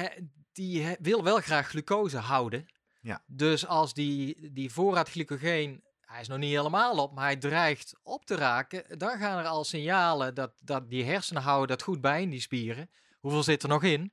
die 0.53 0.97
wil 1.01 1.25
wel 1.25 1.41
graag 1.41 1.69
glucose 1.69 2.19
houden. 2.19 2.67
Ja. 3.01 3.23
Dus 3.27 3.67
als 3.67 3.95
die, 3.95 4.53
die 4.53 4.73
voorraad 4.73 5.11
glycogeen, 5.11 5.83
hij 6.01 6.21
is 6.21 6.29
nog 6.29 6.39
niet 6.39 6.55
helemaal 6.55 6.97
op, 6.97 7.15
maar 7.15 7.25
hij 7.25 7.37
dreigt 7.37 7.95
op 8.03 8.25
te 8.25 8.35
raken, 8.35 8.99
dan 8.99 9.19
gaan 9.19 9.39
er 9.39 9.47
al 9.47 9.65
signalen 9.65 10.35
dat, 10.35 10.53
dat 10.65 10.91
die 10.91 11.05
hersenen 11.05 11.43
houden 11.43 11.69
dat 11.69 11.83
goed 11.83 12.01
bij 12.01 12.23
in 12.23 12.31
die 12.31 12.41
spieren. 12.41 12.91
Hoeveel 13.21 13.43
zit 13.43 13.63
er 13.63 13.69
nog 13.69 13.83
in? 13.83 14.13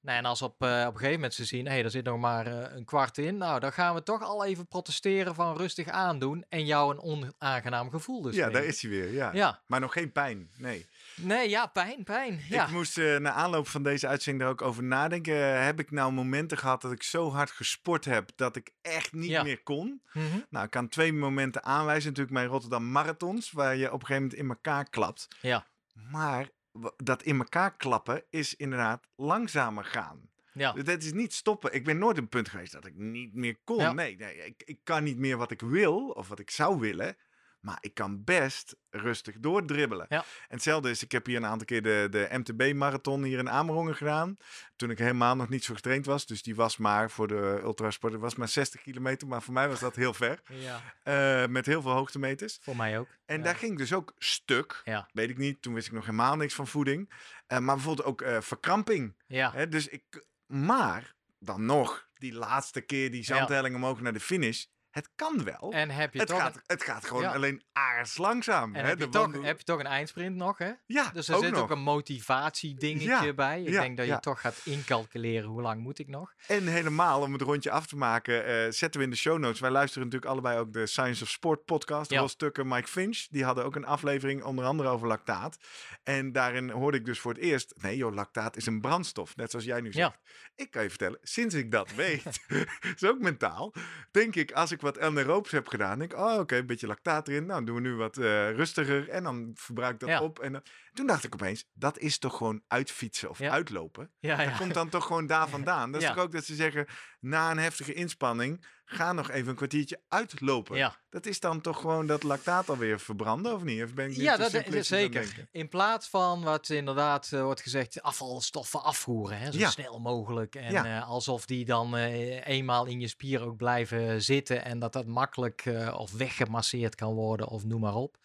Nou, 0.00 0.18
en 0.18 0.24
als 0.24 0.42
op, 0.42 0.62
eh, 0.62 0.68
op 0.68 0.92
een 0.92 0.98
gegeven 0.98 1.14
moment 1.14 1.34
ze 1.34 1.44
zien, 1.44 1.66
hé, 1.66 1.72
hey, 1.72 1.84
er 1.84 1.90
zit 1.90 2.04
nog 2.04 2.18
maar 2.18 2.46
eh, 2.46 2.76
een 2.76 2.84
kwart 2.84 3.18
in. 3.18 3.36
Nou, 3.36 3.60
dan 3.60 3.72
gaan 3.72 3.94
we 3.94 4.02
toch 4.02 4.22
al 4.22 4.44
even 4.44 4.66
protesteren 4.66 5.34
van 5.34 5.56
rustig 5.56 5.88
aandoen 5.88 6.44
en 6.48 6.66
jou 6.66 6.92
een 6.92 7.00
onaangenaam 7.00 7.90
gevoel 7.90 8.22
dus 8.22 8.34
ja, 8.34 8.50
daar 8.50 8.64
is 8.64 8.82
hij 8.82 8.90
weer. 8.90 9.12
Ja. 9.12 9.32
Ja, 9.32 9.62
Maar 9.66 9.80
nog 9.80 9.92
geen 9.92 10.12
pijn, 10.12 10.50
nee. 10.56 10.86
Nee, 11.22 11.48
ja, 11.48 11.66
pijn, 11.66 12.04
pijn. 12.04 12.40
Ja, 12.48 12.64
Ik 12.66 12.70
moest 12.72 12.98
eh, 12.98 13.16
na 13.16 13.32
aanloop 13.32 13.68
van 13.68 13.82
deze 13.82 14.06
uitzending 14.08 14.44
daar 14.44 14.52
ook 14.52 14.62
over 14.62 14.82
nadenken. 14.82 15.34
Eh, 15.34 15.64
heb 15.64 15.80
ik 15.80 15.90
nou 15.90 16.12
momenten 16.12 16.58
gehad 16.58 16.82
dat 16.82 16.92
ik 16.92 17.02
zo 17.02 17.30
hard 17.30 17.50
gesport 17.50 18.04
heb 18.04 18.30
dat 18.36 18.56
ik 18.56 18.70
echt 18.82 19.12
niet 19.12 19.30
Ja. 19.30 19.42
meer 19.42 19.62
kon? 19.62 20.02
Mhm. 20.12 20.24
Nou, 20.50 20.64
ik 20.64 20.70
kan 20.70 20.88
twee 20.88 21.12
momenten 21.12 21.64
aanwijzen. 21.64 22.08
Natuurlijk 22.08 22.36
mijn 22.36 22.48
Rotterdam 22.48 22.90
Marathons, 22.90 23.50
waar 23.50 23.76
je 23.76 23.86
op 23.92 24.00
een 24.00 24.06
gegeven 24.06 24.22
moment 24.22 24.40
in 24.40 24.48
elkaar 24.48 24.88
klapt. 24.90 25.28
ja, 25.40 25.66
Maar 26.10 26.48
dat 26.96 27.22
in 27.22 27.38
elkaar 27.38 27.76
klappen 27.76 28.22
is 28.30 28.54
inderdaad 28.54 29.06
langzamer 29.16 29.84
gaan. 29.84 30.20
ja. 30.52 30.72
Dus 30.72 30.84
dat 30.84 31.02
is 31.02 31.12
niet 31.12 31.34
stoppen. 31.34 31.74
Ik 31.74 31.84
ben 31.84 31.98
nooit 31.98 32.18
een 32.18 32.28
punt 32.28 32.48
geweest 32.48 32.72
dat 32.72 32.86
ik 32.86 32.94
niet 32.94 33.34
meer 33.34 33.56
kon. 33.64 33.78
Ja. 33.78 33.92
Nee, 33.92 34.16
nee 34.16 34.36
ik, 34.44 34.62
ik 34.64 34.78
kan 34.84 35.02
niet 35.04 35.18
meer 35.18 35.36
wat 35.36 35.50
ik 35.50 35.60
wil 35.60 36.08
of 36.08 36.28
wat 36.28 36.38
ik 36.38 36.50
zou 36.50 36.78
willen. 36.78 37.16
Maar 37.60 37.78
ik 37.80 37.94
kan 37.94 38.24
best 38.24 38.76
rustig 38.90 39.36
doordribbelen. 39.38 40.06
Ja. 40.08 40.18
En 40.18 40.24
hetzelfde 40.48 40.90
is, 40.90 41.02
ik 41.02 41.12
heb 41.12 41.26
hier 41.26 41.36
een 41.36 41.46
aantal 41.46 41.66
keer 41.66 41.82
de, 41.82 42.06
de 42.10 42.28
MTB-marathon 42.30 43.22
hier 43.22 43.38
in 43.38 43.50
Amerongen 43.50 43.96
gedaan. 43.96 44.36
Toen 44.76 44.90
ik 44.90 44.98
helemaal 44.98 45.36
nog 45.36 45.48
niet 45.48 45.64
zo 45.64 45.74
getraind 45.74 46.06
was. 46.06 46.26
Dus 46.26 46.42
die 46.42 46.54
was 46.54 46.76
maar 46.76 47.10
voor 47.10 47.28
de 47.28 47.60
ultrasport, 47.62 48.14
was 48.14 48.34
maar 48.34 48.48
60 48.48 48.82
kilometer. 48.82 49.28
Maar 49.28 49.42
voor 49.42 49.54
mij 49.54 49.68
was 49.68 49.80
dat 49.80 49.96
heel 49.96 50.14
ver. 50.14 50.40
Ja, 50.52 50.80
eh, 51.02 51.48
met 51.48 51.66
heel 51.66 51.82
veel 51.82 51.90
hoogtemeters. 51.90 52.58
voor 52.62 52.76
mij 52.76 52.98
ook. 52.98 53.08
En 53.26 53.36
Ja. 53.38 53.42
daar 53.44 53.56
ging 53.56 53.72
ik 53.72 53.78
dus 53.78 53.92
ook 53.92 54.12
stuk. 54.18 54.80
Ja. 54.84 55.08
Weet 55.12 55.30
ik 55.30 55.38
niet. 55.38 55.62
Toen 55.62 55.74
wist 55.74 55.86
ik 55.86 55.92
nog 55.92 56.04
helemaal 56.04 56.36
niks 56.36 56.54
van 56.54 56.66
voeding. 56.66 57.12
Eh, 57.46 57.58
maar 57.58 57.74
bijvoorbeeld 57.74 58.06
ook 58.06 58.20
eh, 58.22 58.40
verkramping. 58.40 59.14
Ja, 59.26 59.52
Hè? 59.52 59.68
Dus 59.68 59.88
ik, 59.88 60.26
maar 60.46 61.14
dan 61.38 61.64
nog, 61.64 62.08
die 62.14 62.32
laatste 62.34 62.80
keer 62.80 63.10
die 63.10 63.24
zandhelling 63.24 63.74
omhoog 63.74 64.00
naar 64.00 64.12
de 64.12 64.20
finish. 64.20 64.64
Het 64.90 65.08
kan 65.14 65.44
wel. 65.44 65.72
en 65.72 65.90
heb 65.90 66.12
je 66.12 66.18
Het 66.18 66.28
toch... 66.28 66.38
gaat, 66.40 66.62
het 66.66 66.82
gaat 66.82 67.06
gewoon 67.06 67.22
Ja. 67.22 67.34
alleen 67.34 67.62
aards 67.72 68.16
langzaam. 68.16 68.74
En 68.74 68.82
hè? 68.82 68.88
heb, 68.88 68.98
je 68.98 69.08
toch, 69.08 69.22
wandel- 69.22 69.42
heb 69.42 69.58
je 69.58 69.64
toch 69.64 69.78
een 69.80 69.86
eindsprint 69.86 70.36
nog, 70.36 70.58
hè? 70.58 70.70
Ja, 70.86 71.10
Dus 71.12 71.28
er 71.28 71.34
ook 71.36 71.42
zit 71.42 71.52
nog. 71.52 71.60
ook 71.60 71.70
een 71.70 71.78
motivatiedingetje 71.82 73.08
Ja, 73.26 73.32
bij. 73.34 73.62
Ik 73.62 73.68
ja, 73.68 73.80
denk 73.80 73.96
dat 73.96 74.06
je 74.06 74.18
toch 74.20 74.40
gaat 74.40 74.60
incalculeren 74.64 75.48
hoe 75.48 75.62
lang 75.62 75.80
moet 75.82 75.98
ik 75.98 76.08
nog. 76.08 76.34
En 76.46 76.66
helemaal, 76.66 77.20
om 77.22 77.32
het 77.32 77.42
rondje 77.42 77.70
af 77.70 77.86
te 77.86 77.96
maken, 77.96 78.44
eh, 78.44 78.54
zetten 78.70 79.00
we 79.00 79.06
in 79.06 79.10
de 79.12 79.16
show 79.16 79.38
notes. 79.38 79.60
Wij 79.60 79.70
luisteren 79.70 80.04
natuurlijk 80.04 80.32
allebei 80.32 80.58
ook 80.58 80.72
de 80.72 80.86
Science 80.86 81.22
of 81.22 81.28
Sport 81.28 81.64
podcast. 81.64 82.10
Ja. 82.10 82.20
Ros 82.20 82.36
Tucker, 82.36 82.66
Mike 82.66 82.88
Finch, 82.88 83.26
die 83.30 83.44
hadden 83.44 83.64
ook 83.64 83.76
een 83.76 83.86
aflevering 83.86 84.42
onder 84.42 84.64
andere 84.64 84.88
over 84.88 85.06
lactaat. 85.08 85.56
En 86.02 86.32
daarin 86.32 86.70
hoorde 86.70 86.98
ik 86.98 87.04
dus 87.04 87.20
voor 87.20 87.32
het 87.32 87.42
eerst, 87.42 87.74
nee 87.80 87.96
joh, 87.96 88.14
lactaat 88.14 88.56
is 88.56 88.66
een 88.66 88.80
brandstof. 88.80 89.36
Net 89.36 89.50
zoals 89.50 89.64
jij 89.64 89.80
nu 89.80 89.92
zegt. 89.92 90.18
Ik 90.54 90.70
kan 90.70 90.82
je 90.82 90.88
vertellen, 90.88 91.18
sinds 91.22 91.54
ik 91.54 91.70
dat 91.70 91.94
weet, 92.04 92.24
is 92.96 93.04
ook 93.04 93.18
mentaal, 93.18 93.74
denk 94.10 94.34
ik, 94.36 94.52
als 94.52 94.70
ik 94.70 94.77
wat 94.80 94.98
anaerobes 94.98 95.50
heb 95.50 95.68
gedaan, 95.68 95.98
denk 95.98 96.12
ik, 96.12 96.18
oh 96.18 96.38
oké, 96.38 96.56
een 96.56 96.66
beetje 96.66 96.86
lactaat 96.86 97.28
erin. 97.28 97.46
Nou, 97.46 97.64
doen 97.64 97.74
we 97.74 97.80
nu 97.80 97.94
wat 97.94 98.16
eh, 98.16 98.50
rustiger 98.50 99.08
en 99.08 99.22
dan 99.22 99.50
verbruik 99.54 99.92
ik 99.94 100.00
dat 100.00 100.08
Ja. 100.08 100.22
op. 100.22 100.38
En 100.38 100.52
dan- 100.52 100.62
toen 100.92 101.06
dacht 101.06 101.24
ik 101.24 101.34
opeens, 101.34 101.68
dat 101.72 101.98
is 101.98 102.18
toch 102.18 102.36
gewoon 102.36 102.62
uitfietsen 102.66 103.30
of 103.30 103.38
Ja. 103.38 103.50
uitlopen. 103.50 104.10
Ja, 104.18 104.44
Dat 104.44 104.56
komt 104.56 104.74
dan 104.74 104.88
toch 104.88 105.06
gewoon 105.06 105.26
daar 105.26 105.48
vandaan. 105.48 105.92
Dat 105.92 106.02
is 106.02 106.08
toch 106.08 106.18
ook 106.18 106.32
dat 106.32 106.44
ze 106.44 106.54
zeggen, 106.54 106.86
na 107.20 107.50
een 107.50 107.58
heftige 107.58 107.92
inspanning, 107.92 108.66
ga 108.90 109.12
nog 109.12 109.30
even 109.30 109.48
een 109.48 109.54
kwartiertje 109.56 110.00
uitlopen. 110.08 110.76
ja. 110.76 110.96
Dat 111.10 111.26
is 111.26 111.40
dan 111.40 111.60
toch 111.60 111.80
gewoon 111.80 112.06
dat 112.06 112.22
lactaat 112.22 112.68
alweer 112.68 113.00
verbranden, 113.00 113.54
of 113.54 113.62
niet? 113.62 113.82
Of 113.82 113.94
ben 113.94 114.10
ik 114.10 114.16
nu 114.16 114.22
Ja, 114.22 114.36
dat 114.36 114.52
het 114.52 114.86
zeker. 114.86 115.48
In 115.52 115.68
plaats 115.68 116.08
van 116.08 116.42
wat 116.42 116.68
inderdaad 116.68 117.30
eh, 117.32 117.42
wordt 117.42 117.60
gezegd, 117.62 118.02
afvalstoffen 118.02 118.82
afvoeren, 118.82 119.38
hè, 119.38 119.52
zo 119.52 119.58
Ja. 119.58 119.70
snel 119.70 119.98
mogelijk. 120.00 120.54
En 120.54 120.72
Ja. 120.72 120.84
eh, 121.00 121.08
alsof 121.08 121.46
die 121.46 121.64
dan 121.64 121.96
eh, 121.96 122.46
eenmaal 122.46 122.86
in 122.86 123.00
je 123.00 123.08
spier 123.08 123.42
ook 123.42 123.56
blijven 123.56 124.22
zitten 124.22 124.64
en 124.64 124.78
dat 124.78 124.92
dat 124.92 125.06
makkelijk 125.06 125.64
of 125.96 126.12
weggemasseerd 126.12 126.94
kan 126.94 127.14
worden 127.14 127.48
of 127.48 127.64
noem 127.64 127.80
maar 127.80 127.94
op. 127.94 128.16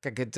Kijk, 0.00 0.16
het, 0.18 0.34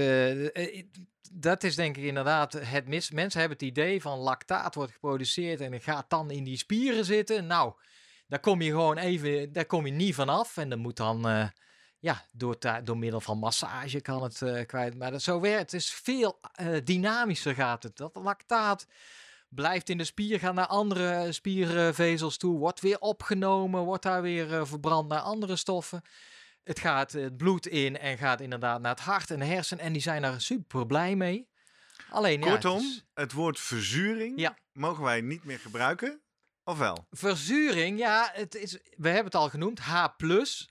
dat 1.32 1.62
is 1.64 1.74
denk 1.74 1.96
ik 1.96 2.04
inderdaad 2.04 2.52
het 2.52 2.86
mis. 2.88 3.10
Mensen 3.10 3.40
hebben 3.40 3.58
het 3.58 3.66
idee 3.68 4.00
van 4.00 4.18
lactaat 4.18 4.74
wordt 4.74 4.92
geproduceerd 4.92 5.60
en 5.60 5.72
het 5.72 5.82
gaat 5.82 6.10
dan 6.10 6.30
in 6.30 6.44
die 6.44 6.56
spieren 6.56 7.04
zitten. 7.04 7.46
Nou, 7.46 7.72
daar 8.26 8.40
kom 8.40 8.62
je 8.62 8.70
gewoon 8.70 8.98
even, 8.98 9.52
daar 9.52 9.66
kom 9.66 9.86
je 9.86 9.92
niet 9.92 10.14
vanaf 10.14 10.56
en 10.56 10.68
dan 10.68 10.78
moet 10.78 10.96
dan... 10.96 11.28
eh, 11.28 11.48
ja, 11.98 12.24
door, 12.32 12.56
door 12.84 12.98
middel 12.98 13.20
van 13.20 13.38
massage 13.38 14.00
kan 14.00 14.22
het 14.22 14.42
eh, 14.42 14.66
kwijt. 14.66 14.98
Maar 14.98 15.10
dat, 15.10 15.22
zo 15.22 15.40
werkt 15.40 15.72
het. 15.72 15.80
is 15.80 15.92
veel 15.92 16.40
eh, 16.52 16.76
dynamischer 16.84 17.54
gaat 17.54 17.82
het. 17.82 17.96
Dat 17.96 18.14
lactaat 18.14 18.86
blijft 19.48 19.88
in 19.88 19.98
de 19.98 20.04
spier, 20.04 20.38
gaat 20.38 20.54
naar 20.54 20.66
andere 20.66 21.32
spiervezels 21.32 22.36
toe, 22.36 22.58
wordt 22.58 22.80
weer 22.80 22.98
opgenomen, 22.98 23.82
wordt 23.82 24.02
daar 24.02 24.22
weer 24.22 24.66
verbrand 24.66 25.08
naar 25.08 25.20
andere 25.20 25.56
stoffen. 25.56 26.02
Het 26.64 26.78
gaat 26.78 27.12
het 27.12 27.36
bloed 27.36 27.66
in 27.66 27.98
en 27.98 28.18
gaat 28.18 28.40
inderdaad 28.40 28.80
naar 28.80 28.90
het 28.94 29.00
hart 29.04 29.30
en 29.30 29.38
de 29.38 29.44
hersenen 29.44 29.84
en 29.84 29.92
die 29.92 30.02
zijn 30.02 30.22
daar 30.22 30.40
super 30.40 30.86
blij 30.86 31.16
mee. 31.16 31.48
Alleen 32.10 32.40
ja, 32.40 32.44
het 32.44 32.50
Kortom, 32.62 32.78
is- 32.80 33.04
het 33.14 33.32
woord 33.32 33.60
verzuring 33.60 34.40
Ja. 34.40 34.56
mogen 34.72 35.04
wij 35.04 35.20
niet 35.20 35.44
meer 35.44 35.58
gebruiken, 35.58 36.20
of 36.64 36.78
wel? 36.78 37.06
verzuring, 37.10 37.98
ja, 37.98 38.30
het 38.32 38.54
is, 38.54 38.72
we 38.96 39.06
hebben 39.08 39.24
het 39.24 39.34
al 39.34 39.48
genoemd, 39.48 39.78
H+, 39.78 40.06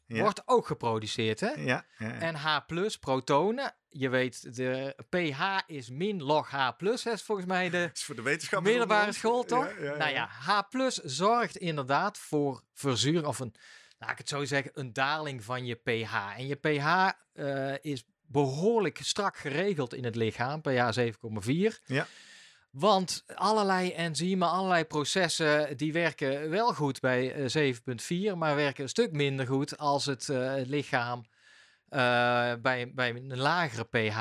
Ja. 0.06 0.20
wordt 0.22 0.42
ook 0.46 0.66
geproduceerd, 0.68 1.40
hè? 1.40 1.50
Ja. 1.52 1.86
En 1.98 2.36
H 2.36 2.58
protonen, 3.00 3.76
je 3.90 4.10
weet, 4.10 4.56
de 4.56 4.96
pH 5.10 5.42
is 5.68 5.90
min 5.90 6.24
log 6.24 6.50
H 6.50 6.70
plus, 6.78 7.06
is 7.06 7.22
volgens 7.22 7.48
mij 7.48 7.70
de 7.70 7.90
is 7.94 8.04
voor 8.04 8.16
de 8.16 8.22
wetenschap. 8.22 8.64
middelbare 8.64 9.12
school, 9.12 9.44
toch? 9.44 9.80
Nou 9.80 10.10
ja, 10.12 10.28
H 10.28 10.62
plus 10.70 10.96
zorgt 10.96 11.58
inderdaad 11.58 12.18
voor 12.18 12.64
verzuring, 12.74 13.26
of 13.26 13.40
een, 13.40 13.54
laat 13.98 14.12
ik 14.12 14.18
het 14.18 14.30
zo 14.30 14.46
zeggen, 14.46 14.72
een 14.74 14.94
daling 14.94 15.44
van 15.44 15.66
je 15.66 15.76
pH. 15.76 16.14
En 16.38 16.48
je 16.48 16.56
pH 16.56 17.10
eh, 17.34 17.74
is 17.82 18.04
behoorlijk 18.26 19.00
strak 19.02 19.38
geregeld 19.38 19.94
in 19.94 20.04
het 20.04 20.16
lichaam, 20.16 20.62
pH 20.62 20.98
7,4. 21.00 21.82
Ja. 21.86 22.08
Want 22.72 23.24
allerlei 23.36 23.92
enzymen, 23.92 24.50
allerlei 24.50 24.86
processen, 24.86 25.78
die 25.78 25.94
werken 25.94 26.50
wel 26.50 26.74
goed 26.74 27.00
bij 27.00 27.34
eh, 27.34 27.74
7,4, 28.32 28.38
maar 28.38 28.56
werken 28.56 28.84
een 28.84 28.90
stuk 28.90 29.12
minder 29.12 29.48
goed 29.48 29.78
als 29.78 30.06
het, 30.06 30.30
eh, 30.30 30.54
lichaam 30.66 31.26
eh, 31.88 32.54
bij, 32.62 32.92
bij 32.94 33.10
een 33.10 33.38
lagere 33.38 33.84
pH. 33.84 34.18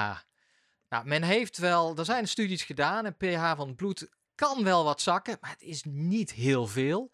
Nou, 0.89 1.07
men 1.07 1.23
heeft 1.23 1.59
wel, 1.59 1.97
er 1.97 2.05
zijn 2.05 2.29
studies 2.29 2.63
gedaan, 2.63 3.05
een 3.05 3.17
pH 3.17 3.57
van 3.57 3.67
het 3.67 3.77
bloed 3.77 4.09
kan 4.35 4.65
wel 4.65 4.85
wat 4.85 5.01
zakken, 5.01 5.37
maar 5.41 5.51
het 5.51 5.63
is 5.63 5.83
niet 5.85 6.33
heel 6.33 6.67
veel. 6.67 7.11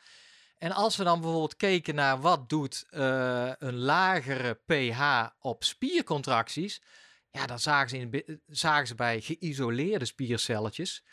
En 0.59 0.72
als 0.72 0.96
we 0.96 1.05
dan 1.05 1.20
bijvoorbeeld 1.20 1.57
keken 1.57 1.94
naar 1.94 2.20
wat 2.20 2.49
doet 2.49 2.87
eh, 2.90 3.51
een 3.59 3.77
lagere 3.77 4.55
pH 4.66 5.27
op 5.38 5.64
spiercontracties, 5.64 6.83
ja, 7.31 7.46
dan 7.46 7.59
zagen 7.59 7.88
ze, 7.88 8.40
zagen 8.46 8.87
ze 8.87 8.94
bij 8.94 9.20
geïsoleerde 9.20 10.05
spiercelletjes 10.05 11.05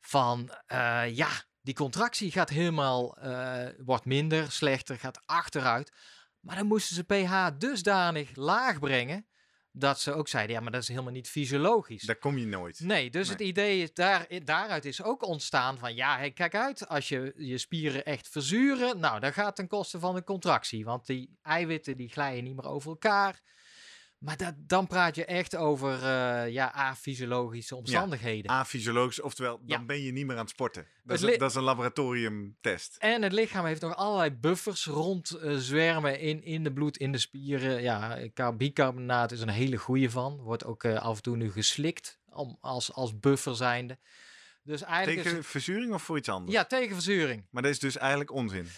van, 0.00 0.50
eh, 0.66 1.16
ja, 1.16 1.28
die 1.60 1.74
contractie 1.74 2.30
gaat 2.30 2.48
helemaal, 2.48 3.16
eh, 3.16 3.66
wordt 3.78 4.04
minder, 4.04 4.52
slechter, 4.52 4.98
gaat 4.98 5.22
achteruit. 5.26 5.92
Maar 6.40 6.56
dan 6.56 6.66
moesten 6.66 6.94
ze 6.94 7.04
pH 7.04 7.58
dusdanig 7.58 8.36
laag 8.36 8.78
brengen, 8.78 9.26
dat 9.72 10.00
ze 10.00 10.12
ook 10.12 10.28
zeiden, 10.28 10.54
ja, 10.54 10.60
maar 10.62 10.72
dat 10.72 10.82
is 10.82 10.88
helemaal 10.88 11.12
niet 11.12 11.28
fysiologisch. 11.28 12.02
Daar 12.02 12.16
kom 12.16 12.38
je 12.38 12.46
nooit. 12.46 12.80
Nee, 12.80 13.10
dus 13.10 13.26
Nee. 13.28 13.36
het 13.36 13.46
idee 13.46 13.82
is 13.82 13.94
daar, 13.94 14.26
daaruit 14.44 14.84
is 14.84 15.02
ook 15.02 15.22
ontstaan 15.26 15.78
van 15.78 15.94
ja, 15.94 16.16
hey, 16.16 16.30
kijk 16.30 16.54
uit, 16.54 16.88
als 16.88 17.08
je 17.08 17.32
je 17.36 17.58
spieren 17.58 18.04
echt 18.04 18.28
verzuren, 18.28 19.00
nou, 19.00 19.20
dan 19.20 19.32
gaat 19.32 19.56
ten 19.56 19.68
koste 19.68 19.98
van 19.98 20.14
de 20.14 20.24
contractie, 20.24 20.84
want 20.84 21.06
die 21.06 21.38
eiwitten 21.42 21.96
die 21.96 22.08
glijden 22.08 22.44
niet 22.44 22.56
meer 22.56 22.68
over 22.68 22.90
elkaar. 22.90 23.40
Maar 24.20 24.36
dat, 24.36 24.54
dan 24.56 24.86
praat 24.86 25.14
je 25.14 25.24
echt 25.24 25.56
over 25.56 25.92
eh, 26.04 26.52
ja, 26.52 26.66
afysiologische 26.66 27.76
omstandigheden. 27.76 28.50
A-fysiologisch, 28.50 29.20
oftewel, 29.20 29.56
dan 29.58 29.78
Ja. 29.80 29.84
ben 29.84 30.02
je 30.02 30.12
niet 30.12 30.26
meer 30.26 30.34
aan 30.36 30.40
het 30.40 30.50
sporten. 30.50 30.86
Dat 31.04 31.20
Het 31.20 31.30
is, 31.30 31.38
dat 31.38 31.50
is 31.50 31.56
een 31.56 31.62
laboratoriumtest. 31.62 32.96
En 32.98 33.22
het 33.22 33.32
lichaam 33.32 33.64
heeft 33.64 33.80
nog 33.80 33.96
allerlei 33.96 34.30
buffers 34.30 34.86
rond 34.86 35.30
eh, 35.30 35.56
zwermen 35.56 36.18
in, 36.20 36.42
in 36.44 36.64
de 36.64 36.72
bloed, 36.72 36.96
in 36.96 37.12
de 37.12 37.18
spieren. 37.18 37.82
Ja, 37.82 38.18
bicarbonaat 38.56 39.32
is 39.32 39.40
een 39.40 39.48
hele 39.48 39.76
goede 39.76 40.10
van. 40.10 40.36
Wordt 40.36 40.64
ook 40.64 40.84
eh, 40.84 41.02
af 41.02 41.16
en 41.16 41.22
toe 41.22 41.36
nu 41.36 41.52
geslikt 41.52 42.18
om, 42.28 42.56
als, 42.60 42.92
als 42.92 43.18
buffer 43.20 43.56
zijnde. 43.56 43.98
Dus 44.62 44.82
eigenlijk 44.82 45.22
Tegen 45.22 45.38
is, 45.38 45.46
verzuring 45.46 45.92
of 45.94 46.02
voor 46.02 46.16
iets 46.18 46.28
anders? 46.28 46.52
ja, 46.52 46.64
tegen 46.64 46.94
verzuring. 46.94 47.46
Maar 47.50 47.62
dat 47.62 47.70
is 47.70 47.78
dus 47.78 47.96
eigenlijk 47.96 48.32
onzin. 48.32 48.68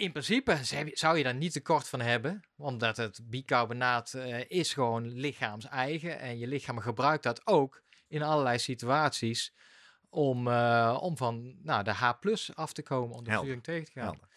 In 0.00 0.12
principe 0.12 0.58
zou- 0.92 1.16
je 1.16 1.22
daar 1.22 1.34
niet 1.34 1.52
tekort 1.52 1.88
van 1.88 2.00
hebben, 2.00 2.40
omdat 2.56 2.96
het 2.96 3.20
bicarbonaat 3.24 4.14
eh, 4.14 4.44
is 4.50 4.72
gewoon 4.72 5.08
lichaams-eigen 5.12 6.18
en 6.18 6.38
je 6.38 6.46
lichaam 6.46 6.78
gebruikt 6.78 7.22
dat 7.22 7.46
ook 7.46 7.82
in 8.08 8.22
allerlei 8.22 8.58
situaties 8.58 9.54
om, 10.08 10.48
eh, 10.48 10.98
om 11.00 11.16
van 11.16 11.56
nou, 11.62 11.84
de 11.84 11.92
H 11.92 12.12
af 12.54 12.72
te 12.72 12.82
komen, 12.82 13.16
om 13.16 13.24
de 13.24 13.30
Helder. 13.30 13.34
verzuring 13.54 13.62
tegen 13.64 13.84
te 13.84 13.92
gaan. 13.92 14.02
Helder. 14.04 14.28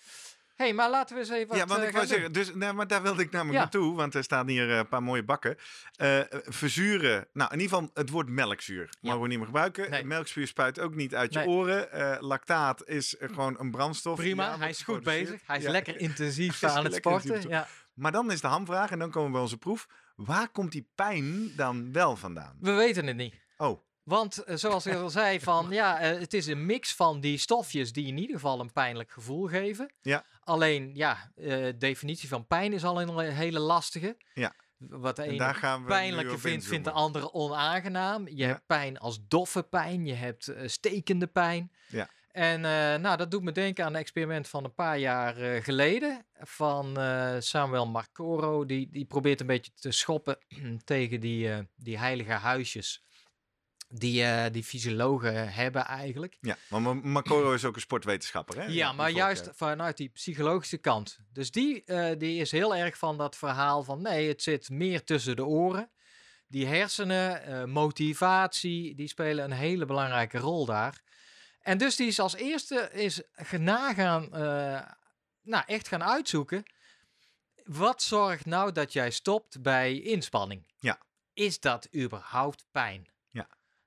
Hey, 0.55 0.73
maar 0.73 0.89
laten 0.89 1.15
we 1.15 1.21
eens 1.21 1.29
even 1.31 1.55
ja, 1.55 1.65
want 1.65 1.81
eh, 1.81 1.87
ik 1.87 1.93
wou 1.93 2.05
zeggen, 2.05 2.31
dus, 2.31 2.53
nee, 2.53 2.73
maar 2.73 2.87
daar 2.87 3.01
wilde 3.01 3.21
ik 3.21 3.31
namelijk 3.31 3.55
Ja. 3.57 3.61
naartoe, 3.61 3.95
want 3.95 4.15
er 4.15 4.23
staan 4.23 4.47
hier 4.47 4.69
eh, 4.71 4.77
een 4.77 4.87
paar 4.87 5.03
mooie 5.03 5.23
bakken. 5.23 5.57
Eh, 5.95 6.19
verzuren, 6.29 7.27
nou 7.33 7.53
in 7.53 7.59
ieder 7.59 7.77
geval 7.77 7.91
het 7.93 8.09
woord 8.09 8.29
melkzuur 8.29 8.89
mogen 9.01 9.21
we 9.21 9.27
niet 9.27 9.37
meer 9.37 9.45
gebruiken. 9.45 9.89
Nee. 9.91 10.03
Melkzuur 10.03 10.47
spuit 10.47 10.79
ook 10.79 10.95
niet 10.95 11.15
uit 11.15 11.33
je 11.33 11.45
oren. 11.47 11.87
Lactaat 12.23 12.87
is 12.87 13.15
gewoon 13.19 13.55
een 13.59 13.71
brandstof. 13.71 14.17
Prima, 14.17 14.43
Ja, 14.45 14.57
hij 14.57 14.69
is 14.69 14.81
goed 14.81 15.03
bezig. 15.03 15.41
Hij 15.45 15.57
is 15.57 15.63
Ja. 15.63 15.71
lekker 15.71 15.99
intensief 16.07 16.63
aan 16.63 16.83
het 16.83 16.93
sporten. 16.95 17.49
Ja. 17.49 17.67
Maar 17.93 18.11
dan 18.11 18.31
is 18.31 18.41
de 18.41 18.47
hamvraag, 18.47 18.91
en 18.91 18.99
dan 18.99 19.09
komen 19.09 19.27
we 19.27 19.31
bij 19.33 19.41
onze 19.41 19.57
proef. 19.57 19.87
Waar 20.15 20.49
komt 20.49 20.71
die 20.71 20.89
pijn 20.95 21.55
dan 21.55 21.91
wel 21.91 22.15
vandaan? 22.15 22.57
We 22.59 22.71
weten 22.71 23.07
het 23.07 23.15
niet. 23.15 23.35
Oh, 23.57 23.81
Want 24.03 24.37
eh, 24.43 24.55
zoals 24.55 24.85
ik 24.85 24.93
al 24.93 25.09
zei, 25.09 25.39
van, 25.39 25.67
ja, 25.69 25.99
eh, 25.99 26.19
het 26.19 26.33
is 26.33 26.47
een 26.47 26.65
mix 26.65 26.95
van 26.95 27.19
die 27.19 27.37
stofjes 27.37 27.91
die 27.93 28.07
in 28.07 28.17
ieder 28.17 28.35
geval 28.35 28.59
een 28.59 28.71
pijnlijk 28.71 29.11
gevoel 29.11 29.47
geven. 29.47 29.93
Ja. 30.01 30.25
Alleen, 30.39 30.91
ja, 30.93 31.31
eh 31.35 31.73
definitie 31.77 32.29
van 32.29 32.47
pijn 32.47 32.73
is 32.73 32.83
al 32.83 33.01
een 33.01 33.19
hele 33.31 33.59
lastige. 33.59 34.17
Ja. 34.33 34.53
Wat 34.77 35.15
de 35.15 35.21
en 35.23 35.29
ene 35.29 35.81
pijnlijke 35.85 36.37
vindt, 36.37 36.65
vindt 36.65 36.85
de 36.85 36.91
andere 36.91 37.33
onaangenaam. 37.33 38.27
Je 38.27 38.35
Ja. 38.35 38.47
hebt 38.47 38.65
pijn 38.65 38.97
als 38.97 39.27
doffe 39.27 39.63
pijn, 39.63 40.05
je 40.05 40.13
hebt 40.13 40.53
stekende 40.65 41.27
pijn. 41.27 41.71
Ja. 41.87 42.09
En 42.31 42.61
nou, 43.01 43.17
dat 43.17 43.31
doet 43.31 43.43
me 43.43 43.51
denken 43.51 43.85
aan 43.85 43.93
een 43.93 43.99
experiment 43.99 44.47
van 44.47 44.63
een 44.63 44.73
paar 44.73 44.97
jaar 44.97 45.61
geleden. 45.61 46.25
Van 46.33 46.97
Samuel 47.39 47.87
Marcoro. 47.87 48.65
Die, 48.65 48.89
die 48.91 49.05
probeert 49.05 49.39
een 49.41 49.47
beetje 49.47 49.71
te 49.75 49.91
schoppen 49.91 50.37
tegen 50.83 51.19
die, 51.19 51.49
die 51.75 51.97
heilige 51.97 52.31
huisjes. 52.31 53.03
Die, 53.95 54.23
eh, 54.23 54.51
die 54.51 54.63
fysiologen 54.63 55.53
hebben 55.53 55.85
eigenlijk. 55.85 56.37
Ja, 56.41 56.57
maar 56.69 56.81
Ma- 56.81 56.93
Macoro 56.93 57.53
is 57.53 57.65
ook 57.65 57.75
een 57.75 57.81
sportwetenschapper, 57.81 58.57
hè? 58.61 58.65
Ja, 58.65 58.91
maar 58.93 59.09
juist 59.09 59.49
vanuit 59.53 59.97
die 59.97 60.09
psychologische 60.09 60.77
kant. 60.77 61.19
Dus 61.33 61.51
die, 61.51 61.83
eh, 61.83 62.17
die 62.19 62.39
is 62.41 62.51
heel 62.51 62.75
erg 62.75 62.97
van 62.97 63.17
dat 63.17 63.35
verhaal 63.35 63.83
van 63.83 64.01
nee, 64.01 64.27
het 64.27 64.43
zit 64.43 64.69
meer 64.69 65.03
tussen 65.03 65.35
de 65.35 65.45
oren. 65.45 65.91
Die 66.47 66.67
hersenen, 66.67 67.43
eh, 67.43 67.63
motivatie, 67.63 68.95
die 68.95 69.07
spelen 69.07 69.43
een 69.43 69.51
hele 69.57 69.85
belangrijke 69.85 70.37
rol 70.37 70.65
daar. 70.65 71.01
En 71.61 71.77
dus 71.77 71.95
die 71.95 72.07
is 72.07 72.19
als 72.19 72.35
eerste 72.35 72.89
is 72.91 73.21
nagaan, 73.57 74.27
nou 75.41 75.63
echt 75.65 75.87
gaan 75.87 76.03
uitzoeken. 76.03 76.63
Wat 77.63 78.01
zorgt 78.01 78.45
nou 78.45 78.71
dat 78.71 78.93
jij 78.93 79.11
stopt 79.11 79.61
bij 79.61 79.99
inspanning? 80.01 80.67
Ja. 80.79 81.01
Is 81.33 81.59
dat 81.59 81.87
überhaupt 81.95 82.65
pijn? 82.71 83.11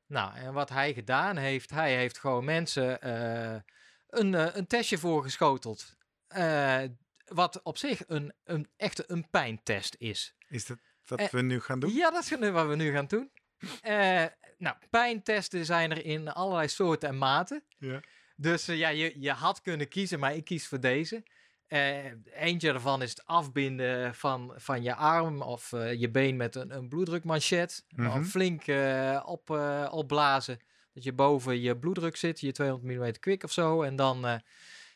Nou, 0.06 0.36
en 0.36 0.52
wat 0.52 0.68
hij 0.68 0.94
gedaan 0.94 1.36
heeft, 1.36 1.70
hij 1.70 1.96
heeft 1.96 2.18
gewoon 2.18 2.44
mensen 2.44 3.00
eh, 3.00 3.60
een, 4.08 4.34
eh, 4.34 4.54
een 4.54 4.66
testje 4.66 4.98
voorgeschoteld. 4.98 5.96
eh, 6.26 6.82
wat 7.26 7.62
op 7.62 7.76
zich 7.76 8.02
een, 8.06 8.32
een 8.44 8.68
echte 8.76 9.04
een 9.06 9.30
pijntest 9.30 9.94
is. 9.98 10.34
Is 10.48 10.66
dat 10.66 10.78
wat 11.04 11.30
we 11.30 11.42
nu 11.42 11.60
gaan 11.60 11.80
doen? 11.80 11.92
Ja, 11.92 12.10
dat 12.10 12.22
is 12.22 12.38
nu 12.38 12.50
wat 12.50 12.66
we 12.66 12.76
nu 12.76 12.92
gaan 12.92 13.06
doen. 13.06 13.30
Nou, 14.58 14.76
pijntesten 14.90 15.64
zijn 15.64 15.90
er 15.90 16.04
in 16.04 16.28
allerlei 16.28 16.68
soorten 16.68 17.08
en 17.08 17.18
maten. 17.18 17.64
Ja. 17.78 18.00
Dus 18.36 18.66
ja, 18.66 18.88
je, 18.88 19.20
je 19.20 19.30
had 19.30 19.60
kunnen 19.60 19.88
kiezen, 19.88 20.18
maar 20.18 20.34
ik 20.34 20.44
kies 20.44 20.66
voor 20.66 20.80
deze. 20.80 21.22
Eh, 21.66 22.05
eentje 22.35 22.70
daarvan 22.70 23.02
is 23.02 23.11
het 23.11 23.26
afbinden 23.26 24.14
van, 24.14 24.52
van 24.57 24.83
je 24.83 24.94
arm 24.94 25.42
of 25.42 25.72
eh, 25.72 26.00
je 26.00 26.11
been 26.11 26.37
met 26.37 26.55
een, 26.55 26.76
een 26.76 26.88
bloeddrukmanchet. 26.88 27.85
Mhm. 27.88 28.09
Dan 28.09 28.24
flink 28.24 28.66
eh, 28.66 29.22
op, 29.24 29.50
opblazen. 29.90 30.61
Dat 30.92 31.05
je 31.05 31.12
boven 31.12 31.61
je 31.61 31.76
bloeddruk 31.76 32.16
zit, 32.16 32.40
je 32.40 32.52
200 32.52 32.98
mm 32.98 33.12
kwik 33.20 33.42
of 33.42 33.52
zo. 33.52 33.83
En 33.83 33.96
dan, 33.96 34.20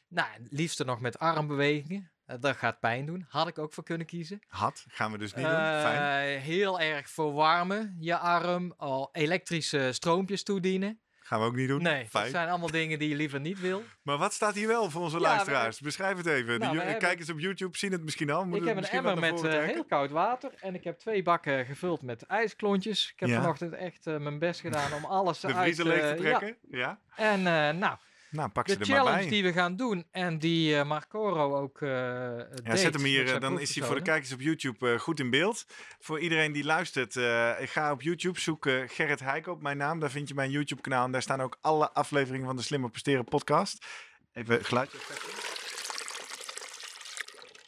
nou, 0.09 0.29
het 0.33 0.47
liefste 0.51 0.85
nog 0.85 1.01
met 1.01 1.19
armbewegingen. 1.19 2.11
Dat 2.41 2.57
gaat 2.57 2.81
pijn 2.81 3.07
doen. 3.07 3.27
Had 3.29 3.49
ik 3.49 3.59
ook 3.59 3.73
voor 3.73 3.85
kunnen 3.85 4.07
kiezen. 4.07 4.41
Had, 4.47 4.85
gaan 4.89 5.13
we 5.13 5.19
dus 5.19 5.35
niet 5.35 5.45
doen. 5.45 5.55
Fijn. 5.55 6.41
Heel 6.41 6.81
erg 6.81 7.11
verwarmen, 7.11 7.97
je 7.99 8.17
arm. 8.19 8.75
Al 8.77 9.09
elektrische 9.13 9.93
stroompjes 9.93 10.43
toedienen. 10.43 11.01
Gaan 11.31 11.41
we 11.41 11.47
ook 11.47 11.57
niet 11.57 11.69
doen. 11.69 11.83
Nee, 11.83 12.03
dat 12.03 12.11
Fijn. 12.11 12.31
zijn 12.31 12.49
allemaal 12.49 12.71
dingen 12.71 12.99
die 12.99 13.09
je 13.09 13.15
liever 13.15 13.41
niet 13.41 13.61
wil. 13.61 13.83
Maar 14.03 14.19
wat 14.19 14.33
staat 14.33 14.55
hier 14.55 14.67
wel 14.67 14.91
voor 14.91 15.01
onze 15.03 15.17
Ja, 15.17 15.23
luisteraars? 15.23 15.81
Beschrijf 15.81 16.17
het 16.17 16.27
even. 16.27 16.59
Nou, 16.59 16.73
De 16.73 16.83
hebben- 16.83 16.99
Kijkers 16.99 17.31
op 17.31 17.39
YouTube 17.39 17.77
zien 17.79 17.93
het 17.93 18.03
misschien 18.05 18.31
al. 18.31 18.47
ik 18.57 18.65
heb 18.65 18.77
een 18.77 18.85
emmer 18.89 19.19
met 19.19 19.45
eh, 19.45 19.65
heel 19.65 19.85
koud 19.85 20.11
water. 20.11 20.51
En 20.61 20.75
ik 20.75 20.85
heb 20.85 20.99
twee 20.99 21.23
bakken 21.23 21.67
gevuld 21.67 22.03
met 22.03 22.23
ijsklontjes. 22.23 23.11
Ik 23.15 23.21
heb 23.21 23.29
Ja. 23.29 23.41
vanochtend 23.41 23.73
echt 23.75 24.07
eh, 24.07 24.17
mijn 24.17 24.39
best 24.39 24.61
gedaan 24.61 24.93
om 24.93 25.05
alles 25.05 25.41
De 25.41 25.47
uit 25.47 25.57
vriezer 25.57 25.87
leeg 25.87 26.01
te 26.01 26.07
eh, 26.07 26.17
trekken? 26.17 26.57
Ja. 26.71 26.79
Ja. 26.79 26.99
En 27.17 27.43
nou, 27.79 27.97
Nou, 28.31 28.49
pak 28.49 28.67
de 28.67 28.73
ze 28.73 28.79
er 28.79 28.87
maar 28.87 28.97
challenge 28.97 29.19
bij. 29.19 29.29
die 29.29 29.43
we 29.43 29.53
gaan 29.53 29.77
doen 29.77 30.07
en 30.11 30.39
die 30.39 30.77
eh 30.77 30.87
Marcoro 30.87 31.57
ook 31.57 31.81
eh 31.83 31.89
Ja, 31.89 32.45
deed 32.63 32.79
zet 32.79 32.95
hem 32.95 33.05
hier, 33.05 33.35
eh, 33.35 33.41
dan 33.41 33.61
is 33.61 33.75
hij 33.75 33.87
voor 33.87 33.95
de 33.95 34.03
kijkers 34.03 34.33
op 34.33 34.41
YouTube 34.41 34.99
goed 34.99 35.21
in 35.21 35.31
beeld. 35.31 35.67
Voor 35.99 36.21
iedereen 36.21 36.53
die 36.53 36.65
luistert, 36.65 37.17
ik 37.61 37.71
ga 37.71 37.93
op 37.93 38.03
YouTube 38.03 38.41
zoeken 38.41 38.89
Gerrit 38.89 39.21
Heiko 39.21 39.53
op 39.53 39.63
mijn 39.63 39.77
naam. 39.77 40.01
Daar 40.01 40.11
vind 40.11 40.29
je 40.29 40.35
mijn 40.35 40.51
YouTube 40.51 40.81
kanaal 40.81 41.05
en 41.05 41.13
daar 41.13 41.23
staan 41.23 41.41
ook 41.41 41.59
alle 41.61 41.93
afleveringen 41.93 42.47
van 42.47 42.57
de 42.57 42.63
Slimmer 42.63 42.91
Presteren 42.91 43.25
podcast. 43.25 43.87
Even 44.33 44.65
geluidje. 44.65 44.99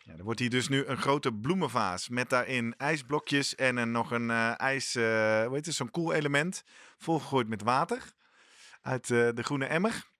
Ja, 0.04 0.12
er 0.18 0.24
wordt 0.24 0.40
hier 0.40 0.50
dus 0.50 0.68
nu 0.68 0.84
een 0.84 0.98
grote 0.98 1.32
bloemenvaas 1.32 2.08
met 2.08 2.30
daarin 2.30 2.74
ijsblokjes 2.76 3.54
en 3.54 3.76
een, 3.76 3.90
nog 3.90 4.10
een 4.10 4.30
ijs, 4.56 4.94
hoe 4.94 5.50
heet 5.52 5.66
het, 5.66 5.74
zo'n 5.74 5.90
koel 5.90 6.12
element 6.12 6.64
volgegooid 6.98 7.48
met 7.48 7.62
water 7.62 8.02
uit 8.82 9.06
de 9.06 9.42
groene 9.42 9.66
emmer. 9.66 10.10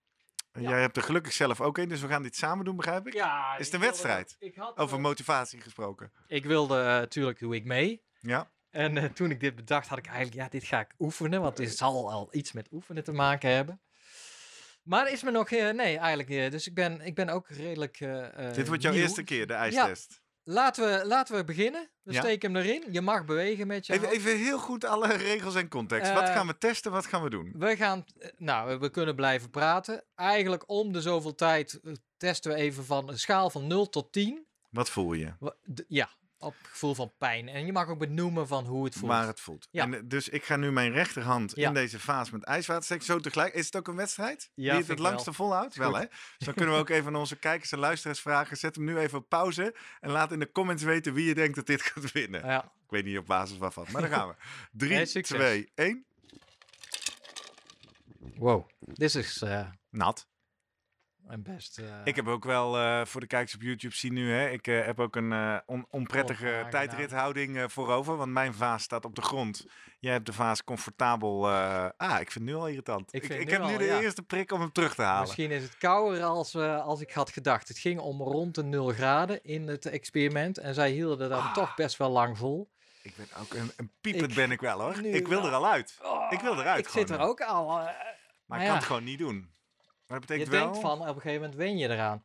Ja. 0.53 0.69
Jij 0.69 0.81
hebt 0.81 0.97
er 0.97 1.03
gelukkig 1.03 1.33
zelf 1.33 1.61
ook 1.61 1.77
een, 1.77 1.87
dus 1.89 2.01
we 2.01 2.07
gaan 2.07 2.23
dit 2.23 2.35
samen 2.35 2.65
doen, 2.65 2.75
begrijp 2.75 3.07
ik? 3.07 3.13
Ja, 3.13 3.57
Is 3.57 3.65
het 3.65 3.73
een 3.73 3.79
wilde- 3.79 3.85
wedstrijd? 3.95 4.35
Ik 4.39 4.55
had, 4.55 4.77
Over 4.77 4.97
eh, 4.97 5.03
motivatie 5.03 5.61
gesproken. 5.61 6.11
ik 6.27 6.45
wilde 6.45 6.77
eh, 6.79 6.83
natuurlijk 6.85 7.39
doe 7.39 7.55
ik 7.55 7.65
mee. 7.65 8.01
Ja. 8.19 8.51
En 8.69 8.97
eh, 8.97 9.03
toen 9.05 9.31
ik 9.31 9.39
dit 9.39 9.55
bedacht, 9.55 9.87
had 9.87 9.97
ik 9.97 10.05
eigenlijk, 10.05 10.35
ja, 10.35 10.47
dit 10.49 10.63
ga 10.63 10.79
ik 10.79 10.93
oefenen, 10.99 11.41
want 11.41 11.57
dit 11.57 11.77
zal 11.77 12.11
al 12.11 12.27
iets 12.31 12.51
met 12.51 12.67
oefenen 12.71 13.03
te 13.03 13.11
maken 13.11 13.49
hebben. 13.49 13.81
Maar 14.83 15.11
is 15.11 15.23
me 15.23 15.31
nog, 15.31 15.49
eh, 15.51 15.69
nee, 15.69 15.97
eigenlijk, 15.97 16.29
eh, 16.29 16.51
dus 16.51 16.67
ik 16.67 16.73
ben, 16.73 17.01
ik 17.01 17.15
ben 17.15 17.29
ook 17.29 17.49
redelijk. 17.49 17.99
eh, 17.99 18.47
eh, 18.47 18.53
Dit 18.53 18.67
wordt 18.67 18.81
jouw 18.83 18.91
nieuw. 18.91 19.01
eerste 19.01 19.23
keer, 19.23 19.47
de 19.47 19.53
ijstest. 19.53 20.21
Laten 20.43 20.85
we, 20.99 21.05
laten 21.07 21.35
we 21.35 21.43
beginnen. 21.43 21.89
We 22.03 22.13
Ja. 22.13 22.19
steken 22.21 22.53
hem 22.53 22.63
erin. 22.63 22.83
Je 22.91 23.01
mag 23.01 23.25
bewegen 23.25 23.67
met 23.67 23.85
je 23.85 23.93
Even, 23.93 24.09
even 24.09 24.37
heel 24.37 24.59
goed 24.59 24.85
alle 24.85 25.13
regels 25.13 25.55
en 25.55 25.67
context. 25.69 26.13
wat 26.13 26.23
Eh, 26.23 26.33
gaan 26.33 26.47
we 26.47 26.57
testen, 26.57 26.91
wat 26.91 27.05
gaan 27.05 27.23
we 27.23 27.29
doen? 27.29 27.53
We 27.57 27.75
gaan, 27.75 28.05
eh, 28.19 28.29
nou, 28.37 28.79
we 28.79 28.89
kunnen 28.89 29.15
blijven 29.15 29.49
praten. 29.49 30.03
Eigenlijk 30.15 30.63
om 30.69 30.91
de 30.93 31.01
zoveel 31.01 31.35
tijd 31.35 31.79
eh, 31.83 31.93
testen 32.17 32.51
we 32.51 32.57
even 32.57 32.85
van 32.85 33.09
een 33.09 33.19
schaal 33.19 33.49
van 33.49 33.67
0 33.67 33.89
tot 33.89 34.11
10. 34.11 34.45
Wat 34.69 34.89
voel 34.89 35.13
je? 35.13 35.33
Ja, 35.87 36.09
op 36.43 36.55
het 36.57 36.67
gevoel 36.67 36.95
van 36.95 37.13
pijn. 37.17 37.47
En 37.49 37.65
je 37.65 37.71
mag 37.71 37.87
ook 37.87 37.99
benoemen 37.99 38.47
van 38.47 38.65
hoe 38.65 38.85
het 38.85 38.93
voelt. 38.95 39.11
Waar 39.11 39.27
het 39.27 39.39
voelt. 39.39 39.67
Ja. 39.71 39.83
En, 39.83 39.93
eh, 39.93 39.99
dus 40.05 40.29
ik 40.29 40.43
ga 40.45 40.55
nu 40.55 40.71
mijn 40.71 40.91
rechterhand 40.91 41.51
Ja. 41.55 41.67
in 41.67 41.73
deze 41.73 41.99
vaas 41.99 42.29
met 42.29 42.43
ijswater 42.43 42.83
steken. 42.83 43.05
Zo 43.05 43.19
tegelijk. 43.19 43.53
Is 43.53 43.65
het 43.65 43.75
ook 43.75 43.87
een 43.87 43.95
wedstrijd? 43.95 44.51
Ja, 44.53 44.69
Wie 44.71 44.79
het 44.79 44.87
het 44.87 44.99
wel. 44.99 45.07
langste 45.09 45.33
volhoudt? 45.33 45.75
Wel 45.75 45.95
hè? 45.95 46.05
Dus 46.37 46.45
dan 46.45 46.53
kunnen 46.53 46.73
we 46.75 46.79
ook 46.81 46.89
even 46.89 47.07
aan 47.07 47.15
onze 47.19 47.35
kijkers 47.35 47.71
en 47.71 47.79
luisteraars 47.79 48.19
vragen. 48.19 48.57
Zet 48.57 48.75
hem 48.75 48.85
nu 48.85 48.97
even 48.97 49.17
op 49.17 49.29
pauze. 49.29 49.75
En 49.99 50.09
laat 50.09 50.31
in 50.31 50.39
de 50.39 50.51
comments 50.51 50.83
weten 50.83 51.13
wie 51.13 51.25
je 51.27 51.33
denkt 51.33 51.55
dat 51.55 51.65
dit 51.65 51.81
gaat 51.81 52.11
winnen. 52.11 52.45
Ja. 52.45 52.63
Ik 52.63 52.89
weet 52.89 53.05
niet 53.05 53.17
op 53.17 53.25
basis 53.25 53.57
waarvan. 53.57 53.85
Maar 53.91 54.01
dan 54.01 54.11
gaan 54.11 54.27
we. 54.27 54.35
3, 54.71 54.91
Nee, 54.91 55.05
succes. 55.05 55.37
2, 55.37 55.71
1. 55.75 56.05
Wow. 58.35 58.69
Dit 58.79 59.15
is 59.15 59.41
eh, 59.41 59.67
Nat. 59.89 60.27
Mijn 61.27 61.43
best. 61.43 61.77
eh, 61.77 61.85
Ik 62.03 62.15
heb 62.15 62.27
ook 62.27 62.43
wel 62.43 62.77
eh, 62.77 63.05
voor 63.05 63.21
de 63.21 63.27
kijkers 63.27 63.55
op 63.55 63.61
YouTube 63.61 63.95
zien 63.95 64.13
nu, 64.13 64.31
hè, 64.31 64.49
ik 64.49 64.67
eh, 64.67 64.85
heb 64.85 64.99
ook 64.99 65.15
een 65.15 65.61
on- 65.65 65.85
onprettige 65.89 66.43
Onaangenaam. 66.45 66.71
tijdrithouding 66.71 67.71
voorover, 67.71 68.15
want 68.17 68.31
mijn 68.31 68.53
vaas 68.53 68.83
staat 68.83 69.05
op 69.05 69.15
de 69.15 69.21
grond. 69.21 69.65
Jij 69.99 70.11
hebt 70.11 70.25
de 70.25 70.33
vaas 70.33 70.63
comfortabel. 70.63 71.49
ah, 71.49 72.19
ik 72.19 72.31
vind 72.31 72.33
het 72.33 72.43
nu 72.43 72.55
al 72.55 72.67
irritant. 72.67 73.13
Ik 73.13 73.21
Ik, 73.23 73.27
vind 73.31 73.41
ik 73.41 73.45
nu 73.47 73.51
heb 73.53 73.63
nu 73.71 73.77
de 73.77 73.83
ja. 73.83 73.99
eerste 73.99 74.21
prik 74.23 74.51
om 74.51 74.59
hem 74.59 74.71
terug 74.71 74.95
te 74.95 75.01
halen. 75.01 75.21
Misschien 75.21 75.51
is 75.51 75.63
het 75.63 75.77
kouder 75.77 76.23
als, 76.23 76.55
als 76.55 77.01
ik 77.01 77.11
had 77.11 77.29
gedacht. 77.29 77.67
Het 77.67 77.77
ging 77.77 77.99
om 77.99 78.21
rond 78.21 78.55
de 78.55 78.63
0 78.63 78.87
graden 78.91 79.43
in 79.43 79.67
het 79.67 79.85
experiment. 79.85 80.57
En 80.57 80.73
zij 80.73 80.91
hielden 80.91 81.29
dat 81.29 81.39
Ah. 81.39 81.53
toch 81.53 81.75
best 81.75 81.97
wel 81.97 82.09
lang 82.09 82.37
vol. 82.37 82.71
Ik 83.01 83.13
ben 83.15 83.27
ook 83.41 83.53
een, 83.53 83.71
een 83.77 83.91
piepend 84.01 84.29
Ik- 84.29 84.35
ben 84.35 84.51
ik 84.51 84.59
wel 84.61 84.81
hoor. 84.81 85.01
nu 85.01 85.09
Ik 85.09 85.27
wil 85.27 85.45
er 85.45 85.53
al 85.53 85.67
uit. 85.67 85.99
Ik 86.29 86.39
wil 86.39 86.59
eruit 86.59 86.79
Ik 86.79 86.87
zit 86.91 87.09
er 87.09 87.19
ook 87.19 87.41
al. 87.41 87.67
Maar 87.67 88.17
Maar 88.45 88.57
ik 88.57 88.63
ja. 88.63 88.69
kan 88.69 88.77
het 88.77 88.87
gewoon 88.87 89.03
niet 89.03 89.19
doen. 89.19 89.51
Maar 90.13 90.21
dat 90.21 90.29
je 90.37 90.43
betekent 90.43 90.61
denkt 90.63 90.81
wel... 90.81 90.97
van, 90.97 91.09
op 91.09 91.15
een 91.15 91.21
gegeven 91.21 91.41
moment 91.41 91.55
wen 91.55 91.77
je 91.77 91.89
eraan. 91.89 92.23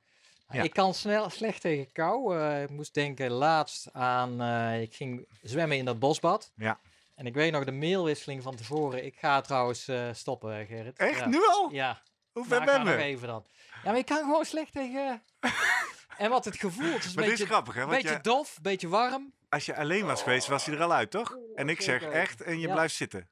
Ja. 0.50 0.62
Ik 0.62 0.72
kan 0.72 0.94
snel, 0.94 1.30
slecht 1.30 1.60
tegen 1.60 1.92
kou. 1.92 2.38
Eh, 2.38 2.62
ik 2.62 2.70
moest 2.70 2.94
denken 2.94 3.30
laatst 3.30 3.88
aan, 3.92 4.40
eh, 4.40 4.80
ik 4.80 4.94
ging 4.94 5.26
zwemmen 5.42 5.76
in 5.76 5.84
dat 5.84 5.98
bosbad. 5.98 6.52
Ja. 6.56 6.78
En 7.14 7.26
ik 7.26 7.34
weet 7.34 7.52
nog 7.52 7.64
de 7.64 7.72
mailwisseling 7.72 8.42
van 8.42 8.56
tevoren. 8.56 9.04
Ik 9.04 9.14
ga 9.18 9.40
trouwens 9.40 9.88
eh, 9.88 10.08
stoppen, 10.12 10.66
Gerrit. 10.66 10.98
Echt? 10.98 11.18
Ja. 11.18 11.26
Nu 11.26 11.38
al? 11.46 11.68
Ja. 11.72 12.02
Hoe 12.32 12.46
Maar 12.48 12.58
ver 12.58 12.62
ik 12.62 12.68
ga 12.68 12.76
ben 12.76 12.86
nog 12.86 12.94
we? 12.96 13.02
even 13.02 13.28
dan. 13.28 13.44
Ja, 13.84 13.90
maar 13.90 13.98
ik 13.98 14.06
kan 14.06 14.18
gewoon 14.18 14.44
slecht 14.44 14.72
tegen... 14.72 15.22
en 16.18 16.30
wat 16.30 16.44
het 16.44 16.56
gevoel, 16.56 16.92
het 16.92 17.04
is 17.04 17.10
een 17.10 17.14
beetje, 17.24 17.32
is 17.32 17.50
grappig 17.50 17.74
hè, 17.74 17.80
want 17.80 17.92
beetje 17.92 18.16
je, 18.16 18.20
dof, 18.22 18.56
een 18.56 18.62
beetje 18.62 18.88
warm. 18.88 19.32
als 19.48 19.66
je 19.66 19.76
alleen 19.76 20.06
was 20.06 20.22
geweest 20.22 20.46
was 20.46 20.64
hij 20.64 20.74
er 20.74 20.82
al 20.82 20.92
uit 20.92 21.10
toch? 21.10 21.36
En 21.54 21.68
ik 21.68 21.80
zeg 21.80 22.02
echt 22.02 22.42
en 22.42 22.60
je 22.60 22.66
Ja. 22.66 22.72
blijft 22.72 22.94
zitten. 22.94 23.28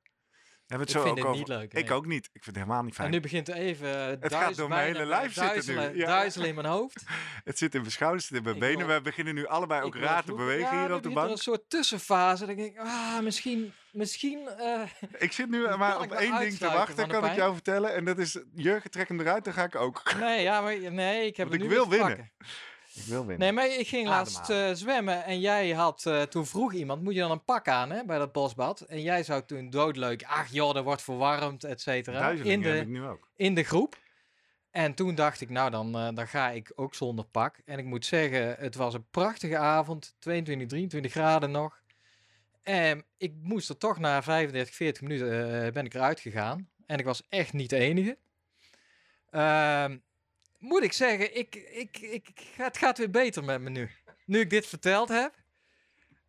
Hebben 0.66 0.86
het 0.86 0.96
Ik 0.96 1.02
zo 1.02 1.06
vind 1.06 1.10
ook 1.10 1.16
het 1.18 1.26
over. 1.26 1.38
niet 1.38 1.72
leuk, 1.72 1.84
Ik 1.84 1.90
ook 1.90 2.06
niet. 2.06 2.24
Ik 2.24 2.30
vind 2.32 2.46
het 2.46 2.56
helemaal 2.56 2.82
niet 2.82 2.94
fijn. 2.94 3.06
En 3.06 3.12
nu 3.14 3.20
begint 3.20 3.48
even 3.48 3.88
eh, 4.00 4.06
gaat 4.20 4.30
duiz- 4.30 4.56
door 4.56 4.68
mijn 4.68 4.86
hele 4.86 5.04
lijf 5.06 5.32
zitten 5.32 5.42
nu. 5.44 5.48
duizelen, 5.74 5.96
Ja. 5.96 6.06
duizelen 6.06 6.48
in 6.48 6.54
mijn 6.54 6.66
hoofd. 6.66 7.02
Het 7.44 7.58
zit 7.58 7.74
in 7.74 7.80
mijn 7.80 7.92
schouders, 7.92 8.28
het 8.28 8.36
in 8.36 8.42
mijn 8.42 8.54
Ik 8.54 8.60
benen. 8.60 8.86
wil- 8.86 8.96
We 8.96 9.02
beginnen 9.02 9.34
nu 9.34 9.46
allebei 9.46 9.82
ook 9.82 9.96
raar 9.96 10.24
te 10.24 10.34
bewegen 10.34 10.76
Ja, 10.76 10.86
hier 10.86 10.94
op 10.94 11.02
de 11.02 11.08
er 11.08 11.14
bank. 11.14 11.30
een 11.30 11.36
soort 11.36 11.70
tussenfase. 11.70 12.46
Dan 12.46 12.56
denk 12.56 12.72
ik, 12.74 12.78
ah, 12.80 13.18
misschien, 13.20 13.72
misschien... 13.92 14.48
eh, 14.48 14.80
Ik 15.18 15.32
zit 15.32 15.50
nu 15.50 15.68
maar 15.78 16.00
op 16.00 16.12
één 16.12 16.38
ding 16.38 16.52
te 16.56 16.66
wachten, 16.70 17.08
kan 17.08 17.24
ik 17.24 17.34
jou 17.34 17.52
vertellen. 17.54 17.94
En 17.94 18.04
dat 18.04 18.18
is, 18.18 18.38
Jurgen, 18.54 18.90
trek 18.90 19.08
hem 19.08 19.20
eruit, 19.20 19.44
dan 19.44 19.52
ga 19.52 19.64
ik 19.64 19.74
ook. 19.74 20.02
nee, 20.20 20.42
ja, 20.42 20.60
maar, 20.60 20.78
nee, 20.92 21.26
ik 21.26 21.36
heb 21.36 21.48
Want 21.48 21.60
het 21.62 21.62
ik 21.62 21.68
nu 21.68 21.74
wil 21.74 21.88
winnen. 21.88 22.32
Ik 22.96 23.02
wil 23.02 23.26
winnen. 23.26 23.38
Nee, 23.38 23.52
maar 23.52 23.78
ik 23.78 23.88
ging 23.88 24.08
laatst 24.08 24.50
eh, 24.50 24.70
zwemmen 24.72 25.24
en 25.24 25.40
jij 25.40 25.70
had, 25.70 26.06
eh, 26.06 26.22
toen 26.22 26.46
vroeg 26.46 26.72
iemand, 26.72 27.02
moet 27.02 27.14
je 27.14 27.20
dan 27.20 27.30
een 27.30 27.44
pak 27.44 27.68
aan 27.68 27.90
hè, 27.90 28.04
bij 28.04 28.18
dat 28.18 28.32
bosbad? 28.32 28.80
En 28.80 29.02
jij 29.02 29.22
zou 29.22 29.42
toen 29.46 29.70
doodleuk, 29.70 30.24
ach 30.24 30.52
joh, 30.52 30.76
er 30.76 30.82
wordt 30.82 31.02
verwarmd, 31.02 31.64
et 31.64 31.80
cetera, 31.80 32.30
in 32.30 32.62
heb 32.62 32.72
de, 32.72 32.80
ik 32.80 32.86
nu 32.86 33.04
ook. 33.04 33.28
in 33.36 33.54
de 33.54 33.62
groep. 33.62 33.96
En 34.76 34.94
toen 34.94 35.14
dacht 35.14 35.40
ik, 35.40 35.50
nou 35.50 35.70
dan, 35.70 35.94
eh, 35.98 36.08
dan 36.14 36.28
ga 36.28 36.50
ik 36.50 36.72
ook 36.74 36.94
zonder 36.94 37.24
pak. 37.24 37.58
En 37.64 37.78
ik 37.78 37.84
moet 37.84 38.06
zeggen, 38.06 38.56
het 38.58 38.74
was 38.74 38.94
een 38.94 39.06
prachtige 39.10 39.56
avond, 39.56 40.16
22, 40.18 40.68
23 40.68 41.12
graden 41.12 41.50
nog. 41.50 41.82
En 42.62 43.04
ik 43.16 43.32
moest 43.42 43.68
er 43.68 43.76
toch 43.76 43.98
na 43.98 44.22
35, 44.22 44.74
40 44.74 45.02
minuten, 45.02 45.64
eh, 45.64 45.72
ben 45.72 45.84
ik 45.84 45.94
eruit 45.94 46.20
gegaan. 46.20 46.68
En 46.86 46.98
ik 46.98 47.04
was 47.04 47.22
echt 47.28 47.52
niet 47.52 47.70
de 47.70 47.76
enige. 47.76 48.18
Ehm, 49.30 49.96
moet 50.58 50.82
ik 50.82 50.92
zeggen, 50.92 51.36
ik, 51.36 51.54
ik, 51.54 51.98
ik, 51.98 52.28
het 52.56 52.78
gaat 52.78 52.98
weer 52.98 53.10
beter 53.10 53.44
met 53.44 53.60
me 53.60 53.70
nu. 53.70 53.90
Nu 54.24 54.40
ik 54.40 54.50
dit 54.50 54.66
verteld 54.66 55.08
heb. 55.08 55.34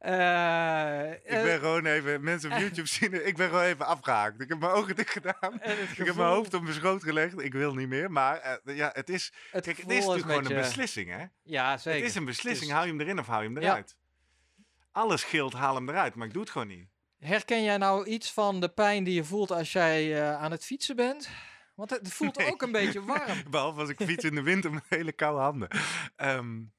Uh, 0.01 1.11
ik 1.11 1.43
ben 1.43 1.59
gewoon 1.59 1.85
even, 1.85 2.23
mensen 2.23 2.51
op 2.51 2.57
YouTube 2.57 2.87
zien, 2.87 3.27
ik 3.27 3.37
ben 3.37 3.49
gewoon 3.49 3.63
even 3.63 3.85
afgehaakt. 3.85 4.41
Ik 4.41 4.49
heb 4.49 4.59
mijn 4.59 4.71
ogen 4.71 4.95
dicht 4.95 5.09
gedaan. 5.09 5.53
Ik 5.97 6.05
heb 6.05 6.15
mijn 6.15 6.29
hoofd 6.29 6.53
op 6.53 6.61
mijn 6.61 6.75
schoot 6.75 7.03
gelegd. 7.03 7.41
Ik 7.41 7.53
wil 7.53 7.73
niet 7.73 7.87
meer. 7.87 8.11
Maar 8.11 8.59
ja, 8.63 8.89
het 8.93 9.09
is, 9.09 9.33
het 9.51 9.63
kijk, 9.63 9.77
het 9.77 9.89
is 9.89 10.05
natuurlijk 10.05 10.25
gewoon 10.25 10.45
een 10.45 10.61
beslissing, 10.61 11.09
hè? 11.09 11.25
Ja, 11.43 11.77
zeker. 11.77 11.99
Het 11.99 12.09
is 12.09 12.15
een 12.15 12.25
beslissing. 12.25 12.71
Hou 12.71 12.85
je 12.85 12.91
hem 12.91 13.01
erin 13.01 13.19
of 13.19 13.27
hou 13.27 13.43
je 13.43 13.49
hem 13.49 13.57
eruit? 13.57 13.95
Ja. 13.97 14.63
Alles 14.91 15.21
scheelt, 15.21 15.53
haal 15.53 15.75
hem 15.75 15.89
eruit. 15.89 16.15
Maar 16.15 16.27
ik 16.27 16.33
doe 16.33 16.41
het 16.41 16.51
gewoon 16.51 16.67
niet. 16.67 16.87
Herken 17.19 17.63
jij 17.63 17.77
nou 17.77 18.05
iets 18.05 18.31
van 18.31 18.59
de 18.59 18.69
pijn 18.69 19.03
die 19.03 19.13
je 19.13 19.23
voelt 19.23 19.51
als 19.51 19.71
jij 19.71 20.23
aan 20.35 20.51
het 20.51 20.65
fietsen 20.65 20.95
bent? 20.95 21.29
Want 21.77 21.89
het 21.89 22.13
voelt 22.13 22.37
nee. 22.37 22.51
ook 22.51 22.61
een 22.61 22.71
beetje 22.71 23.03
warm. 23.03 23.43
Behalve 23.49 23.79
als 23.79 23.89
ik 23.89 23.97
fiets 23.97 24.23
in 24.23 24.35
de 24.35 24.41
winter 24.41 24.71
met 24.73 24.83
hele 24.89 25.11
koude 25.11 25.41
handen. 25.41 25.69
Um, 26.15 26.73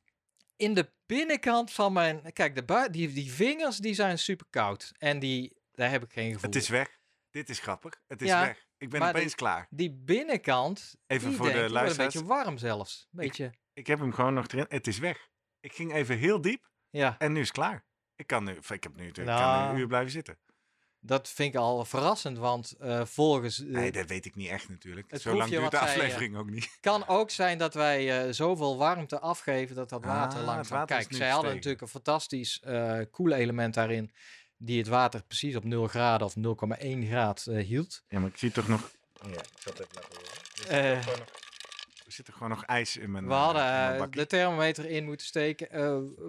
in 0.57 0.75
de 0.75 0.91
binnenkant 1.07 1.73
van 1.73 1.93
mijn... 1.93 2.33
Kijk, 2.33 2.67
de 2.67 2.89
die, 2.91 3.13
die 3.13 3.33
vingers 3.33 3.77
die 3.77 3.95
zijn 3.95 4.19
super 4.19 4.47
koud. 4.51 4.93
En 4.99 5.19
die, 5.19 5.57
daar 5.73 5.91
heb 5.91 6.03
ik 6.03 6.13
geen 6.13 6.33
gevoel. 6.33 6.51
Het 6.51 6.55
is 6.55 6.69
weg. 6.69 6.99
Dit 7.31 7.49
is 7.49 7.59
grappig. 7.59 8.03
Het 8.07 8.23
is 8.23 8.29
ja, 8.29 8.41
weg. 8.41 8.67
Ik 8.79 8.91
ben 8.91 9.03
opeens 9.03 9.27
die, 9.27 9.35
klaar. 9.35 9.67
Die 9.71 9.93
binnenkant, 9.93 10.97
even 11.07 11.29
die 11.29 11.37
voor 11.37 11.53
de 11.53 11.71
luisteraars. 11.71 11.97
een 11.97 12.21
beetje 12.21 12.25
warm 12.25 12.59
zelfs. 12.59 13.09
Beetje. 13.11 13.45
Ik, 13.45 13.59
ik, 13.73 13.87
heb 13.87 13.99
hem 13.99 14.13
gewoon 14.13 14.35
nog 14.35 14.47
erin. 14.47 14.67
Het 14.69 14.87
is 14.87 14.99
weg. 14.99 15.29
Ik 15.61 15.73
ging 15.73 15.93
even 15.93 16.19
heel 16.19 16.41
diep. 16.41 16.71
Ja. 16.91 17.19
En 17.19 17.33
nu 17.33 17.41
is 17.41 17.47
het 17.47 17.57
klaar. 17.57 17.85
Ik 18.17 18.27
kan 18.27 18.45
nu, 18.45 18.53
ik 18.69 18.83
heb 18.83 18.97
nu, 18.97 19.07
ik 19.07 19.17
nou, 19.17 19.41
kan 19.41 19.65
nu 19.65 19.71
een 19.71 19.81
uur 19.81 19.87
blijven 19.87 20.11
zitten. 20.11 20.39
Dat 21.09 21.29
vind 21.29 21.55
ik 21.55 21.61
al 21.61 21.85
verrassend, 21.85 22.39
want 22.39 22.75
uh, 22.83 23.05
volgens... 23.05 23.61
Uh, 23.61 23.75
nee, 23.75 23.93
dat 23.93 24.07
weet 24.07 24.25
ik 24.25 24.35
niet 24.35 24.49
echt 24.49 24.69
natuurlijk. 24.69 25.07
Zo 25.21 25.37
lang 25.37 25.51
duurt 25.51 25.71
de 25.71 25.79
aflevering 25.79 26.33
zij, 26.33 26.41
ook 26.41 26.51
niet. 26.51 26.79
kan 26.81 27.07
ook 27.07 27.31
zijn 27.31 27.59
dat 27.59 27.75
wij 27.75 28.27
uh, 28.27 28.33
zoveel 28.33 28.77
warmte 28.77 29.21
afgeven 29.21 29.77
dat 29.77 29.89
dat 29.89 30.05
water 30.05 30.39
ah, 30.39 30.45
langs 30.45 30.69
Kijk, 30.85 31.07
zij 31.11 31.29
hadden 31.29 31.55
natuurlijk 31.55 31.83
een 31.83 31.89
fantastisch 31.89 32.63
koelelement 33.11 33.75
daarin, 33.75 34.11
die 34.57 34.79
het 34.79 34.89
water 34.89 35.23
precies 35.23 35.57
op 35.57 35.65
0 35.65 35.87
graden 35.87 36.27
of 36.27 36.35
0,1 36.37 37.07
graad 37.07 37.45
hield. 37.45 38.05
Ja, 38.09 38.19
maar 38.19 38.29
ik 38.29 38.39
zie 38.39 38.51
toch 38.51 38.69
nog... 38.69 38.91
Ja, 39.23 39.29
ik 39.29 39.49
zat 39.59 39.81
even 39.81 39.95
laten 39.95 40.19
horen. 40.69 41.01
Er 42.07 42.13
zit 42.15 42.27
er 42.27 42.33
gewoon 42.33 42.49
nog 42.49 42.65
ijs 42.65 42.97
in 42.97 43.11
mijn 43.11 43.27
We 43.27 43.33
hadden 43.33 44.11
de 44.11 44.27
thermometer 44.27 44.85
in 44.85 45.05
moeten 45.05 45.27
steken. 45.27 45.69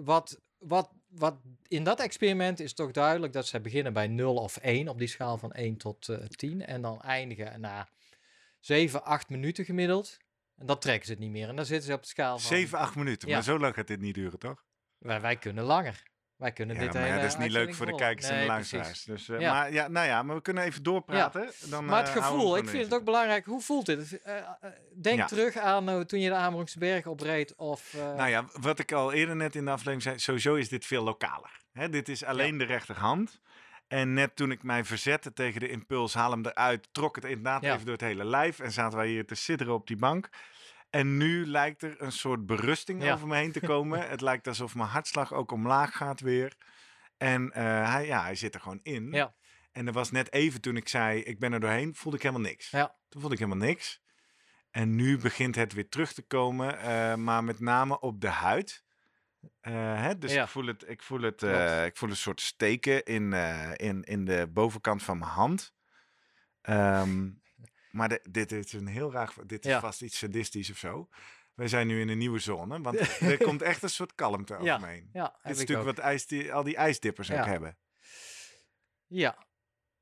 wat, 0.04 0.40
wat 0.58 0.90
wat 1.10 1.34
in 1.70 1.84
dat 1.84 2.00
experiment 2.00 2.60
is 2.60 2.74
toch 2.74 2.90
duidelijk 2.90 3.32
dat 3.32 3.46
ze 3.46 3.60
beginnen 3.60 3.92
bij 3.92 4.06
0 4.06 4.34
of 4.34 4.56
1 4.56 4.88
op 4.88 4.98
die 4.98 5.08
schaal 5.08 5.38
van 5.38 5.52
1 5.52 5.76
tot 5.76 6.08
uh, 6.08 6.16
10 6.18 6.66
en 6.66 6.82
dan 6.82 7.00
eindigen 7.00 7.60
na 7.60 7.88
7, 8.60 9.04
8 9.04 9.28
minuten 9.28 9.64
gemiddeld. 9.64 10.16
En 10.56 10.66
dan 10.66 10.78
trekken 10.78 11.06
ze 11.06 11.12
het 11.12 11.20
niet 11.20 11.30
meer 11.30 11.48
en 11.48 11.56
dan 11.56 11.64
zitten 11.64 11.86
ze 11.86 11.94
op 11.94 12.02
de 12.02 12.08
schaal 12.08 12.38
van... 12.38 12.48
7, 12.56 12.78
8 12.78 12.94
minuten, 12.94 13.28
ja. 13.28 13.34
maar 13.34 13.44
zo 13.44 13.58
lang 13.58 13.74
gaat 13.74 13.86
dit 13.86 14.00
niet 14.00 14.14
duren, 14.14 14.38
toch? 14.38 14.64
Wij, 14.98 15.20
wij 15.20 15.36
kunnen 15.36 15.64
langer. 15.64 16.02
Wij 16.36 16.52
kunnen 16.52 16.76
ja, 16.76 16.82
dit 16.82 16.92
maar 16.92 17.06
ja, 17.06 17.16
dat 17.16 17.24
is 17.24 17.36
niet 17.36 17.50
leuk 17.50 17.74
voor 17.74 17.86
de 17.86 17.94
kijkers 17.94 18.28
nee, 18.28 18.36
en 18.36 18.40
de 18.40 18.46
luisteraars. 18.46 19.04
Dus, 19.04 19.28
uh, 19.28 19.40
ja. 19.40 19.52
Maar, 19.52 19.72
ja, 19.72 19.88
nou 19.88 20.06
ja, 20.06 20.22
maar 20.22 20.36
we 20.36 20.42
kunnen 20.42 20.64
even 20.64 20.82
doorpraten. 20.82 21.42
Ja. 21.42 21.66
Dan, 21.66 21.84
maar 21.84 22.06
het 22.06 22.16
uh, 22.16 22.26
gevoel, 22.26 22.56
ik 22.56 22.68
vind 22.68 22.84
het 22.84 22.94
ook 22.94 23.04
belangrijk. 23.04 23.44
Hoe 23.44 23.60
voelt 23.60 23.86
dit? 23.86 24.20
Uh, 24.26 24.34
denk 25.02 25.28
terug 25.28 25.56
aan 25.56 26.06
toen 26.06 26.20
je 26.20 26.28
de 26.28 26.34
Amerongse 26.34 26.78
Berg 26.78 27.06
opreed. 27.06 27.54
Of, 27.54 27.94
Nou 28.16 28.28
ja, 28.28 28.44
wat 28.52 28.78
ik 28.78 28.92
al 28.92 29.12
eerder 29.12 29.36
net 29.36 29.56
in 29.56 29.64
de 29.64 29.70
aflevering 29.70 30.02
zei. 30.02 30.18
Sowieso 30.18 30.54
is 30.54 30.68
dit 30.68 30.86
veel 30.86 31.02
lokaler. 31.02 31.59
Hè, 31.72 31.88
dit 31.88 32.08
is 32.08 32.24
alleen 32.24 32.58
de 32.58 32.64
rechterhand. 32.64 33.40
En 33.88 34.14
net 34.14 34.36
toen 34.36 34.50
ik 34.50 34.62
mij 34.62 34.84
verzette 34.84 35.32
tegen 35.32 35.60
de 35.60 35.68
impuls, 35.68 36.14
haal 36.14 36.30
hem 36.30 36.46
eruit, 36.46 36.88
trok 36.92 37.16
het 37.16 37.24
inderdaad 37.24 37.62
even 37.62 37.84
door 37.84 37.92
het 37.92 38.00
hele 38.00 38.24
lijf. 38.24 38.58
En 38.58 38.72
zaten 38.72 38.98
wij 38.98 39.08
hier 39.08 39.26
te 39.26 39.34
sidderen 39.34 39.74
op 39.74 39.86
die 39.86 39.96
bank. 39.96 40.28
En 40.90 41.16
nu 41.16 41.46
lijkt 41.46 41.82
er 41.82 42.02
een 42.02 42.12
soort 42.12 42.46
berusting 42.46 43.02
ja. 43.02 43.12
over 43.12 43.26
me 43.26 43.36
heen 43.36 43.52
te 43.52 43.60
komen. 43.60 44.08
het 44.08 44.20
lijkt 44.20 44.46
alsof 44.46 44.74
mijn 44.74 44.88
hartslag 44.88 45.32
ook 45.32 45.52
omlaag 45.52 45.96
gaat 45.96 46.20
weer. 46.20 46.56
En 47.16 47.42
uh, 47.42 47.52
hij, 47.92 48.06
ja, 48.06 48.22
hij 48.22 48.34
zit 48.34 48.54
er 48.54 48.60
gewoon 48.60 48.80
in. 48.82 49.12
Ja. 49.12 49.34
En 49.72 49.86
er 49.86 49.92
was 49.92 50.10
net 50.10 50.32
even 50.32 50.60
toen 50.60 50.76
ik 50.76 50.88
zei, 50.88 51.20
ik 51.20 51.38
ben 51.38 51.52
er 51.52 51.60
doorheen, 51.60 51.94
voelde 51.94 52.16
ik 52.16 52.22
helemaal 52.22 52.48
niks. 52.48 52.70
Ja. 52.70 52.96
Toen 53.08 53.20
voelde 53.20 53.36
ik 53.36 53.42
helemaal 53.42 53.66
niks. 53.66 54.02
En 54.70 54.94
nu 54.94 55.18
begint 55.18 55.54
het 55.54 55.72
weer 55.72 55.88
terug 55.88 56.12
te 56.12 56.22
komen, 56.22 56.74
uh, 56.74 57.14
maar 57.14 57.44
met 57.44 57.60
name 57.60 58.00
op 58.00 58.20
de 58.20 58.28
huid. 58.28 58.84
Uh, 59.62 60.02
hè? 60.02 60.18
Dus 60.18 60.32
ja. 60.32 60.42
ik 60.42 60.48
voel 60.48 60.66
het, 60.66 60.88
ik 60.88 61.02
voel 61.02 61.20
het, 61.20 61.42
ik 61.86 61.96
voel 61.96 62.10
een 62.10 62.16
soort 62.16 62.40
steken 62.40 63.04
in, 63.04 63.32
in, 63.76 64.02
in 64.02 64.24
de 64.24 64.48
bovenkant 64.52 65.02
van 65.02 65.18
mijn 65.18 65.30
hand. 65.30 65.74
Um, 66.62 67.42
maar 67.90 68.08
de, 68.08 68.26
dit 68.30 68.52
is 68.52 68.72
een 68.72 68.86
heel 68.86 69.12
raar, 69.12 69.32
dit 69.46 69.64
is 69.64 69.70
ja. 69.70 69.80
vast 69.80 70.02
iets 70.02 70.18
sadistisch 70.18 70.70
of 70.70 70.78
zo. 70.78 71.08
Wij 71.54 71.68
zijn 71.68 71.86
nu 71.86 72.00
in 72.00 72.08
een 72.08 72.18
nieuwe 72.18 72.38
zone, 72.38 72.80
want 72.80 72.98
er 73.20 73.38
komt 73.38 73.62
echt 73.62 73.82
een 73.82 73.90
soort 73.90 74.14
kalmte 74.14 74.54
over 74.54 74.66
ja, 74.66 74.78
me 74.78 74.86
heen. 74.86 75.10
Ja, 75.12 75.38
Dit 75.42 75.52
is 75.52 75.58
natuurlijk 75.58 75.88
ook. 75.88 75.96
wat 75.96 76.04
ijs, 76.04 76.26
die, 76.26 76.52
al 76.52 76.62
die 76.62 76.76
ijsdippers 76.76 77.30
ook 77.30 77.44
hebben. 77.44 77.78
Ja, 79.06 79.46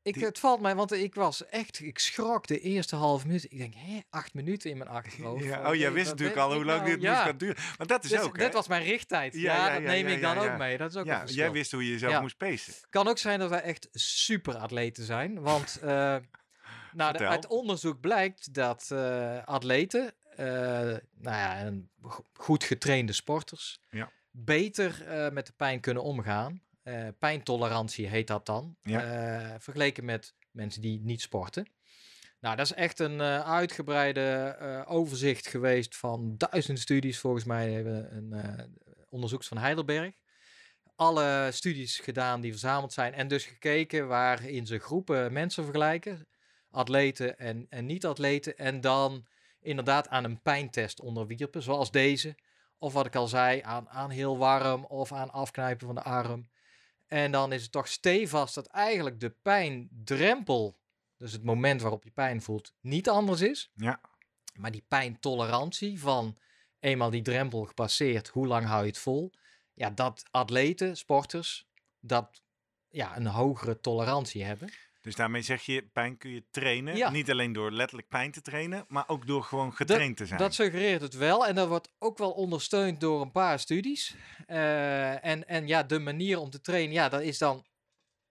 ik, 0.09 0.15
die... 0.15 0.25
het 0.25 0.39
valt 0.39 0.61
mij, 0.61 0.75
want 0.75 0.93
ik 0.93 1.15
was 1.15 1.47
echt, 1.47 1.81
ik 1.81 1.99
schrok 1.99 2.47
de 2.47 2.61
eerste 2.61 2.97
half 2.97 3.25
minuut. 3.25 3.45
Ik 3.45 3.59
denk, 3.59 3.75
hé, 3.77 4.01
acht 4.11 4.35
minuten 4.35 4.71
in 4.71 4.79
mijn 4.79 4.91
achterhoofd. 4.91 5.45
Ja, 5.45 5.69
oh, 5.71 5.75
jij 5.75 5.93
wist 5.93 6.11
natuurlijk 6.11 6.39
al 6.39 6.55
hoe 6.55 6.65
lang 6.65 6.81
nou? 6.81 6.91
dit 6.91 7.03
ja. 7.03 7.11
moest 7.11 7.23
gaan 7.23 7.37
duren. 7.37 7.57
Want 7.77 7.89
dat 7.89 8.05
is 8.05 8.11
dus, 8.11 8.21
ook, 8.21 8.39
Dat 8.39 8.53
was 8.53 8.69
mijn 8.69 8.83
richttijd. 8.83 9.35
Ja, 9.35 9.73
dat 9.73 9.83
neem 9.83 10.07
ik 10.07 10.21
dan 10.21 10.39
ook 10.39 10.57
mee. 10.57 10.77
Dat 10.79 10.91
is 10.91 10.97
ook 10.97 11.07
ja, 11.07 11.25
Jij 11.25 11.51
wist 11.51 11.73
hoe 11.73 11.85
je 11.85 11.91
jezelf 11.91 12.21
moest 12.21 12.37
pacen. 12.37 12.75
Kan 12.91 13.09
ook 13.09 13.19
zijn 13.19 13.39
dat 13.39 13.51
wij 13.51 13.63
echt 13.63 13.89
super 13.93 14.57
atleten 14.57 15.05
zijn, 15.05 15.41
want... 15.41 15.81
Uh, 15.85 15.89
nou, 16.93 17.19
de, 17.19 17.27
uit 17.27 17.47
onderzoek 17.47 18.01
blijkt 18.01 18.55
dat 18.55 18.89
uh, 18.93 19.45
atleten, 19.45 20.15
uh, 20.31 20.37
nou 20.37 21.01
ja, 21.21 21.61
een 21.61 21.91
goed 22.33 22.65
getrainde 22.65 23.13
sporters, 23.13 23.81
ja. 23.91 24.11
beter 24.31 25.07
uh, 25.09 25.29
met 25.31 25.47
de 25.47 25.53
pijn 25.57 25.81
kunnen 25.81 26.03
omgaan. 26.03 26.63
Pijntolerantie 27.19 28.07
heet 28.07 28.27
dat 28.27 28.47
dan. 28.47 28.77
Ja. 28.83 29.61
vergeleken 29.61 30.05
met 30.05 30.35
mensen 30.51 30.83
die 30.83 31.01
niet 31.01 31.21
sporten. 31.21 31.67
Nou, 32.41 32.57
dat 32.57 32.67
is 32.67 32.73
echt 32.73 32.99
een 32.99 33.23
uitgebreide 33.43 34.85
overzicht 34.87 35.47
geweest 35.47 35.97
van 35.97 36.35
duizend 36.37 36.79
studies. 36.79 37.19
Volgens 37.19 37.45
mij 37.45 37.73
hebben 37.73 38.17
een 38.17 38.77
onderzoeks 39.09 39.49
van 39.49 39.59
Heidelberg 39.59 40.15
alle 40.99 41.49
studies 41.53 41.99
gedaan 41.99 42.41
die 42.41 42.51
verzameld 42.51 42.93
zijn 42.93 43.15
en 43.15 43.29
dus 43.29 43.45
gekeken 43.45 44.09
waarin 44.09 44.67
ze 44.67 44.79
groepen 44.79 45.33
mensen 45.33 45.65
vergelijken 45.65 46.29
atleten 46.71 47.39
en, 47.39 47.67
en 47.69 47.87
niet-atleten. 47.87 48.57
En 48.57 48.81
dan 48.81 49.27
inderdaad 49.61 50.09
aan 50.09 50.25
een 50.25 50.43
pijntest 50.43 51.01
onderwierpen, 51.01 51.63
zoals 51.63 51.91
deze. 51.91 52.37
Of 52.79 52.93
wat 52.93 53.07
ik 53.07 53.17
al 53.17 53.27
zei, 53.27 53.61
aan, 53.61 53.89
aan 53.89 54.11
heel 54.11 54.39
warm 54.39 54.85
of 54.85 55.13
aan 55.13 55.31
afknijpen 55.31 55.87
van 55.87 55.95
de 55.95 56.03
arm. 56.03 56.49
En 57.09 57.33
dan 57.33 57.53
is 57.53 57.63
het 57.63 57.73
toch 57.73 57.89
stevast 57.89 58.55
dat 58.55 58.67
eigenlijk 58.67 59.21
de 59.21 59.31
pijndrempel, 59.31 60.79
dus 61.17 61.33
het 61.33 61.45
moment 61.45 61.81
waarop 61.81 62.05
je 62.05 62.11
pijn 62.11 62.43
voelt, 62.43 62.75
niet 62.81 63.09
anders 63.09 63.41
is. 63.41 63.71
Ja. 63.75 64.01
Maar 64.55 64.71
die 64.71 64.85
pijntolerantie 64.89 66.01
van 66.01 66.39
eenmaal 66.81 67.11
die 67.11 67.23
drempel 67.23 67.65
gepasseerd, 67.65 68.29
hoe 68.29 68.47
lang 68.47 68.67
hou 68.67 68.83
je 68.83 68.89
het 68.89 68.99
vol? 68.99 69.33
Ja, 69.75 69.91
dat 69.91 70.23
atleten, 70.31 70.97
sporters, 70.97 71.69
dat 72.01 72.43
ja, 72.89 73.17
een 73.17 73.27
hogere 73.27 73.81
tolerantie 73.81 74.45
hebben. 74.45 74.73
Dus 75.01 75.15
daarmee 75.15 75.43
zeg 75.43 75.63
je, 75.63 75.89
pijn 75.93 76.17
kun 76.17 76.31
je 76.31 76.45
trainen. 76.51 76.97
Ja. 76.97 77.11
Niet 77.11 77.31
alleen 77.31 77.53
door 77.53 77.71
letterlijk 77.71 78.09
pijn 78.09 78.31
te 78.31 78.41
trainen, 78.41 78.85
maar 78.89 79.05
ook 79.07 79.27
door 79.27 79.43
gewoon 79.43 79.75
getraind 79.75 80.17
te 80.17 80.27
zijn. 80.27 80.39
Dat 80.39 80.55
suggereert 80.55 81.01
het 81.01 81.15
wel. 81.15 81.47
En 81.47 81.55
dat 81.55 81.69
wordt 81.69 81.91
ook 81.99 82.19
wel 82.19 82.31
ondersteund 82.31 83.01
door 83.01 83.21
een 83.21 83.33
paar 83.33 83.59
studies. 83.59 84.15
Uh, 84.49 85.25
en, 85.25 85.49
en 85.49 85.67
ja, 85.67 85.83
de 85.83 85.99
manier 85.99 86.39
om 86.39 86.51
te 86.51 86.61
trainen, 86.61 86.93
ja, 86.93 87.09
dat 87.09 87.23
is 87.23 87.39
dan... 87.39 87.67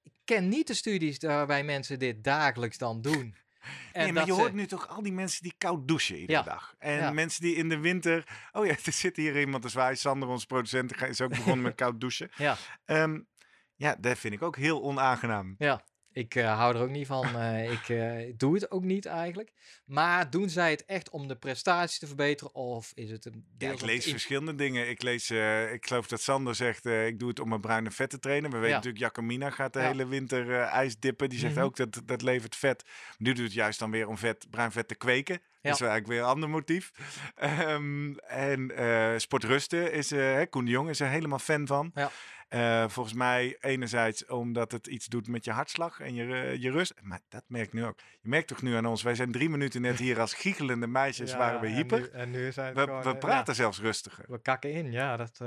Ik 0.03 0.13
ken 0.23 0.49
niet 0.49 0.67
de 0.67 0.73
studies 0.73 1.17
waarbij 1.17 1.63
mensen 1.63 1.99
dit 1.99 2.23
dagelijks 2.23 2.77
dan 2.77 3.01
doen. 3.01 3.36
En 3.93 4.03
nee, 4.03 4.13
maar 4.13 4.25
je 4.25 4.32
hoort 4.32 4.53
nu 4.53 4.65
toch 4.65 4.88
al 4.88 5.01
die 5.01 5.12
mensen 5.12 5.43
die 5.43 5.53
koud 5.58 5.88
douchen 5.88 6.19
iedere 6.19 6.39
ja. 6.39 6.43
dag. 6.43 6.75
En 6.80 6.97
ja. 6.97 7.12
mensen 7.12 7.41
die 7.41 7.56
in 7.56 7.69
de 7.69 7.77
winter... 7.77 8.23
Oh 8.51 8.65
ja, 8.65 8.71
er 8.86 8.91
zit 8.91 9.15
hier 9.15 9.39
iemand 9.39 9.63
te 9.63 9.69
zwaaien. 9.69 9.97
Sander, 9.97 10.30
onze 10.30 10.45
producent, 10.45 11.01
is 11.01 11.21
ook 11.21 11.30
begonnen 11.30 11.62
met 11.62 11.75
koud 11.84 11.99
douchen. 11.99 12.32
Ja. 12.36 12.58
Um, 12.86 13.27
ja, 13.75 13.95
dat 13.99 14.17
vind 14.17 14.34
ik 14.34 14.41
ook 14.41 14.56
heel 14.56 14.84
onaangenaam. 14.84 15.56
Ja. 15.58 15.84
Ik 16.17 16.36
uh, 16.36 16.58
hou 16.58 16.75
er 16.75 16.82
ook 16.82 16.89
niet 16.89 17.08
van. 17.08 17.27
Uh, 17.36 17.71
ik 17.77 17.89
uh, 17.89 18.34
doe 18.38 18.53
het 18.53 18.71
ook 18.71 18.84
niet 18.84 19.06
eigenlijk. 19.06 19.51
Maar 19.86 20.30
doen 20.30 20.49
zij 20.49 20.69
het 20.69 20.86
echt 20.86 21.10
om 21.10 21.27
de 21.27 21.36
prestatie 21.36 21.99
te 21.99 22.08
verbeteren? 22.08 22.56
Of 22.56 22.92
is 22.96 23.12
het 23.12 23.25
een 23.25 23.46
ja, 23.58 23.71
ik 23.71 23.81
lees 23.81 24.06
verschillende 24.06 24.56
dingen. 24.56 24.89
Ik 24.89 25.02
lees, 25.02 25.31
ik 25.73 25.85
geloof 25.85 26.08
dat 26.08 26.21
Sander 26.21 26.56
zegt, 26.56 26.85
ik 26.85 27.19
doe 27.19 27.29
het 27.29 27.39
om 27.39 27.50
mijn 27.50 27.62
bruine 27.62 27.92
vet 27.92 28.10
te 28.10 28.19
trainen. 28.19 28.50
We 28.50 28.56
weten 28.56 28.69
ja. 28.69 28.75
natuurlijk, 28.75 29.04
Jacomina 29.04 29.50
gaat 29.50 29.73
de 29.73 29.79
ja. 29.79 29.85
hele 29.85 30.08
winter 30.08 30.62
ijs 30.62 31.00
dippen. 31.00 31.29
Die 31.29 31.39
zegt 31.39 31.56
Mhm. 31.56 31.63
ook 31.63 31.75
dat 31.75 32.02
dat 32.06 32.21
levert 32.21 32.56
vet. 32.56 32.83
Die 33.17 33.33
doet 33.33 33.44
het 33.44 33.54
juist 33.54 33.79
dan 33.79 33.92
weer 33.92 34.08
om 34.08 34.17
vet, 34.17 34.48
bruin 34.50 34.71
vet 34.71 34.87
te 34.87 34.96
kweken. 34.96 35.42
Dat 35.62 35.73
is 35.73 35.81
eigenlijk 35.81 36.08
weer 36.08 36.19
een 36.19 36.25
ander 36.25 36.49
motief. 36.49 36.91
Ehm, 37.35 38.13
en 38.17 38.71
eh, 38.75 39.17
sportrusten 39.17 39.91
is, 39.91 40.10
hè, 40.10 40.45
Koen 40.45 40.65
de 40.65 40.71
Jong 40.71 40.89
is 40.89 40.99
er 40.99 41.08
helemaal 41.08 41.39
fan 41.39 41.67
van. 41.67 41.91
Ja. 41.93 42.12
Eh, 42.47 42.89
volgens 42.89 43.15
mij 43.15 43.58
enerzijds 43.60 44.25
omdat 44.25 44.71
het 44.71 44.87
iets 44.87 45.05
doet 45.05 45.27
met 45.27 45.45
je 45.45 45.51
hartslag 45.51 45.99
en 45.99 46.13
je, 46.13 46.55
je 46.60 46.71
rust. 46.71 46.93
Maar 47.01 47.19
dat 47.29 47.43
merk 47.47 47.65
ik 47.65 47.73
nu 47.73 47.85
ook. 47.85 47.99
Je 48.21 48.29
merkt 48.29 48.47
toch 48.47 48.62
nu 48.62 48.75
aan 48.75 48.85
ons, 48.85 49.03
wij 49.03 49.15
zijn 49.15 49.31
drie 49.31 49.49
minuten 49.49 49.81
net 49.81 49.99
hier 49.99 50.19
als 50.19 50.33
giechelende 50.33 50.87
meisjes 50.87 51.35
waren 51.35 51.62
we 51.62 51.67
hyper. 51.67 52.12
En 52.12 52.31
nu, 52.31 52.51
zijn 52.51 52.73
We, 52.73 52.99
we 53.03 53.17
praten 53.17 53.55
zelfs 53.55 53.79
rustiger. 53.79 54.25
we 54.27 54.41
kakken 54.41 54.71
in, 54.71 54.91
ja. 54.91 55.17
Dat, 55.17 55.39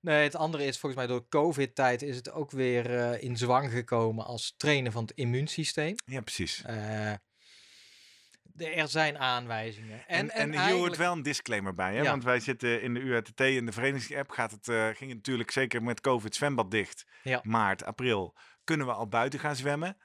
Nee, 0.00 0.22
het 0.22 0.36
andere 0.36 0.64
is 0.64 0.78
volgens 0.78 1.00
mij 1.00 1.10
door 1.10 1.28
COVID-tijd 1.28 2.02
is 2.02 2.16
het 2.16 2.30
ook 2.30 2.50
weer 2.50 3.20
in 3.22 3.36
zwang 3.36 3.70
gekomen 3.70 4.24
als 4.24 4.54
trainen 4.56 4.92
van 4.92 5.02
het 5.02 5.12
immuunsysteem. 5.16 5.94
Ja, 6.04 6.20
precies. 6.20 6.62
Er 8.58 8.88
zijn 8.88 9.18
aanwijzingen. 9.18 9.98
En, 10.06 10.18
En, 10.18 10.30
en, 10.30 10.40
en, 10.40 10.48
hier 10.50 10.58
eigenlijk- 10.58 10.86
hoort 10.86 10.96
wel 10.96 11.12
een 11.12 11.22
disclaimer 11.22 11.74
bij, 11.74 11.94
hè? 11.94 12.00
Ja. 12.02 12.10
want 12.10 12.24
wij 12.24 12.40
zitten 12.40 12.82
in 12.82 12.94
de 12.94 13.00
URTT 13.00 13.40
in 13.40 13.66
de 13.66 13.72
verenigingsapp. 13.72 14.30
Gaat 14.30 14.50
het, 14.50 14.68
eh, 14.68 14.84
ging 14.84 14.98
het 15.10 15.16
natuurlijk 15.18 15.50
zeker 15.50 15.82
met 15.82 16.00
COVID 16.00 16.34
zwembad 16.34 16.70
dicht. 16.70 17.06
Ja. 17.22 17.40
Maart, 17.42 17.84
april 17.84 18.34
kunnen 18.64 18.86
we 18.86 18.92
al 18.92 19.08
buiten 19.08 19.38
gaan 19.38 19.56
zwemmen. 19.56 19.96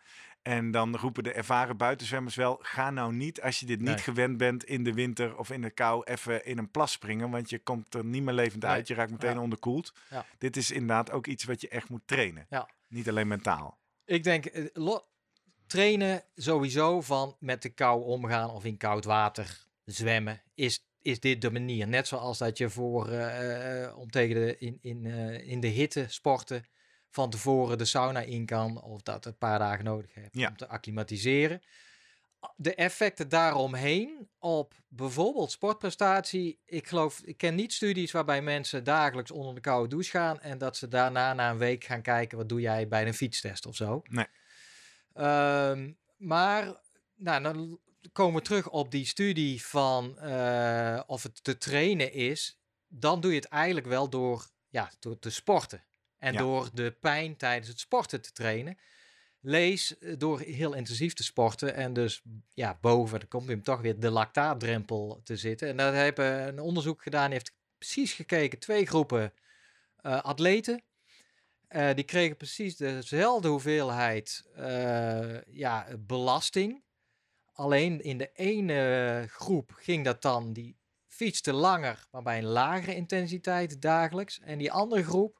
En 0.41 0.72
dan 0.72 0.95
roepen 0.97 1.24
de 1.24 1.32
ervaren 1.34 1.78
buitenzwemmers 1.78 2.36
wel: 2.36 2.60
ga 2.62 2.89
nou 2.89 3.14
niet, 3.14 3.41
als 3.41 3.60
je 3.60 3.66
dit 3.66 3.82
niet 3.82 4.02
gewend 4.02 4.38
bent 4.38 4.64
in 4.64 4.84
de 4.84 4.93
winter 4.93 5.38
of 5.38 5.49
in 5.49 5.62
de 5.62 5.70
kou, 5.70 6.04
even 6.04 6.45
in 6.45 6.58
een 6.58 6.72
plas 6.72 6.91
springen. 6.91 7.30
Want 7.30 7.49
je 7.49 7.60
komt 7.60 7.93
er 7.93 8.06
niet 8.06 8.24
meer 8.24 8.34
levend 8.34 8.62
Nee. 8.64 8.72
uit. 8.72 8.88
Je 8.88 8.93
raakt 8.93 9.12
meteen 9.12 9.34
Ja. 9.34 9.39
onderkoeld. 9.41 9.93
Ja. 10.10 10.26
Dit 10.38 10.58
is 10.58 10.72
inderdaad 10.72 11.12
ook 11.12 11.28
iets 11.28 11.43
wat 11.43 11.62
je 11.62 11.68
echt 11.70 11.89
moet 11.89 12.02
trainen. 12.06 12.45
Ja. 12.49 12.70
Niet 12.88 13.10
alleen 13.10 13.28
mentaal. 13.28 13.80
Ik 14.06 14.24
denk, 14.24 14.45
eh, 14.45 14.66
trainen 15.72 16.24
sowieso 16.36 17.01
van 17.01 17.36
met 17.39 17.61
de 17.61 17.69
kou 17.69 18.03
omgaan 18.03 18.49
of 18.49 18.65
in 18.65 18.78
koud 18.78 19.05
water 19.05 19.65
zwemmen, 19.86 20.41
is, 20.55 20.86
is 21.01 21.19
dit 21.19 21.41
de 21.41 21.51
manier. 21.51 21.88
Net 21.88 22.07
zoals 22.07 22.38
dat 22.38 22.57
je 22.57 22.69
voor, 22.69 23.09
eh, 23.09 23.84
eh, 23.84 23.97
om 23.97 24.09
tegen 24.11 24.36
de, 24.36 24.57
in, 24.57 24.78
in, 24.82 25.05
eh, 25.05 25.47
in 25.47 25.59
de 25.59 25.67
hitte 25.67 26.05
sporten 26.09 26.65
van 27.09 27.30
tevoren 27.30 27.78
de 27.78 27.86
sauna 27.86 28.19
in 28.19 28.45
kan 28.45 28.82
of 28.82 29.01
dat 29.01 29.15
het 29.15 29.26
een 29.26 29.38
paar 29.38 29.59
dagen 29.59 29.84
nodig 29.86 30.13
hebt 30.13 30.36
Ja. 30.38 30.47
om 30.47 30.57
te 30.57 30.67
acclimatiseren. 30.67 31.61
De 32.55 32.76
effecten 32.76 33.30
daaromheen 33.30 34.30
op 34.39 34.74
bijvoorbeeld 34.88 35.51
sportprestatie. 35.51 36.59
Ik 36.65 36.88
geloof, 36.88 37.22
ik 37.24 37.38
ken 37.38 37.55
niet 37.55 37.74
studies 37.74 38.11
waarbij 38.11 38.41
mensen 38.41 38.84
dagelijks 38.84 39.32
onder 39.32 39.55
de 39.55 39.61
koude 39.61 39.89
douche 39.89 40.09
gaan 40.11 40.39
en 40.41 40.57
dat 40.57 40.78
ze 40.78 40.88
daarna 40.88 41.34
na 41.34 41.49
een 41.49 41.57
week 41.57 41.84
gaan 41.84 42.01
kijken 42.01 42.38
wat 42.38 42.49
doe 42.49 42.61
jij 42.61 42.88
bij 42.88 43.07
een 43.07 43.13
fietstest 43.13 43.65
of 43.65 43.76
zo. 43.76 44.01
Nee. 44.09 44.26
Ehm, 45.14 45.91
maar 46.18 46.82
nou, 47.16 47.43
dan 47.43 47.80
komen 48.12 48.36
we 48.36 48.41
terug 48.41 48.70
op 48.70 48.91
die 48.91 49.05
studie 49.05 49.66
van 49.66 50.20
eh, 50.20 51.01
of 51.05 51.24
het 51.24 51.43
te 51.43 51.57
trainen 51.57 52.14
is. 52.14 52.59
Dan 52.88 53.22
doe 53.22 53.32
je 53.32 53.38
het 53.39 53.47
eigenlijk 53.47 53.88
wel 53.88 54.09
door, 54.09 54.45
ja, 54.70 54.91
door 54.99 55.20
te 55.20 55.30
sporten. 55.30 55.84
En 56.18 56.34
Ja. 56.34 56.39
door 56.39 56.70
de 56.74 56.91
pijn 56.91 57.36
tijdens 57.38 57.68
het 57.68 57.80
sporten 57.80 58.22
te 58.22 58.32
trainen. 58.32 58.78
Lees 59.39 59.97
eh, 59.97 60.14
door 60.18 60.39
heel 60.39 60.74
intensief 60.74 61.14
te 61.14 61.24
sporten 61.24 61.74
en 61.76 61.93
dus 61.93 62.22
ja, 62.53 62.78
boven, 62.82 63.20
dan 63.20 63.28
komt 63.28 63.47
hem 63.47 63.64
toch 63.64 63.82
weer 63.82 63.99
de 63.99 64.09
lactaatdrempel 64.09 65.22
te 65.24 65.38
zitten. 65.38 65.68
En 65.68 65.78
daar 65.78 65.93
hebben 65.93 66.47
een 66.47 66.59
onderzoek 66.59 67.01
gedaan, 67.01 67.26
die 67.26 67.34
heeft 67.34 67.53
precies 67.78 68.14
gekeken, 68.14 68.59
twee 68.59 68.86
groepen 68.86 69.34
eh, 69.95 70.22
atleten. 70.22 70.84
Eh, 71.72 71.93
die 71.95 72.03
kregen 72.03 72.38
precies 72.38 72.78
dezelfde 72.78 73.47
hoeveelheid 73.47 74.43
eh, 74.55 75.41
ja, 75.41 75.88
belasting. 75.99 76.84
Alleen 77.53 78.01
in 78.01 78.17
de 78.17 78.32
ene 78.34 79.26
groep 79.30 79.72
ging 79.76 80.05
dat 80.05 80.22
dan, 80.22 80.53
die 80.53 80.78
fietste 81.07 81.53
langer, 81.53 82.07
maar 82.11 82.22
bij 82.22 82.38
een 82.38 82.45
lagere 82.45 82.95
intensiteit 82.95 83.82
dagelijks. 83.82 84.39
En 84.39 84.57
die 84.57 84.72
andere 84.72 85.03
groep, 85.03 85.39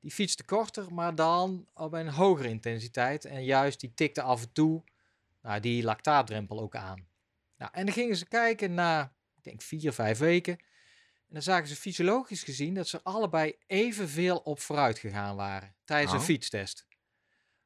die 0.00 0.10
fietste 0.10 0.44
korter, 0.44 0.94
maar 0.94 1.14
dan 1.14 1.68
op 1.74 1.92
een 1.92 2.08
hogere 2.08 2.48
intensiteit. 2.48 3.24
En 3.24 3.44
juist 3.44 3.80
die 3.80 3.94
tikte 3.94 4.22
af 4.22 4.42
en 4.42 4.52
toe 4.52 4.84
nou, 5.42 5.60
die 5.60 5.82
lactaatdrempel 5.82 6.60
ook 6.60 6.76
aan. 6.76 7.06
Nou, 7.56 7.70
en 7.74 7.84
dan 7.84 7.94
gingen 7.94 8.16
ze 8.16 8.26
kijken 8.26 8.74
na, 8.74 9.14
ik 9.36 9.44
denk 9.44 9.62
vier, 9.62 9.92
vijf 9.92 10.18
weken. 10.18 10.58
En 11.28 11.34
dan 11.34 11.42
zagen 11.42 11.68
ze 11.68 11.76
fysiologisch 11.76 12.42
gezien 12.42 12.74
dat 12.74 12.88
ze 12.88 13.00
allebei 13.02 13.54
evenveel 13.66 14.36
op 14.36 14.60
vooruit 14.60 14.98
gegaan 14.98 15.36
waren 15.36 15.74
tijdens 15.84 16.12
een 16.12 16.18
Oh. 16.18 16.24
fietstest. 16.24 16.86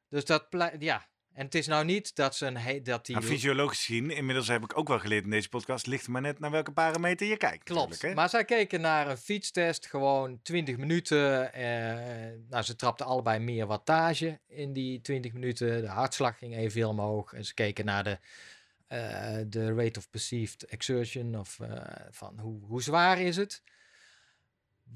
Dus 0.09 0.25
dat, 0.25 0.47
ja. 0.79 1.07
En 1.33 1.45
het 1.45 1.55
is 1.55 1.67
nou 1.67 1.85
niet 1.85 2.15
dat 2.15 2.35
ze 2.35 2.45
een 2.45 2.83
dat 2.83 3.05
die 3.05 3.15
Nou, 3.15 3.27
fysiologisch 3.27 3.85
gezien, 3.85 4.09
inmiddels 4.11 4.47
heb 4.47 4.63
ik 4.63 4.77
ook 4.77 4.87
wel 4.87 4.99
geleerd 4.99 5.23
in 5.23 5.29
deze 5.29 5.49
podcast, 5.49 5.87
ligt 5.87 6.07
maar 6.07 6.21
net 6.21 6.39
naar 6.39 6.51
welke 6.51 6.71
parameter 6.71 7.27
je 7.27 7.37
kijkt. 7.37 7.63
Klopt. 7.63 8.01
hè? 8.01 8.13
Maar 8.13 8.29
zij 8.29 8.45
keken 8.45 8.81
naar 8.81 9.09
een 9.09 9.17
fietstest, 9.17 9.85
gewoon 9.87 10.39
20 10.41 10.77
minuten. 10.77 11.53
Eh, 11.53 11.63
nou, 12.49 12.63
ze 12.63 12.75
trapten 12.75 13.05
allebei 13.05 13.39
meer 13.39 13.65
wattage 13.67 14.39
in 14.47 14.73
die 14.73 15.01
20 15.01 15.33
minuten. 15.33 15.81
De 15.81 15.87
hartslag 15.87 16.37
ging 16.37 16.55
evenveel 16.55 16.89
omhoog. 16.89 17.33
En 17.33 17.45
ze 17.45 17.53
keken 17.53 17.85
naar 17.85 18.03
de, 18.03 18.19
de 19.47 19.73
rate 19.75 19.99
of 19.99 20.09
perceived 20.09 20.63
exertion. 20.63 21.39
Of 21.39 21.59
eh, 21.59 21.81
van 22.11 22.39
hoe, 22.39 22.65
hoe 22.65 22.81
zwaar 22.81 23.19
is 23.19 23.35
het. 23.35 23.61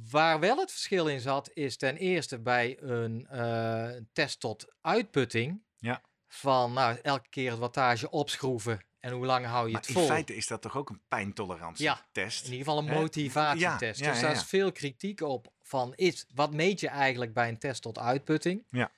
Waar 0.10 0.40
wel 0.40 0.58
het 0.58 0.72
verschil 0.72 1.08
in 1.08 1.20
zat, 1.20 1.50
is 1.54 1.78
ten 1.78 1.98
eerste 1.98 2.40
bij 2.40 2.82
een 2.82 3.28
eh, 3.28 3.90
test 4.14 4.40
tot 4.40 4.76
uitputting. 4.82 5.62
Ja. 5.78 6.02
Van 6.28 6.74
nou, 6.74 6.98
elke 7.02 7.30
keer 7.30 7.50
het 7.50 7.60
wattage 7.60 8.10
opschroeven. 8.10 8.86
En 9.00 9.12
hoe 9.12 9.26
lang 9.26 9.46
hou 9.46 9.66
je 9.66 9.72
Maar 9.72 9.82
het 9.82 9.90
in 9.90 9.96
vol? 9.96 10.06
feite 10.06 10.36
is 10.36 10.48
dat 10.48 10.62
toch 10.62 10.78
ook 10.78 10.90
een 10.90 11.02
pijntolerantietest? 11.08 12.46
In 12.46 12.52
ieder 12.52 12.66
geval 12.66 12.78
een 12.78 12.94
motivatietest. 12.94 14.00
Ja, 14.00 14.06
ja, 14.06 14.12
dus 14.14 14.20
ja, 14.20 14.22
daar 14.22 14.32
ja. 14.32 14.38
is 14.38 14.44
veel 14.44 14.72
kritiek 14.72 15.22
op 15.22 15.54
van 15.62 15.94
is, 15.96 16.26
wat 16.34 16.54
meet 16.54 16.80
je 16.80 16.88
eigenlijk 16.88 17.34
bij 17.34 17.50
een 17.50 17.60
test 17.60 17.82
tot 17.82 18.00
uitputting? 18.00 18.66
Ja. 18.70 18.92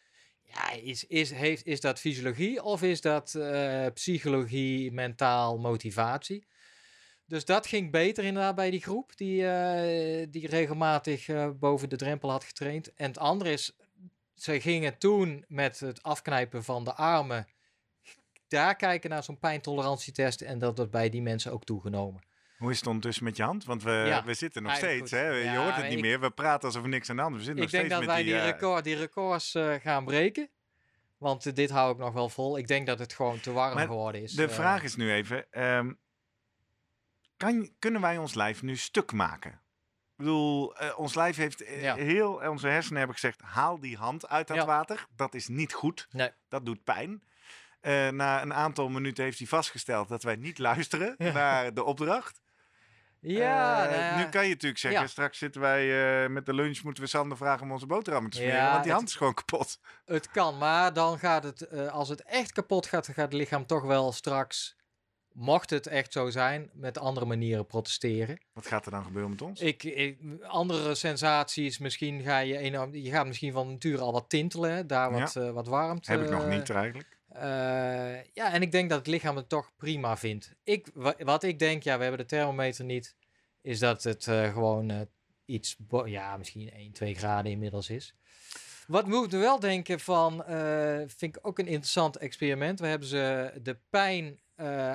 Ja, 0.54 0.72
is, 0.72 1.06
is, 1.06 1.32
heeft, 1.32 1.66
is 1.66 1.82
dat 1.82 2.00
fysiologie 2.00 2.64
of 2.64 2.84
is 2.84 3.02
dat 3.02 3.36
eh, 3.36 3.86
psychologie, 3.93 4.91
mentaal, 4.91 5.58
motivatie? 5.58 6.47
Dus 7.26 7.45
dat 7.45 7.68
ging 7.68 7.91
beter 7.91 8.24
inderdaad 8.24 8.56
bij 8.56 8.70
die 8.70 8.82
groep 8.82 9.18
die, 9.18 9.47
eh, 9.47 10.28
die 10.30 10.47
regelmatig 10.47 11.28
eh, 11.28 11.50
boven 11.60 11.89
de 11.89 11.95
drempel 11.95 12.32
had 12.32 12.43
getraind. 12.43 12.93
En 12.93 13.08
het 13.08 13.18
andere 13.18 13.52
is, 13.52 13.76
ze 14.36 14.62
gingen 14.62 14.97
toen 14.97 15.45
met 15.47 15.80
het 15.80 16.04
afknijpen 16.04 16.64
van 16.64 16.84
de 16.84 16.93
armen 16.93 17.47
daar 18.47 18.76
kijken 18.76 19.10
naar 19.10 19.24
zo'n 19.24 19.39
pijntolerantietest 19.39 20.41
en 20.41 20.60
dat 20.60 20.78
wordt 20.78 20.91
bij 20.91 21.10
die 21.10 21.22
mensen 21.22 21.52
ook 21.52 21.64
toegenomen. 21.64 22.22
Hoe 22.60 22.72
is 22.72 22.78
het 22.78 22.88
ondertussen 22.88 23.24
met 23.24 23.38
je 23.38 23.43
hand? 23.43 23.66
Want 23.66 23.84
we, 23.84 23.91
Ja, 23.91 24.24
we 24.24 24.34
zitten 24.34 24.64
nog 24.64 24.76
steeds. 24.76 25.12
Hè? 25.12 25.28
Je 25.30 25.43
Ja, 25.43 25.55
hoort 25.64 25.76
het 25.76 25.84
niet 25.86 25.93
ik- 25.93 26.01
meer. 26.01 26.20
We 26.20 26.30
praten 26.30 26.68
alsof 26.68 26.84
er 26.84 26.89
niks 26.89 27.10
aan 27.10 27.16
de 27.16 27.22
hand 27.22 27.36
is. 27.36 27.39
We 27.39 27.45
zitten 27.45 27.64
Ik 27.64 27.72
nog 27.72 27.82
denk 27.82 27.91
steeds 27.91 28.07
dat 28.07 28.16
met 28.16 28.26
wij 28.26 28.34
die, 28.34 28.34
die... 28.43 28.53
eh, 28.53 28.60
record, 28.60 28.84
die 28.84 28.95
records 28.95 29.55
eh, 29.55 29.74
gaan 29.74 30.05
breken. 30.05 30.49
Want 31.18 31.45
eh, 31.45 31.53
dit 31.53 31.70
hou 31.70 31.91
ik 31.91 31.97
nog 31.97 32.14
wel 32.14 32.30
vol. 32.30 32.57
Ik 32.57 32.68
denk 32.68 32.88
dat 32.88 32.99
het 32.99 33.14
gewoon 33.14 33.39
te 33.39 33.51
warm 33.51 33.76
Maar 33.76 33.86
geworden 33.86 34.22
is. 34.22 34.32
de 34.34 34.49
vraag 34.49 34.84
is 34.84 34.95
nu 34.95 35.12
even... 35.12 35.51
ehm, 35.51 35.91
kan, 37.38 37.70
kunnen 37.80 38.01
wij 38.01 38.18
ons 38.18 38.34
lijf 38.34 38.62
nu 38.62 38.76
stuk 38.76 39.12
maken? 39.12 39.51
Ik 39.51 40.26
bedoel, 40.26 40.76
ons 40.95 41.16
lijf 41.16 41.36
heeft 41.36 41.64
Ja. 41.80 41.95
heel... 41.95 42.34
Onze 42.34 42.68
hersenen 42.68 42.97
hebben 42.97 43.16
gezegd, 43.16 43.41
haal 43.41 43.80
die 43.80 43.97
hand 43.97 44.28
uit 44.30 44.47
dat 44.47 44.66
water. 44.66 45.05
Dat 45.16 45.34
is 45.34 45.47
niet 45.47 45.74
goed. 45.74 46.07
Nee. 46.12 46.32
Dat 46.49 46.66
doet 46.66 46.84
pijn. 46.84 47.24
Na 48.12 48.41
een 48.41 48.53
aantal 48.53 48.89
minuten 48.89 49.24
heeft 49.24 49.38
hij 49.38 49.47
vastgesteld 49.47 50.07
dat 50.07 50.24
wij 50.24 50.36
niet 50.36 50.57
luisteren 50.57 51.16
naar 51.18 51.74
de 51.74 51.84
opdracht. 51.84 52.41
Ja, 53.22 53.84
Eh, 53.84 53.89
nou 53.91 54.01
ja. 54.03 54.17
Nu 54.17 54.30
kan 54.30 54.43
je 54.43 54.49
natuurlijk 54.49 54.80
zeggen, 54.82 55.01
Ja. 55.01 55.07
straks 55.07 55.38
zitten 55.38 55.61
wij 55.61 56.24
eh, 56.24 56.30
met 56.30 56.45
de 56.45 56.53
lunch, 56.53 56.84
moeten 56.84 57.03
we 57.03 57.09
Sander 57.09 57.38
vragen 57.38 57.63
om 57.63 57.72
onze 57.72 57.86
boterhammen 57.86 58.32
te 58.32 58.38
smeren, 58.38 58.55
Ja, 58.55 58.72
want 58.72 58.84
die 58.84 58.91
het- 58.91 58.99
hand 58.99 59.07
is 59.07 59.15
gewoon 59.15 59.34
kapot. 59.34 59.80
Het 60.05 60.30
kan, 60.30 60.57
maar 60.57 60.93
dan 60.93 61.20
gaat 61.20 61.43
het, 61.43 61.61
eh, 61.67 61.88
als 61.88 62.09
het 62.09 62.24
echt 62.24 62.51
kapot 62.51 62.86
gaat, 62.86 63.05
dan 63.05 63.15
gaat 63.15 63.26
het 63.32 63.34
lichaam 63.41 63.65
toch 63.65 63.84
wel 63.84 64.11
straks, 64.11 64.78
mocht 65.34 65.70
het 65.70 65.88
echt 65.88 66.11
zo 66.11 66.30
zijn, 66.30 66.70
met 66.74 66.97
andere 66.97 67.26
manieren 67.26 67.65
protesteren. 67.65 68.39
Wat 68.53 68.67
gaat 68.67 68.86
er 68.86 68.91
dan 68.91 69.03
gebeuren 69.03 69.30
met 69.32 69.41
ons? 69.41 69.61
Ik, 69.61 69.84
ik, 69.84 70.17
andere 70.43 70.95
sensaties, 70.95 71.78
misschien 71.78 72.22
ga 72.22 72.38
je, 72.39 72.57
enorm, 72.57 72.95
je 72.95 73.09
gaat 73.11 73.28
misschien 73.28 73.51
van 73.53 73.67
nature 73.72 74.01
al 74.01 74.11
wat 74.11 74.30
tintelen, 74.30 74.88
daar 74.88 75.11
wat, 75.11 75.34
wat 75.34 75.67
warmt. 75.67 76.07
Heb 76.07 76.22
ik 76.22 76.30
nog 76.30 76.47
niet 76.47 76.70
eigenlijk. 76.70 77.17
Eh, 77.30 78.23
ja, 78.34 78.53
en 78.53 78.61
ik 78.61 78.71
denk 78.71 78.89
dat 78.89 78.97
het 78.97 79.07
lichaam 79.07 79.36
het 79.36 79.49
toch 79.49 79.71
prima 79.77 80.17
vindt. 80.17 80.53
Ik, 80.63 80.88
wa- 80.93 81.15
wat 81.17 81.43
ik 81.43 81.59
denk, 81.59 81.84
ja, 81.84 81.95
we 81.95 82.01
hebben 82.01 82.21
de 82.21 82.27
thermometer 82.27 82.86
niet, 82.86 83.15
is 83.61 83.80
dat 83.80 84.03
het 84.03 84.27
eh, 84.27 84.53
gewoon 84.53 84.89
eh, 84.89 84.99
iets, 85.45 85.75
ja, 86.05 86.38
misschien 86.38 86.71
1, 86.71 86.91
2 86.91 87.15
graden 87.15 87.51
inmiddels 87.51 87.89
is. 87.89 88.15
Wat 88.88 89.07
moeten 89.07 89.39
we 89.39 89.45
wel 89.45 89.59
denken 89.59 89.99
van, 89.99 90.43
vind 91.07 91.36
ik 91.36 91.39
ook 91.41 91.59
een 91.59 91.67
interessant 91.67 92.17
experiment. 92.17 92.80
We 92.80 92.88
hebben 92.88 93.07
ze 93.07 93.53
de 93.61 93.77
pijn 93.89 94.39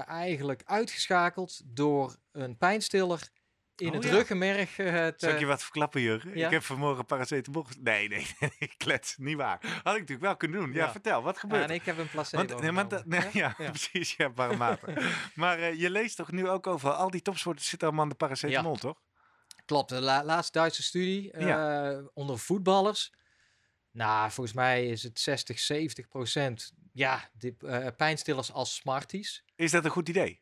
eigenlijk 0.07 0.63
uitgeschakeld 0.65 1.61
door 1.65 2.17
een 2.33 2.57
pijnstiller 2.57 3.29
in 3.77 3.89
Oh, 3.89 3.95
het 3.95 4.05
ja. 4.05 4.11
ruggenmerg. 4.11 4.79
eh, 4.79 4.93
het, 4.93 5.21
Zal 5.21 5.31
ik 5.31 5.37
je 5.39 5.43
eh, 5.45 5.51
wat 5.51 5.63
verklappen, 5.63 6.01
Jurgen? 6.01 6.37
ja? 6.39 6.47
Ik 6.47 6.53
heb 6.53 6.63
vanmorgen 6.63 7.07
paracetamol... 7.07 7.67
Nee, 7.81 8.09
nee, 8.09 8.27
nee, 8.41 8.73
klets, 8.77 9.17
niet 9.17 9.37
waar. 9.37 9.59
Had 9.63 9.71
ik 9.95 10.01
natuurlijk 10.01 10.21
wel 10.21 10.37
kunnen 10.37 10.61
doen. 10.61 10.73
Ja, 10.73 10.85
Ja. 10.85 10.91
vertel, 10.91 11.23
wat 11.23 11.35
ja, 11.35 11.41
gebeurt 11.41 11.69
er? 11.69 11.75
ik 11.75 11.85
heb 11.85 11.99
een 11.99 12.09
placebo 12.09 12.47
Want, 12.47 12.61
nee, 12.61 12.73
maar 12.73 12.87
nee, 13.05 13.29
ja, 13.33 13.55
Ja. 13.59 13.71
precies, 13.71 14.15
ja, 14.17 14.29
paramater. 14.29 15.15
maar 15.35 15.59
eh, 15.59 15.81
je 15.81 15.91
leest 15.91 16.17
toch 16.17 16.33
nu 16.33 16.49
ook 16.49 16.67
over 16.67 16.91
al 16.93 17.11
die 17.11 17.23
topsporters 17.23 17.69
zitten 17.69 17.87
allemaal 17.89 18.05
aan 18.05 18.11
de 18.11 18.17
paracetamol, 18.17 18.77
toch? 18.77 19.01
Klopt, 19.65 19.89
de 19.89 20.01
la- 20.01 20.25
laatste 20.25 20.59
Duitse 20.59 20.83
studie 20.83 21.33
onder 22.15 22.39
voetballers. 22.39 23.13
Nou, 23.91 24.31
volgens 24.31 24.57
mij 24.57 24.87
is 24.89 25.03
het 25.03 25.21
60, 25.21 25.59
70 25.59 26.09
procent. 26.09 26.73
Ja, 26.93 27.29
die, 27.33 27.57
pijnstillers 27.97 28.53
als 28.53 28.75
Smarties. 28.75 29.45
Is 29.57 29.71
dat 29.71 29.85
een 29.85 29.91
goed 29.91 30.09
idee? 30.09 30.41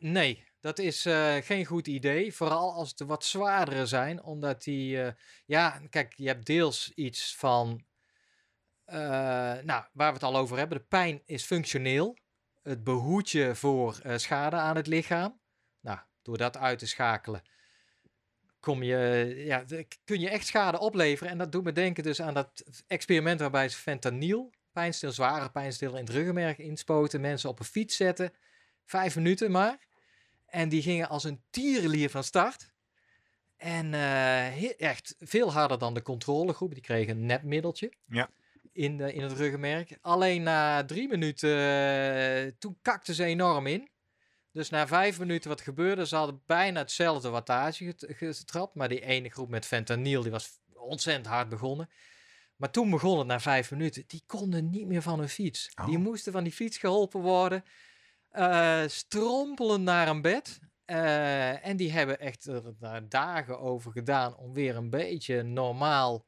Nee, 0.00 0.44
dat 0.60 0.78
is 0.78 1.06
eh, 1.06 1.36
geen 1.36 1.64
goed 1.64 1.86
idee. 1.86 2.34
Vooral 2.34 2.72
als 2.72 2.90
het 2.90 3.00
wat 3.00 3.24
zwaardere 3.24 3.86
zijn, 3.86 4.22
omdat 4.22 4.62
die... 4.62 5.02
eh, 5.02 5.12
ja, 5.46 5.80
kijk, 5.90 6.14
je 6.16 6.26
hebt 6.26 6.46
deels 6.46 6.92
iets 6.94 7.36
van... 7.36 7.84
eh, 8.84 8.96
nou, 9.62 9.84
waar 9.92 10.08
we 10.08 10.12
het 10.12 10.22
al 10.22 10.36
over 10.36 10.58
hebben. 10.58 10.78
De 10.78 10.84
pijn 10.84 11.22
is 11.24 11.44
functioneel. 11.44 12.18
Het 12.62 12.84
behoedt 12.84 13.30
je 13.30 13.54
voor 13.54 14.00
schade 14.16 14.56
aan 14.56 14.76
het 14.76 14.86
lichaam. 14.86 15.40
Nou, 15.80 15.98
door 16.22 16.38
dat 16.38 16.56
uit 16.56 16.78
te 16.78 16.86
schakelen... 16.86 17.42
Kom 18.60 18.82
je, 18.82 19.32
ja, 19.36 19.64
kun 20.04 20.20
je 20.20 20.28
echt 20.28 20.46
schade 20.46 20.78
opleveren. 20.78 21.32
En 21.32 21.38
dat 21.38 21.52
doet 21.52 21.64
me 21.64 21.72
denken 21.72 22.02
dus 22.02 22.22
aan 22.22 22.34
dat 22.34 22.64
experiment 22.86 23.40
waarbij 23.40 23.68
ze 23.68 23.76
fentanyl, 23.78 24.52
pijnstil, 24.72 25.12
zware 25.12 25.50
pijnstiller 25.50 25.98
in 25.98 26.04
het 26.04 26.14
ruggenmerg 26.14 26.58
inspoten, 26.58 27.20
mensen 27.20 27.48
op 27.50 27.58
een 27.58 27.64
fiets 27.64 27.96
zetten 27.96 28.32
Vijf 28.90 29.16
minuten 29.16 29.50
maar. 29.50 29.78
En 30.50 30.68
die 30.68 30.82
gingen 30.82 31.08
als 31.08 31.24
een 31.24 31.42
tierenlier 31.50 32.10
van 32.10 32.24
start. 32.24 32.72
En 33.56 33.94
eh, 33.94 34.80
echt 34.80 35.14
veel 35.18 35.52
harder 35.52 35.78
dan 35.78 35.94
de 35.94 36.02
controlegroep. 36.02 36.72
Die 36.74 36.82
kregen 36.82 37.16
een 37.16 37.26
nepmiddeltje. 37.26 37.92
Ja. 38.08 38.30
In, 38.72 38.96
de, 38.96 39.12
in 39.12 39.22
het 39.22 39.32
ruggenmerk. 39.32 39.98
Alleen 40.00 40.42
na 40.42 40.84
drie 40.84 41.08
minuten, 41.08 41.58
eh, 41.58 42.52
toen 42.58 42.78
kakten 42.82 43.14
ze 43.14 43.24
enorm 43.24 43.66
in. 43.66 43.88
Dus 44.52 44.70
na 44.70 44.86
vijf 44.86 45.18
minuten, 45.18 45.50
wat 45.50 45.60
gebeurde? 45.60 46.06
Ze 46.06 46.16
hadden 46.16 46.42
bijna 46.46 46.80
hetzelfde 46.80 47.28
wattage 47.28 47.84
get- 47.84 48.06
getrapt. 48.08 48.74
Maar 48.74 48.88
die 48.88 49.00
ene 49.04 49.30
groep 49.30 49.48
met 49.48 49.66
fentanyl, 49.66 50.22
die 50.22 50.30
was 50.30 50.60
ontzettend 50.74 51.26
hard 51.26 51.48
begonnen. 51.48 51.90
Maar 52.56 52.70
toen 52.70 52.90
begon 52.90 53.18
het 53.18 53.26
na 53.26 53.40
vijf 53.40 53.70
minuten. 53.70 54.04
Die 54.06 54.22
konden 54.26 54.70
niet 54.70 54.86
meer 54.86 55.02
van 55.02 55.18
hun 55.18 55.28
fiets. 55.28 55.70
Die 55.86 55.96
Oh. 55.96 56.02
moesten 56.02 56.32
van 56.32 56.44
die 56.44 56.52
fiets 56.52 56.78
geholpen 56.78 57.20
worden 57.20 57.64
eh 58.30 58.82
strompelen 58.86 59.82
naar 59.82 60.08
een 60.08 60.22
bed. 60.22 60.58
Eh, 60.84 61.66
en 61.66 61.76
die 61.76 61.92
hebben 61.92 62.20
echt 62.20 62.46
er 62.46 62.74
daar 62.78 63.08
dagen 63.08 63.60
over 63.60 63.92
gedaan 63.92 64.36
om 64.36 64.52
weer 64.52 64.76
een 64.76 64.90
beetje 64.90 65.42
normaal 65.42 66.26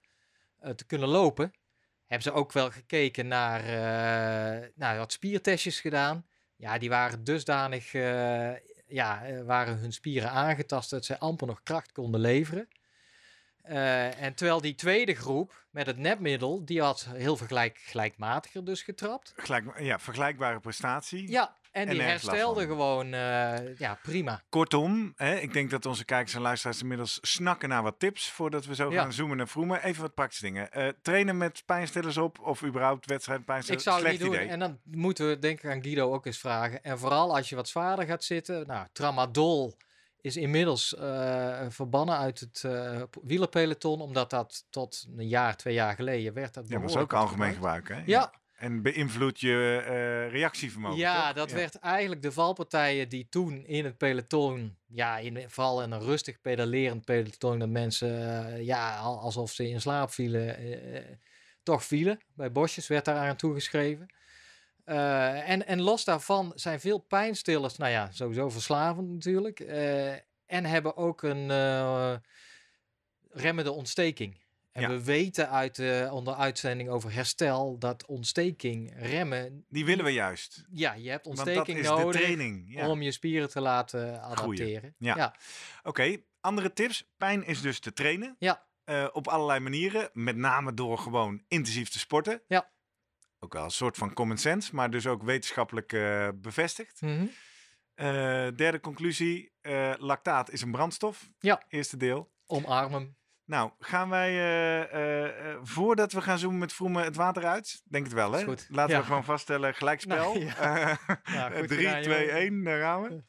eh, 0.59 0.71
te 0.71 0.87
kunnen 0.87 1.09
lopen. 1.09 1.53
Hebben 2.07 2.33
ze 2.33 2.39
ook 2.39 2.53
wel 2.53 2.71
gekeken 2.71 3.29
naar, 3.29 3.63
nou, 4.75 4.99
wat 4.99 5.13
spiertestjes 5.13 5.81
gedaan. 5.81 6.27
Ja, 6.57 6.79
die 6.79 6.89
waren 6.89 7.25
dusdanig, 7.25 7.93
ja, 8.87 9.43
waren 9.45 9.79
hun 9.79 9.93
spieren 9.93 10.31
aangetast 10.31 10.91
dat 10.91 11.05
ze 11.05 11.19
amper 11.19 11.47
nog 11.47 11.63
kracht 11.63 11.93
konden 11.93 12.21
leveren. 12.21 12.69
En 13.63 14.35
terwijl 14.35 14.61
die 14.61 14.75
tweede 14.75 15.15
groep 15.15 15.67
met 15.71 15.87
het 15.87 15.99
nepmiddel, 15.99 16.65
die 16.65 16.81
had 16.81 17.09
heel 17.13 17.37
vergelijk, 17.37 17.79
gelijkmatiger 17.79 18.65
dus 18.65 18.83
getrapt. 18.83 19.33
Gelijk, 19.37 19.81
ja, 19.81 19.99
vergelijkbare 19.99 20.61
prestatie. 20.61 21.31
Ja, 21.31 21.57
en 21.73 21.89
die 21.89 22.03
herstelde 22.03 22.67
gewoon 22.67 23.05
eh, 23.15 23.79
ja, 23.79 23.99
prima. 24.03 24.43
Kortom, 24.49 25.13
hè, 25.17 25.35
ik 25.35 25.53
denk 25.53 25.71
dat 25.71 25.87
onze 25.87 26.05
kijkers 26.05 26.35
en 26.35 26.41
luisteraars 26.41 26.81
inmiddels 26.81 27.19
snakken 27.23 27.69
naar 27.69 27.83
wat 27.83 27.99
tips 27.99 28.31
voordat 28.31 28.65
we 28.67 28.75
zo 28.75 28.91
Ja. 28.93 29.01
gaan 29.03 29.13
zoomen 29.13 29.41
en 29.41 29.49
vroemen. 29.49 29.83
Even 29.85 30.03
wat 30.03 30.15
praktische 30.15 30.45
dingen. 30.45 30.73
Eh, 30.73 30.89
trainen 31.03 31.37
met 31.37 31.63
pijnstillers 31.67 32.17
op 32.17 32.39
of 32.41 32.65
überhaupt 32.65 33.07
wedstrijd 33.07 33.41
Ik 33.41 33.47
pijnstillers? 33.47 33.85
zou 33.85 33.97
het 33.97 34.07
Slecht 34.07 34.21
niet 34.23 34.31
doen. 34.31 34.41
idee. 34.41 34.53
En 34.53 34.59
dan 34.59 34.79
moeten 34.85 35.29
we 35.29 35.39
denk 35.39 35.63
ik 35.63 35.71
aan 35.71 35.83
Guido 35.83 36.13
ook 36.13 36.27
eens 36.27 36.39
vragen. 36.39 36.83
En 36.85 36.99
vooral 36.99 37.37
als 37.37 37.49
je 37.49 37.57
wat 37.57 37.69
zwaarder 37.69 38.07
gaat 38.07 38.25
zitten. 38.25 38.67
Nou, 38.67 38.87
tramadol 38.93 39.77
is 40.21 40.37
inmiddels 40.37 40.95
eh, 40.97 41.61
verbannen 41.69 42.17
uit 42.19 42.41
het 42.41 42.63
eh, 42.65 43.03
wielerpeloton. 43.23 44.01
Omdat 44.01 44.31
dat 44.31 44.67
tot 44.71 45.07
een 45.17 45.29
jaar, 45.29 45.57
twee 45.57 45.75
jaar 45.75 45.95
geleden 45.95 46.35
werd. 46.35 46.55
Dat 46.55 46.69
Ja, 46.69 46.79
behoorlijk 46.79 47.13
ook 47.13 47.21
algemeen 47.21 47.55
gebruik, 47.55 47.89
hè? 47.89 48.03
Ja, 48.07 48.33
En 48.63 48.83
beïnvloedt 48.83 49.41
je 49.41 49.83
eh, 49.87 50.33
reactievermogen, 50.33 50.99
ja 50.99 51.27
toch? 51.27 51.35
dat 51.35 51.53
werd 51.53 51.75
eigenlijk 51.79 52.23
de 52.23 52.33
valpartijen 52.33 53.09
die 53.09 53.27
toen 53.31 53.67
in 53.67 53.85
het 53.85 53.97
peloton, 53.99 54.77
ja, 54.87 55.19
in, 55.19 55.51
vooral 55.51 55.83
in 55.83 55.91
een 55.91 56.01
rustig 56.01 56.41
pedalerend 56.41 57.05
peloton, 57.05 57.59
dat 57.59 57.69
mensen, 57.69 58.47
eh, 58.47 58.65
ja, 58.65 58.97
al- 58.97 59.21
alsof 59.21 59.51
ze 59.51 59.69
in 59.69 59.81
slaap 59.81 60.11
vielen, 60.11 60.57
eh, 60.57 61.03
toch 61.63 61.85
vielen. 61.85 62.21
Bij 62.35 62.53
Bosjes 62.53 62.87
werd 62.87 63.05
daar 63.05 63.29
aan 63.29 63.37
toegeschreven. 63.37 64.07
En, 64.85 65.67
en 65.67 65.81
los 65.81 66.05
daarvan 66.05 66.53
zijn 66.55 66.81
veel 66.81 66.99
pijnstillers, 66.99 67.77
nou 67.77 67.91
ja, 67.91 68.11
sowieso 68.13 68.51
verslavend 68.51 69.09
natuurlijk, 69.09 69.61
en 70.47 70.65
hebben 70.65 70.97
ook 70.97 71.23
een 71.23 71.51
remmende 73.31 73.73
ontsteking. 73.73 74.42
En 74.73 74.83
Ja. 74.83 74.89
we 74.89 75.05
weten 75.05 75.51
uit 75.51 75.75
de 75.77 76.09
onder 76.13 76.35
uitzending 76.35 76.89
over 76.89 77.13
herstel 77.13 77.79
dat 77.79 78.07
ontsteking 78.07 78.93
remmen 78.97 79.65
Die 79.69 79.85
willen 79.85 80.05
we 80.05 80.11
juist. 80.11 80.65
ja, 80.71 80.93
je 80.95 81.11
hebt 81.11 81.27
ontsteking 81.27 81.79
is 81.79 81.87
nodig 81.87 82.13
de 82.13 82.19
training. 82.19 82.65
Ja. 82.75 82.89
om 82.89 83.03
je 83.03 83.11
spieren 83.13 83.51
te 83.51 83.61
laten 83.61 84.23
adapteren. 84.23 84.95
Ja. 84.99 85.17
ja. 85.17 85.35
Oké, 85.83 86.17
andere 86.41 86.73
tips. 86.73 87.11
Pijn 87.17 87.45
is 87.47 87.61
dus 87.61 87.79
te 87.81 87.93
trainen. 87.93 88.37
Ja. 88.39 88.67
Eh, 88.85 89.09
op 89.13 89.29
allerlei 89.29 89.61
manieren. 89.61 90.11
Met 90.13 90.37
name 90.37 90.75
door 90.75 90.99
gewoon 90.99 91.43
intensief 91.49 91.89
te 91.89 91.99
sporten. 91.99 92.43
Ja. 92.47 92.71
Ook 93.39 93.53
wel 93.53 93.65
een 93.65 93.71
soort 93.71 93.97
van 93.97 94.13
common 94.13 94.37
sense, 94.39 94.75
maar 94.75 94.91
dus 94.91 95.07
ook 95.07 95.23
wetenschappelijk 95.23 95.93
eh, 95.93 96.29
bevestigd. 96.35 97.01
Mhm. 97.01 97.27
Eh, 97.95 98.07
derde 98.57 98.81
conclusie. 98.81 99.51
lactaat 99.99 100.51
is 100.51 100.63
een 100.63 100.71
brandstof. 100.71 101.31
Ja. 101.39 101.63
Eerste 101.69 101.97
deel. 101.97 102.33
Omarm 102.47 102.93
hem. 102.93 103.17
Nou, 103.45 103.71
gaan 103.79 104.09
wij, 104.09 104.29
eh, 104.31 104.83
eh, 104.93 105.51
eh, 105.53 105.59
voordat 105.63 106.13
we 106.13 106.21
gaan 106.23 106.39
zoomen 106.39 106.59
met 106.59 106.73
Vroemen, 106.73 107.05
het 107.05 107.17
water 107.17 107.47
uit? 107.47 107.83
Denk 107.85 108.05
het 108.05 108.13
wel, 108.15 108.33
hè? 108.33 108.45
Goed. 108.45 108.67
Laten 108.71 108.95
Ja. 108.95 109.01
we 109.01 109.07
gewoon 109.07 109.25
vaststellen, 109.25 109.75
gelijkspel. 109.75 110.35
Nou, 110.35 110.47
Eh, 110.47 110.95
Ja, 111.35 111.51
goed 111.51 111.69
3, 111.69 111.87
gedaan, 111.87 112.03
2, 112.03 112.27
joh. 112.27 112.35
1, 112.35 112.65
daar 112.65 112.81
gaan 112.81 113.03
we. 113.03 113.23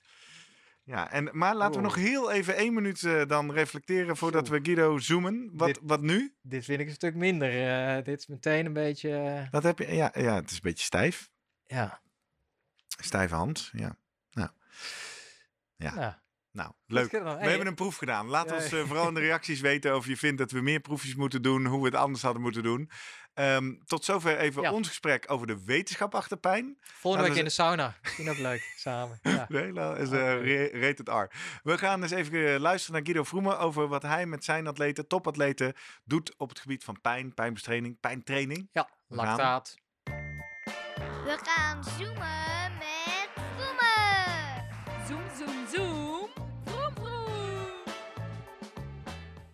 Ja, 0.83 1.11
en, 1.11 1.29
maar 1.31 1.55
laten 1.55 1.81
we 1.81 1.87
Oh. 1.87 1.93
nog 1.93 2.03
heel 2.03 2.31
even 2.31 2.55
één 2.55 2.73
minuut 2.73 3.27
dan 3.27 3.51
reflecteren 3.51 4.17
voordat 4.17 4.47
Zo. 4.47 4.53
we 4.53 4.59
Guido 4.63 4.97
zoomen. 4.97 5.49
Wat, 5.53 5.67
Dit- 5.67 5.79
wat 5.83 6.01
nu? 6.01 6.35
Dit 6.41 6.65
vind 6.65 6.79
ik 6.79 6.87
een 6.87 6.93
stuk 6.93 7.15
minder. 7.15 8.03
dit 8.03 8.19
is 8.19 8.27
meteen 8.27 8.65
een 8.65 8.73
beetje... 8.73 9.47
Wat 9.51 9.63
heb 9.63 9.79
je? 9.79 9.95
Ja, 9.95 10.11
ja, 10.13 10.35
het 10.35 10.49
is 10.49 10.55
een 10.55 10.59
beetje 10.63 10.85
stijf. 10.85 11.29
ja. 11.65 12.01
Stijve 13.01 13.35
hand, 13.35 13.69
ja. 13.71 13.97
Nou, 14.31 14.49
Ja. 15.75 15.93
Nou, 15.93 16.13
nou 16.53 16.71
leuk. 16.87 17.09
gedaan. 17.09 17.37
We 17.39 17.47
hebben 17.49 17.67
een 17.67 17.75
proef 17.75 17.95
gedaan. 17.97 18.27
Laat 18.27 18.49
Ja. 18.49 18.55
ons 18.55 18.71
eh, 18.71 18.83
vooral 18.85 19.07
in 19.07 19.13
de 19.13 19.19
reacties 19.19 19.59
weten 19.61 19.95
of 19.95 20.05
je 20.07 20.17
vindt 20.17 20.37
dat 20.37 20.51
we 20.51 20.61
meer 20.61 20.79
proefjes 20.79 21.15
moeten 21.15 21.41
doen, 21.41 21.65
hoe 21.65 21.79
we 21.79 21.85
het 21.85 21.95
anders 21.95 22.21
hadden 22.21 22.41
moeten 22.41 22.63
doen. 22.63 22.89
Ehm, 23.33 23.73
tot 23.85 24.05
zover 24.05 24.37
even 24.37 24.61
Ja. 24.61 24.71
ons 24.71 24.87
gesprek 24.87 25.23
over 25.31 25.47
de 25.47 25.63
wetenschap 25.65 26.15
achter 26.15 26.37
pijn. 26.37 26.77
Volgende 26.81 27.27
week 27.27 27.35
Laten 27.35 27.37
in 27.37 27.43
de 27.43 27.49
sauna. 27.49 27.95
Misschien 28.01 28.29
ook 28.29 28.37
leuk. 28.37 28.73
Samen. 28.77 29.19
Ja. 29.33 29.45
Nee, 29.49 29.71
nou, 29.71 29.99
is 29.99 30.09
eh, 30.11 30.19
ra- 30.19 30.79
rated 30.79 31.07
R. 31.09 31.35
We 31.63 31.77
gaan 31.77 32.01
eens 32.01 32.11
even 32.11 32.53
eh, 32.53 32.59
luisteren 32.59 32.95
naar 32.95 33.05
Guido 33.05 33.23
Vroemen 33.23 33.59
over 33.59 33.87
wat 33.87 34.01
hij 34.01 34.25
met 34.25 34.43
zijn 34.43 34.67
atleten, 34.67 35.07
topatleten, 35.07 35.73
doet 36.03 36.33
op 36.37 36.49
het 36.49 36.59
gebied 36.59 36.83
van 36.83 37.01
pijn, 37.01 37.33
pijnbestraining, 37.33 37.99
pijntraining. 37.99 38.69
ja, 38.71 38.89
We 39.07 39.15
gaan. 39.17 39.25
lactaat. 39.25 39.75
We 41.23 41.37
gaan 41.43 41.83
zoomen 41.83 42.73
met 42.77 43.29
Vroemen. 43.55 44.65
Zoom, 45.07 45.21
zoom, 45.47 45.67
zoom. 45.73 45.92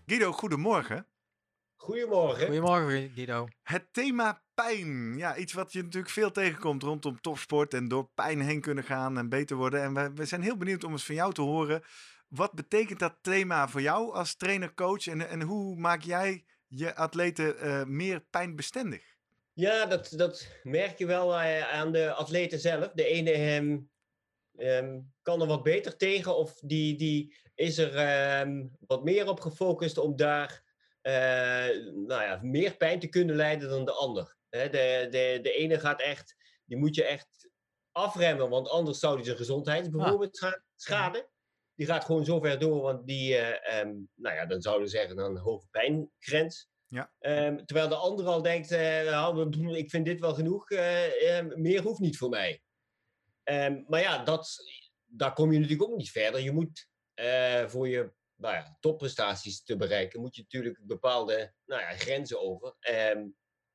Guido, 0.10 0.32
goedemorgen. 0.32 1.06
Goedemorgen. 1.76 2.46
Goedemorgen 2.46 3.12
Guido. 3.16 3.48
Het 3.64 3.88
thema 3.92 4.44
pijn. 4.54 5.18
Ja, 5.18 5.38
iets 5.38 5.54
wat 5.54 5.74
je 5.74 5.84
natuurlijk 5.84 6.14
veel 6.14 6.32
tegenkomt 6.32 6.84
rondom 6.84 7.22
topsport 7.22 7.74
en 7.74 7.88
door 7.88 8.10
pijn 8.16 8.42
heen 8.42 8.62
kunnen 8.62 8.84
gaan 8.84 9.18
en 9.18 9.30
beter 9.30 9.56
worden. 9.56 9.82
En 9.82 9.94
we, 9.94 10.12
we 10.14 10.26
zijn 10.26 10.42
heel 10.42 10.58
benieuwd 10.58 10.84
om 10.84 10.92
eens 10.92 11.06
van 11.06 11.16
jou 11.16 11.34
te 11.34 11.42
horen. 11.42 11.84
Wat 12.28 12.54
betekent 12.54 13.00
dat 13.00 13.18
thema 13.22 13.68
voor 13.68 13.82
jou 13.82 14.14
als 14.14 14.36
trainer, 14.36 14.74
coach? 14.74 15.08
En, 15.08 15.30
en 15.30 15.42
hoe 15.42 15.76
maak 15.76 16.02
jij 16.02 16.46
je 16.68 16.96
atleten 16.96 17.60
eh, 17.60 17.84
meer 17.84 18.20
pijnbestendig? 18.30 19.04
Ja, 19.54 19.86
dat, 19.86 20.14
dat 20.16 20.48
merk 20.64 20.98
je 20.98 21.06
wel 21.06 21.40
eh, 21.40 21.74
aan 21.74 21.92
de 21.92 22.14
atleten 22.14 22.60
zelf. 22.60 22.92
De 22.94 23.06
ene 23.06 23.32
ehm, 23.32 23.78
ehm, 24.60 25.00
kan 25.22 25.42
er 25.42 25.48
wat 25.48 25.64
beter 25.64 25.98
tegen, 25.98 26.38
of 26.38 26.60
die, 26.60 26.98
die 26.98 27.36
is 27.56 27.78
er 27.78 27.96
ehm, 27.96 28.68
wat 28.80 29.04
meer 29.04 29.30
op 29.30 29.40
gefocust 29.40 29.98
om 29.98 30.16
daar 30.16 30.64
eh, 31.02 31.14
nou 31.94 32.24
ja, 32.24 32.40
meer 32.42 32.76
pijn 32.78 33.00
te 33.00 33.08
kunnen 33.08 33.36
leiden 33.36 33.70
dan 33.70 33.86
de 33.86 33.92
ander. 33.92 34.38
De, 34.50 34.68
de, 35.12 35.40
de 35.42 35.52
ene 35.52 35.80
gaat 35.80 36.02
echt, 36.02 36.36
die 36.66 36.78
moet 36.78 36.96
je 36.96 37.04
echt 37.04 37.50
afremmen, 37.92 38.50
want 38.50 38.70
anders 38.70 39.00
zou 39.00 39.16
die 39.16 39.26
zijn 39.26 39.38
gezondheid 39.38 39.92
bijvoorbeeld 39.92 40.38
scha- 40.38 40.64
schaden. 40.76 41.30
die 41.76 41.86
gaat 41.86 42.06
gewoon 42.06 42.26
zo 42.26 42.40
ver 42.40 42.60
door, 42.60 42.82
want 42.82 43.08
die, 43.08 43.36
eh, 43.36 43.80
ehm, 43.80 43.94
nou 44.16 44.36
ja, 44.36 44.46
dan 44.46 44.62
zouden 44.62 44.86
we 44.86 44.92
zeggen 44.92 45.16
dan 45.16 45.36
een 45.36 45.42
hoge 45.42 45.68
pijngrens. 45.72 46.68
Ja. 46.88 47.12
Terwijl 47.66 47.88
de 47.88 47.96
ander 47.96 48.26
al 48.26 48.42
denkt, 48.42 48.72
eh, 48.72 49.04
nou, 49.04 49.76
ik 49.76 49.90
vind 49.90 50.06
dit 50.06 50.20
wel 50.20 50.34
genoeg, 50.34 50.70
meer 51.56 51.82
hoeft 51.82 52.00
niet 52.00 52.18
voor 52.18 52.30
mij. 52.30 52.62
Ehm, 53.50 53.84
maar 53.88 54.02
ja, 54.02 54.24
dat, 54.24 54.58
daar 55.06 55.34
kom 55.34 55.52
je 55.52 55.60
natuurlijk 55.60 55.90
ook 55.90 55.98
niet 55.98 56.12
verder. 56.12 56.42
Je 56.42 56.52
moet 56.52 56.88
eh, 57.14 57.68
voor 57.68 57.88
je 57.88 58.12
nou 58.36 58.56
ja, 58.56 58.78
topprestaties 58.80 59.64
te 59.64 59.76
bereiken, 59.76 60.22
moet 60.22 60.36
je 60.36 60.42
natuurlijk 60.42 60.80
bepaalde 60.84 61.54
nou 61.66 61.82
ja, 61.82 61.92
grenzen 61.92 62.42
over. 62.42 62.76
Ehm, 62.80 63.28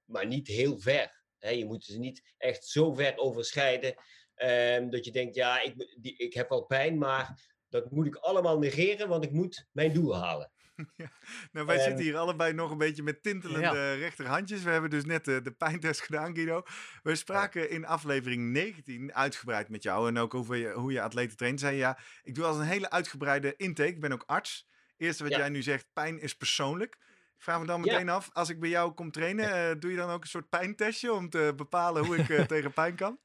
maar 0.05 0.27
niet 0.27 0.49
heel 0.49 0.79
ver. 0.79 1.23
Je 1.39 1.65
moet 1.65 1.85
ze 1.85 1.99
niet 1.99 2.35
echt 2.37 2.65
zo 2.65 2.93
ver 2.93 3.17
overschrijden 3.17 3.95
ehm, 4.35 4.91
dat 4.91 5.05
je 5.05 5.13
denkt, 5.13 5.35
ja, 5.35 5.61
ik, 5.61 5.75
ik 6.17 6.35
heb 6.35 6.49
wel 6.49 6.65
pijn, 6.65 6.99
maar 6.99 7.53
dat 7.69 7.91
moet 7.91 8.07
ik 8.07 8.17
allemaal 8.17 8.59
negeren, 8.59 9.09
want 9.09 9.25
ik 9.25 9.33
moet 9.33 9.69
mijn 9.73 9.93
doel 9.93 10.17
halen. 10.17 10.53
Nou, 11.53 11.67
wij 11.67 11.79
zitten 11.79 12.05
hier 12.05 12.17
allebei 12.17 12.53
nog 12.53 12.71
een 12.71 12.79
beetje 12.79 13.03
met 13.03 13.23
tintelende 13.23 13.95
rechterhandjes. 13.95 14.63
We 14.63 14.71
hebben 14.71 14.91
dus 14.91 15.05
net 15.05 15.25
de, 15.25 15.43
de 15.43 15.51
pijntest 15.51 16.01
gedaan, 16.07 16.35
Guido. 16.35 16.63
We 17.03 17.15
spraken 17.15 17.71
in 17.71 17.87
aflevering 17.87 18.53
19 18.53 19.15
uitgebreid 19.15 19.69
met 19.69 19.83
jou 19.83 20.09
en 20.09 20.19
ook 20.19 20.35
over 20.35 20.57
je, 20.57 20.73
hoe 20.73 20.93
je 20.93 21.03
atleten 21.03 21.37
traint. 21.37 21.61
Zei 21.61 21.77
ja, 21.77 21.99
ik 22.23 22.35
doe 22.35 22.45
als 22.45 22.57
een 22.57 22.63
hele 22.63 22.91
uitgebreide 22.91 23.55
intake. 23.57 23.89
Ik 23.89 24.01
ben 24.01 24.13
ook 24.13 24.25
arts. 24.27 24.69
Eerste 24.97 25.23
wat 25.23 25.35
jij 25.35 25.49
nu 25.49 25.63
zegt, 25.63 25.87
pijn 25.93 26.21
is 26.21 26.37
persoonlijk. 26.37 26.97
Ik 27.37 27.43
vraag 27.43 27.61
me 27.61 27.67
dan 27.67 27.81
meteen 27.81 28.09
af, 28.09 28.31
als 28.33 28.49
ik 28.49 28.61
bij 28.61 28.69
jou 28.69 28.93
kom 28.93 29.11
trainen, 29.11 29.53
eh, 29.53 29.81
doe 29.81 29.91
je 29.91 29.97
dan 29.97 30.11
ook 30.11 30.23
een 30.23 30.29
soort 30.29 30.49
pijntestje 30.49 31.13
om 31.13 31.29
te 31.29 31.53
bepalen 31.57 32.05
hoe 32.05 32.17
ik 32.17 32.29
eh, 32.29 32.45
tegen 32.55 32.73
pijn 32.73 32.95
kan? 32.95 33.19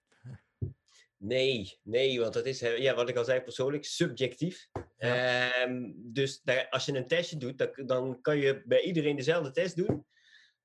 Nee, 1.22 1.80
nee, 1.84 2.20
want 2.20 2.34
dat 2.34 2.46
is, 2.46 2.60
ja, 2.60 2.96
wat 2.96 3.10
ik 3.10 3.16
al 3.16 3.24
zei, 3.24 3.42
persoonlijk 3.42 3.86
subjectief. 3.86 4.68
Ehm, 4.98 5.92
dus 5.96 6.42
daar, 6.42 6.70
als 6.70 6.86
je 6.86 6.94
een 6.94 7.08
testje 7.08 7.38
doet, 7.38 7.58
dan, 7.58 7.72
dan 7.86 8.22
kan 8.22 8.38
je 8.38 8.62
bij 8.66 8.82
iedereen 8.82 9.16
dezelfde 9.16 9.52
test 9.52 9.76
doen. 9.76 10.06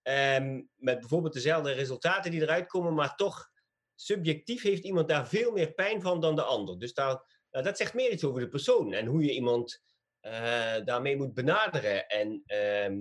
Ehm, 0.03 0.63
met 0.75 0.99
bijvoorbeeld 0.99 1.33
dezelfde 1.33 1.73
resultaten 1.73 2.31
die 2.31 2.43
eruit 2.43 2.67
komen, 2.67 2.95
maar 2.95 3.17
toch 3.17 3.51
subjectief 3.95 4.63
heeft 4.63 4.85
iemand 4.85 5.09
daar 5.09 5.29
veel 5.29 5.53
meer 5.53 5.73
pijn 5.73 6.03
van 6.03 6.21
dan 6.21 6.37
de 6.37 6.43
ander. 6.43 6.79
Dus 6.79 6.95
daar, 6.95 7.47
nou, 7.51 7.65
dat 7.65 7.77
zegt 7.77 7.95
meer 7.95 8.11
iets 8.11 8.25
over 8.25 8.41
de 8.41 8.49
persoon 8.49 8.93
en 8.93 9.07
hoe 9.07 9.25
je 9.25 9.33
iemand 9.33 9.83
eh, 10.21 10.85
daarmee 10.85 11.17
moet 11.17 11.35
benaderen. 11.35 12.09
En 12.09 12.43
ehm 12.47 12.97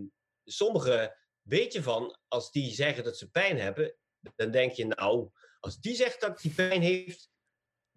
sommigen 0.46 1.16
weet 1.42 1.74
je 1.74 1.84
van, 1.84 2.18
als 2.28 2.52
die 2.52 2.72
zeggen 2.72 3.04
dat 3.04 3.18
ze 3.18 3.30
pijn 3.30 3.60
hebben, 3.60 3.96
dan 4.36 4.52
denk 4.52 4.72
je, 4.72 4.86
nou, 4.86 5.30
als 5.60 5.80
die 5.80 5.96
zegt 5.96 6.22
dat 6.22 6.42
hij 6.42 6.52
pijn 6.52 6.82
heeft, 6.82 7.32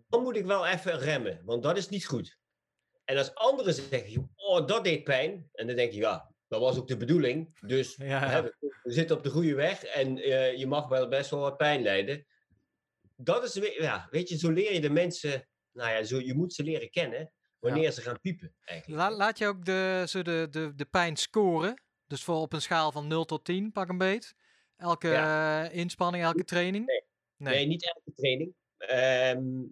dan 0.09 0.23
moet 0.23 0.37
ik 0.37 0.45
wel 0.45 0.67
even 0.67 0.99
remmen, 0.99 1.41
want 1.45 1.63
dat 1.63 1.77
is 1.77 1.89
niet 1.89 2.07
goed. 2.07 2.39
En 3.05 3.17
als 3.17 3.35
anderen 3.35 3.75
zeggen, 3.75 4.33
oh, 4.37 4.67
dat 4.67 4.85
deed 4.85 5.05
pijn, 5.05 5.49
en 5.53 5.67
dan 5.67 5.77
denk 5.77 5.93
je, 5.93 5.99
ja, 5.99 6.35
dat 6.49 6.61
was 6.61 6.79
ook 6.79 6.89
de 6.89 6.97
bedoeling, 6.97 7.59
dus 7.61 7.97
Ja, 8.13 8.29
hè, 8.29 8.43
we, 8.43 8.57
we 8.83 8.93
zitten 8.93 9.17
op 9.17 9.23
de 9.23 9.31
goede 9.31 9.55
weg 9.55 9.85
en 9.85 10.19
eh, 10.19 10.57
je 10.57 10.67
mag 10.67 10.89
wel 10.89 11.09
best 11.09 11.31
wel 11.31 11.41
wat 11.41 11.57
pijn 11.57 11.83
lijden. 11.83 12.27
Dat 13.17 13.45
is, 13.45 13.75
ja, 13.79 14.07
weet 14.11 14.29
je, 14.29 14.39
zo 14.39 14.51
leer 14.51 14.73
je 14.73 14.81
de 14.81 14.91
mensen, 14.91 15.49
nou 15.73 15.91
ja, 15.91 16.03
zo, 16.05 16.21
je 16.21 16.35
moet 16.35 16.55
ze 16.55 16.63
leren 16.63 16.91
kennen 16.91 17.33
wanneer 17.59 17.91
ze 17.91 18.01
gaan 18.03 18.21
piepen, 18.21 18.55
eigenlijk. 18.65 19.01
La- 19.01 19.17
laat 19.17 19.39
je 19.39 19.47
ook 19.47 19.65
de, 19.65 20.05
zo 20.09 20.23
de, 20.23 20.47
de, 20.51 20.75
de 20.75 20.85
pijn 20.85 21.17
scoren. 21.17 21.83
Dus 22.07 22.23
voor 22.25 22.37
op 22.37 22.53
een 22.53 22.63
schaal 22.63 22.93
van 22.93 23.07
0 23.07 23.25
tot 23.25 23.45
10, 23.45 23.73
pak 23.73 23.89
een 23.89 23.99
beet. 23.99 24.35
Elke 24.77 25.13
eh, 25.15 25.67
inspanning, 25.73 26.25
elke 26.25 26.45
training. 26.45 26.87
Nee. 26.87 27.03
Nee. 27.37 27.55
Nee, 27.55 27.67
niet 27.67 27.85
elke 27.85 28.13
training. 28.15 28.55
Ehm, 28.77 29.63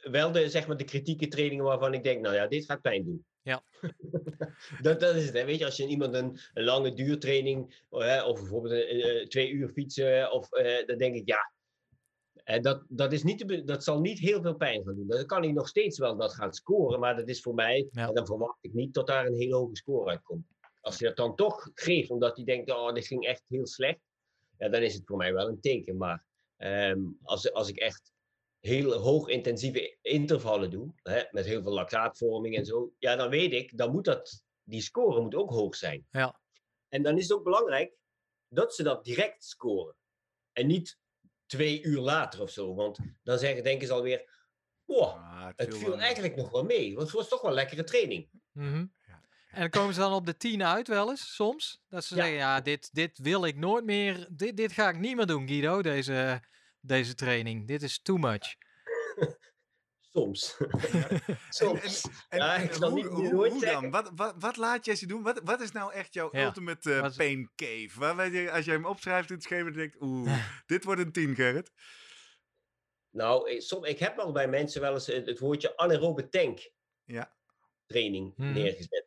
wel 0.00 0.32
de, 0.32 0.48
zeg 0.48 0.66
maar, 0.66 0.76
de 0.76 0.84
kritieke 0.84 1.28
trainingen 1.28 1.64
waarvan 1.64 1.94
ik 1.94 2.02
denk, 2.02 2.20
nou 2.20 2.34
ja, 2.34 2.46
dit 2.46 2.64
gaat 2.64 2.80
pijn 2.80 3.04
doen. 3.04 3.24
Ja. 3.42 3.62
dat, 4.82 5.00
dat 5.00 5.14
is 5.14 5.24
het. 5.24 5.34
Hè. 5.34 5.44
Weet 5.44 5.58
je, 5.58 5.64
als 5.64 5.76
je 5.76 5.86
iemand 5.86 6.14
een, 6.14 6.38
een 6.54 6.64
lange 6.64 6.92
duurtraining, 6.92 7.84
of 7.88 8.40
bijvoorbeeld 8.40 9.30
twee 9.30 9.50
uur 9.50 9.68
fietsen, 9.68 10.32
of, 10.32 10.52
eh, 10.52 10.86
dan 10.86 10.98
denk 10.98 11.14
ik, 11.14 11.28
ja, 11.28 11.52
dat, 12.60 12.84
dat, 12.88 13.12
is 13.12 13.22
niet 13.22 13.38
te 13.38 13.64
dat 13.64 13.84
zal 13.84 14.00
niet 14.00 14.18
heel 14.18 14.42
veel 14.42 14.56
pijn 14.56 14.84
gaan 14.84 14.94
doen. 14.94 15.08
Dan 15.08 15.26
kan 15.26 15.42
hij 15.42 15.52
nog 15.52 15.68
steeds 15.68 15.98
wel 15.98 16.16
dat 16.16 16.34
gaan 16.34 16.52
scoren, 16.52 17.00
maar 17.00 17.16
dat 17.16 17.28
is 17.28 17.40
voor 17.40 17.54
mij, 17.54 17.88
Ja. 17.90 18.08
en 18.08 18.14
dan 18.14 18.26
verwacht 18.26 18.58
ik 18.60 18.72
niet 18.72 18.94
dat 18.94 19.06
daar 19.06 19.26
een 19.26 19.36
hele 19.38 19.54
hoge 19.54 19.76
score 19.76 20.10
uitkomt. 20.10 20.46
Als 20.80 20.98
hij 20.98 21.08
dat 21.08 21.16
dan 21.16 21.36
toch 21.36 21.70
geeft, 21.74 22.10
omdat 22.10 22.36
hij 22.36 22.44
denkt, 22.44 22.70
oh, 22.70 22.92
dit 22.92 23.06
ging 23.06 23.26
echt 23.26 23.42
heel 23.48 23.66
slecht, 23.66 24.00
ja, 24.58 24.68
dan 24.68 24.82
is 24.82 24.94
het 24.94 25.02
voor 25.06 25.16
mij 25.16 25.32
wel 25.32 25.48
een 25.48 25.60
teken. 25.60 25.96
Maar 25.96 26.26
Ehm, 26.58 27.00
als, 27.22 27.52
als 27.52 27.68
ik 27.68 27.76
echt 27.76 28.12
heel 28.68 28.92
hoog 28.92 29.28
intensieve 29.28 29.98
intervallen 30.02 30.70
doe, 30.70 30.92
hè, 31.02 31.22
met 31.30 31.44
heel 31.46 31.62
veel 31.62 31.72
lactaatvorming 31.72 32.56
en 32.56 32.64
zo, 32.64 32.92
ja, 32.98 33.16
dan 33.16 33.30
weet 33.30 33.52
ik, 33.52 33.76
dan 33.78 33.90
moet 33.92 34.04
dat, 34.04 34.42
die 34.62 34.80
score 34.82 35.20
moet 35.22 35.34
ook 35.34 35.50
hoog 35.50 35.76
zijn. 35.76 36.06
Ja. 36.10 36.40
En 36.88 37.02
dan 37.02 37.16
is 37.16 37.22
het 37.28 37.32
ook 37.38 37.44
belangrijk 37.44 37.92
dat 38.48 38.74
ze 38.74 38.82
dat 38.82 39.04
direct 39.04 39.44
scoren. 39.44 39.96
En 40.52 40.66
niet 40.66 40.98
twee 41.46 41.82
uur 41.82 42.00
later 42.00 42.40
of 42.42 42.50
zo, 42.50 42.74
want 42.74 42.98
dan 43.22 43.38
zeggen, 43.38 43.62
denken 43.64 43.86
ze 43.86 43.92
alweer, 43.92 44.36
wow, 44.84 45.02
Ah, 45.02 45.46
het 45.56 45.68
viel 45.68 45.78
viel 45.78 45.88
wel- 45.88 45.98
eigenlijk 46.00 46.36
nog 46.36 46.50
wel 46.50 46.64
mee, 46.64 46.94
want 46.94 47.06
het 47.06 47.16
was 47.16 47.28
toch 47.28 47.40
wel 47.40 47.50
een 47.50 47.56
lekkere 47.56 47.84
training. 47.84 48.28
Mhm. 48.52 48.86
Ja. 49.06 49.20
En 49.48 49.60
dan 49.60 49.70
komen 49.70 49.94
ze 49.94 50.00
dan 50.00 50.12
op 50.12 50.26
de 50.26 50.36
10 50.36 50.62
uit 50.64 50.88
wel 50.88 51.10
eens, 51.10 51.34
soms. 51.34 51.82
Dat 51.88 52.04
ze 52.04 52.14
Ja. 52.14 52.20
zeggen, 52.22 52.38
ja, 52.40 52.60
dit, 52.60 52.94
dit 52.94 53.18
wil 53.18 53.44
ik 53.44 53.56
nooit 53.56 53.84
meer. 53.84 54.28
Dit, 54.30 54.56
dit 54.56 54.72
ga 54.72 54.88
ik 54.88 54.98
niet 54.98 55.16
meer 55.16 55.26
doen, 55.26 55.48
Guido, 55.48 55.82
deze, 55.82 56.40
deze 56.80 57.14
training. 57.14 57.66
Dit 57.66 57.82
is 57.82 58.02
too 58.02 58.16
much. 58.16 58.54
Soms. 60.12 60.56
Soms. 61.48 62.04
en, 62.28 62.38
Ja, 62.38 62.66
hoe, 62.90 63.58
dan? 63.60 63.90
Wat, 63.90 64.10
wat, 64.14 64.34
wat 64.38 64.56
laat 64.56 64.84
jij 64.84 64.96
ze 64.96 65.06
doen? 65.06 65.22
Wat, 65.22 65.40
wat 65.44 65.60
is 65.60 65.72
nou 65.72 65.92
echt 65.92 66.14
jouw 66.14 66.28
Ja. 66.32 66.44
ultimate 66.44 66.94
eh, 66.94 67.16
pain 67.16 67.50
cave? 67.56 67.90
Waar, 67.94 68.50
als 68.50 68.64
jij 68.64 68.74
hem 68.74 68.86
opschrijft 68.86 69.28
in 69.28 69.34
het 69.34 69.44
schema, 69.44 69.64
dan 69.64 69.72
denk 69.72 69.94
ik, 69.94 70.02
oeh, 70.02 70.38
dit 70.66 70.84
wordt 70.84 71.00
een 71.00 71.12
10, 71.12 71.34
Gerrit. 71.34 71.72
Nou, 73.10 73.50
ik, 73.50 73.62
som, 73.62 73.84
ik 73.84 73.98
heb 73.98 74.16
wel 74.16 74.32
bij 74.32 74.48
mensen 74.48 74.80
wel 74.80 74.92
eens 74.92 75.06
het, 75.06 75.26
het 75.26 75.38
woordje 75.38 75.76
anaerobe 75.76 76.28
tank 76.28 76.70
Ja. 77.04 77.36
training 77.86 78.36
Mhm. 78.36 78.52
neergezet. 78.52 79.06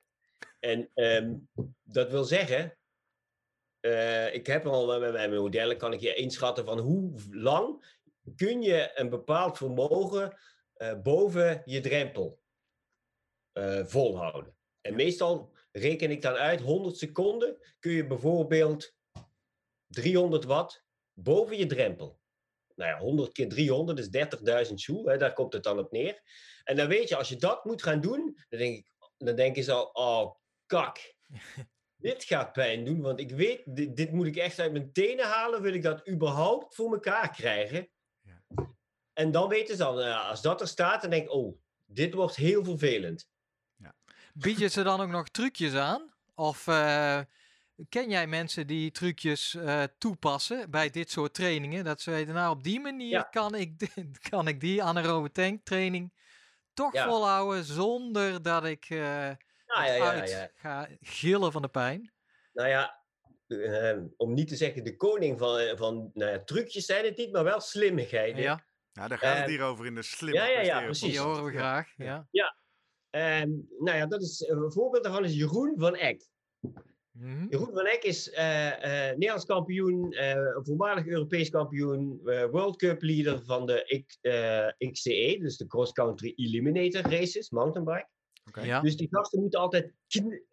En 0.60 0.92
ehm, 0.94 1.36
dat 1.84 2.12
wil 2.12 2.24
zeggen, 2.24 2.78
eh, 3.82 4.34
ik 4.34 4.48
heb 4.48 4.66
al 4.66 5.00
met 5.00 5.12
mijn 5.12 5.34
modellen, 5.34 5.78
kan 5.78 5.94
ik 5.94 6.00
je 6.00 6.14
inschatten 6.14 6.66
van 6.66 6.80
hoe 6.80 7.14
lang 7.32 7.96
kun 8.36 8.62
je 8.62 8.92
een 8.94 9.10
bepaald 9.10 9.58
vermogen 9.58 10.38
eh, 10.74 11.02
boven 11.02 11.62
je 11.66 11.80
drempel 11.80 12.42
eh, 13.52 13.86
volhouden. 13.86 14.56
En 14.82 14.96
meestal 14.96 15.54
reken 15.72 16.12
ik 16.12 16.22
dan 16.22 16.34
uit, 16.34 16.62
100 16.62 16.98
seconden 16.98 17.58
kun 17.80 17.92
je 17.92 18.08
bijvoorbeeld 18.08 18.96
300 19.88 20.44
watt 20.44 20.86
boven 21.14 21.58
je 21.58 21.66
drempel. 21.66 22.20
Nou 22.76 22.92
ja, 22.92 23.00
100 23.00 23.32
keer 23.32 23.50
300 23.50 24.00
is 24.00 24.10
30.000 24.68 24.74
joule, 24.74 25.12
hè, 25.12 25.18
daar 25.18 25.34
komt 25.34 25.54
het 25.54 25.64
dan 25.64 25.80
op 25.80 25.92
neer. 25.92 26.22
En 26.64 26.76
dan 26.76 26.88
weet 26.88 27.10
je, 27.10 27.16
als 27.16 27.30
je 27.30 27.36
dat 27.36 27.66
moet 27.66 27.84
gaan 27.84 28.02
doen, 28.02 28.38
dan 28.50 28.60
denk 28.60 28.78
ik, 28.78 28.92
dan 29.18 29.36
denken 29.36 29.64
ze 29.64 29.74
al, 29.74 29.90
oh, 29.94 30.36
kak. 30.66 30.98
dit 32.02 32.24
gaat 32.24 32.52
pijn 32.54 32.86
doen, 32.86 33.02
want 33.02 33.20
ik 33.20 33.32
weet, 33.32 33.62
dit, 33.66 33.95
dit 33.95 34.12
moet 34.12 34.26
ik 34.28 34.36
echt 34.36 34.60
uit 34.60 34.72
mijn 34.72 34.91
tenen 34.93 35.26
halen, 35.26 35.62
wil 35.62 35.74
ik 35.74 35.84
dat 35.84 36.10
überhaupt 36.10 36.76
voor 36.76 36.93
elkaar 36.93 37.32
krijgen. 37.32 37.88
Ja. 38.22 38.41
En 39.14 39.32
dan 39.32 39.49
weten 39.49 39.76
ze 39.78 39.84
al, 39.84 39.93
nou 39.93 40.08
ja, 40.08 40.22
als 40.22 40.41
dat 40.41 40.62
er 40.62 40.68
staat, 40.68 41.02
dan 41.02 41.10
denk 41.10 41.24
ik, 41.24 41.32
oh, 41.32 41.58
dit 41.86 42.14
wordt 42.14 42.36
heel 42.36 42.64
vervelend. 42.64 43.30
Bied 44.34 44.58
je 44.60 44.68
ze 44.68 44.84
dan 44.84 45.02
ook 45.02 45.10
nog 45.10 45.30
trucjes 45.30 45.74
aan? 45.76 46.14
Of 46.36 46.68
eh, 46.68 47.20
ken 47.89 48.10
jij 48.10 48.28
mensen 48.28 48.68
die 48.68 48.91
trucjes 48.91 49.56
eh, 49.56 49.84
toepassen 49.97 50.70
bij 50.72 50.89
dit 50.89 51.12
soort 51.12 51.34
trainingen? 51.34 51.84
Dat 51.84 52.02
ze 52.02 52.12
weten, 52.12 52.34
nou 52.34 52.56
op 52.56 52.64
die 52.64 52.80
manier 52.80 53.10
Ja. 53.10 53.22
kan, 53.22 53.56
ik, 53.56 53.88
kan 54.30 54.47
ik 54.47 54.60
die 54.60 54.84
anaerobe 54.84 55.32
tank 55.32 55.66
training 55.66 56.14
toch 56.74 56.93
Ja. 56.93 57.08
volhouden 57.08 57.64
zonder 57.64 58.41
dat 58.41 58.66
ik 58.66 58.86
eh 58.89 59.30
Ja, 59.76 59.86
ja, 59.86 60.14
ja, 60.14 60.24
ja. 60.26 60.50
ga 60.56 60.88
gillen 61.02 61.52
van 61.52 61.62
de 61.62 61.68
pijn. 61.68 62.14
Nou 62.54 62.70
ja, 62.70 63.00
eh, 63.48 63.98
om 64.18 64.34
niet 64.34 64.48
te 64.48 64.56
zeggen 64.56 64.84
de 64.84 64.96
koning 64.96 65.40
van, 65.40 65.78
van 65.78 66.12
nou 66.14 66.32
ja, 66.32 66.44
trucjes 66.44 66.86
zijn 66.86 67.06
het 67.06 67.18
niet, 67.18 67.32
maar 67.32 67.44
wel 67.44 67.60
slimmigheden. 67.60 68.42
Ja, 68.42 68.64
Nou, 68.94 69.08
daar 69.10 69.18
gaat 69.18 69.38
het 69.38 69.44
Eh, 69.46 69.50
hier 69.50 69.64
over 69.64 69.86
in 69.86 69.96
de 69.96 70.02
slimme 70.02 70.40
ja, 70.40 70.48
ja, 70.48 70.62
ja, 70.62 70.82
precies. 70.84 71.10
die 71.12 71.20
horen 71.20 71.44
we 71.46 71.52
Ja. 71.52 71.58
graag. 71.60 71.94
Ja. 72.32 72.56
En 73.10 73.68
nou 73.80 73.98
ja, 73.98 74.06
dat 74.08 74.22
is, 74.22 74.40
een 74.48 74.72
voorbeeld 74.72 75.04
daarvan 75.04 75.24
is 75.26 75.34
Jeroen 75.34 75.74
van 75.78 75.96
Eck. 75.96 76.30
Mhm. 77.12 77.46
Jeroen 77.50 77.74
van 77.74 77.86
Eck 77.86 78.04
is 78.04 78.30
eh, 78.30 78.68
eh, 79.10 79.12
Nederlands 79.14 79.46
kampioen, 79.46 80.12
eh, 80.12 80.38
voormalig 80.56 81.06
Europees 81.06 81.50
kampioen, 81.50 82.22
eh, 82.26 82.46
World 82.46 82.76
Cup 82.78 83.02
leader 83.02 83.44
van 83.46 83.66
de 83.66 84.04
X, 84.08 84.18
eh, 84.22 84.68
XCE, 84.92 85.38
dus 85.40 85.58
de 85.58 85.68
Cross 85.68 85.92
Country 85.92 86.34
Eliminator 86.36 87.02
Races, 87.12 87.50
mountainbike. 87.50 88.08
Ja. 88.52 88.82
Dus 88.82 88.95
die 88.97 89.08
gasten 89.12 89.39
moeten 89.39 89.60
altijd 89.60 89.93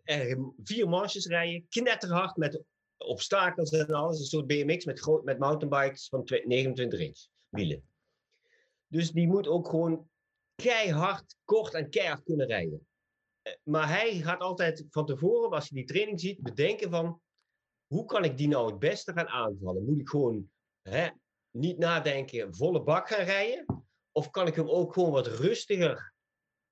eh, 0.05 0.38
vier 0.62 0.88
marches 0.88 1.26
rijden, 1.26 1.66
knetterhard 1.68 2.36
met 2.36 2.62
obstakels 2.96 3.70
en 3.70 3.86
alles. 3.94 4.18
Een 4.18 4.24
soort 4.24 4.46
BMX 4.46 4.84
met, 4.84 5.01
gro- 5.01 5.22
met 5.22 5.38
mountainbikes 5.38 6.09
van 6.09 6.24
twe- 6.24 6.42
29 6.46 7.01
inch 7.01 7.26
wielen. 7.49 7.88
Dus 8.86 9.11
die 9.11 9.26
moet 9.26 9.46
ook 9.49 9.68
gewoon 9.68 10.09
keihard, 10.55 11.36
kort 11.44 11.74
en 11.74 11.90
keihard 11.90 12.22
kunnen 12.22 12.46
rijden. 12.46 12.86
eh, 13.42 13.53
maar 13.62 13.88
hij 13.88 14.14
gaat 14.14 14.40
altijd 14.40 14.84
van 14.90 15.07
tevoren, 15.07 15.51
als 15.51 15.68
hij 15.68 15.78
die 15.78 15.88
training 15.88 16.20
ziet, 16.20 16.42
bedenken 16.42 16.90
van 16.90 17.20
hoe 17.86 18.05
kan 18.05 18.24
ik 18.24 18.36
die 18.38 18.49
nou 18.49 18.70
het 18.70 18.78
beste 18.78 19.12
gaan 19.12 19.28
aanvallen? 19.28 19.84
Moet 19.84 19.99
ik 20.01 20.09
gewoon 20.09 20.51
hè, 20.82 21.09
niet 21.51 21.78
nadenken, 21.78 22.55
volle 22.55 22.82
bak 22.82 23.09
gaan 23.09 23.24
rijden? 23.24 23.86
Of 24.12 24.30
kan 24.30 24.46
ik 24.46 24.55
hem 24.55 24.68
ook 24.68 24.92
gewoon 24.92 25.11
wat 25.11 25.26
rustiger 25.26 26.12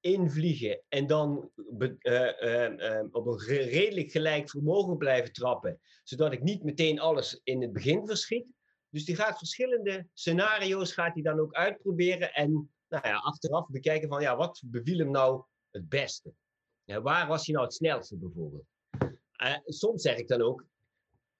invliegen 0.06 0.82
en 0.88 1.06
dan 1.06 1.50
eh, 1.78 2.42
eh, 2.42 2.98
eh, 2.98 3.06
op 3.10 3.26
een 3.26 3.38
redelijk 3.38 4.10
gelijk 4.10 4.50
vermogen 4.50 4.96
blijven 4.96 5.32
trappen, 5.32 5.80
zodat 6.02 6.32
ik 6.32 6.42
niet 6.42 6.64
meteen 6.64 7.00
alles 7.00 7.40
in 7.42 7.62
het 7.62 7.72
begin 7.72 8.06
verschiet? 8.06 8.46
Dus 8.88 9.04
die 9.04 9.16
gaat 9.16 9.38
verschillende 9.38 10.08
scenario's 10.12 10.92
gaat 10.92 11.14
hij 11.14 11.22
dan 11.22 11.40
ook 11.40 11.52
uitproberen 11.52 12.34
en 12.34 12.70
nou 12.88 13.08
ja, 13.08 13.16
achteraf 13.16 13.68
bekijken 13.68 14.08
van 14.08 14.20
ja, 14.20 14.36
wat 14.36 14.62
beviel 14.66 14.98
hem 14.98 15.10
nou 15.10 15.44
het 15.70 15.88
beste? 15.88 16.32
Ja, 16.84 17.00
waar 17.02 17.26
was 17.26 17.46
hij 17.46 17.54
nou 17.54 17.66
het 17.66 17.74
snelste 17.74 18.16
bijvoorbeeld? 18.16 18.66
Eh, 19.32 19.56
soms 19.64 20.02
zeg 20.02 20.16
ik 20.16 20.28
dan 20.28 20.42
ook, 20.42 20.64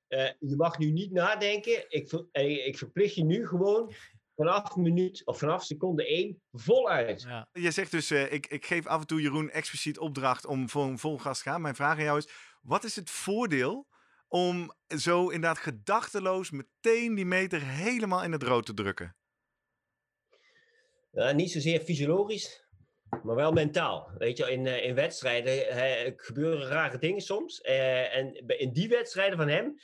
eh, 0.07 0.31
je 0.39 0.57
mag 0.57 0.79
nu 0.79 0.91
niet 0.91 1.12
nadenken, 1.12 1.85
ik, 1.89 2.12
ik 2.67 2.79
verplicht 2.79 3.14
je 3.14 3.25
nu 3.25 3.47
gewoon 3.47 3.93
vanaf 4.37 4.76
minuut 4.76 5.26
of 5.26 5.39
vanaf 5.39 5.64
seconde 5.64 6.07
1 6.07 6.43
voluit. 6.53 7.22
Ja. 7.22 7.49
Je 7.53 7.70
zegt 7.70 7.91
dus, 7.91 8.11
eh, 8.11 8.32
ik, 8.32 8.47
ik 8.47 8.66
geef 8.66 8.87
af 8.87 9.01
en 9.01 9.07
toe 9.07 9.20
Jeroen 9.20 9.51
expliciet 9.51 9.99
opdracht 9.99 10.47
om 10.47 10.68
voor 10.68 10.84
een 10.84 10.99
vol 10.99 11.18
gas 11.18 11.39
te 11.43 11.49
gaan. 11.51 11.61
Mijn 11.61 11.74
vraag 11.74 11.99
aan 11.99 12.05
jou 12.05 12.18
is, 12.18 12.28
wat 12.62 12.84
is 12.84 12.97
het 12.97 13.11
voordeel 13.11 13.87
om 14.28 14.72
zo 14.99 15.24
inderdaad 15.28 15.59
gedachteloos 15.59 16.51
meteen 16.51 17.14
die 17.14 17.26
meter 17.26 17.62
helemaal 17.62 18.22
in 18.24 18.32
het 18.32 18.43
rood 18.43 18.66
te 18.66 18.74
drukken? 18.74 19.16
Ja, 21.12 21.32
niet 21.32 21.51
zozeer 21.51 21.80
fysiologisch, 21.80 22.66
maar 23.22 23.34
wel 23.34 23.53
mentaal. 23.53 24.11
Weet 24.18 24.37
je, 24.37 24.51
in, 24.51 24.66
eh, 24.66 24.84
in 24.84 24.95
wedstrijden 24.95 25.68
eh, 25.68 26.12
gebeuren 26.16 26.66
rare 26.68 26.99
dingen 26.99 27.20
soms. 27.20 27.61
eh, 27.61 28.16
en 28.16 28.43
bij- 28.47 28.57
in 28.57 28.72
die 28.72 28.89
wedstrijden 28.89 29.39
van 29.39 29.49
hem 29.49 29.78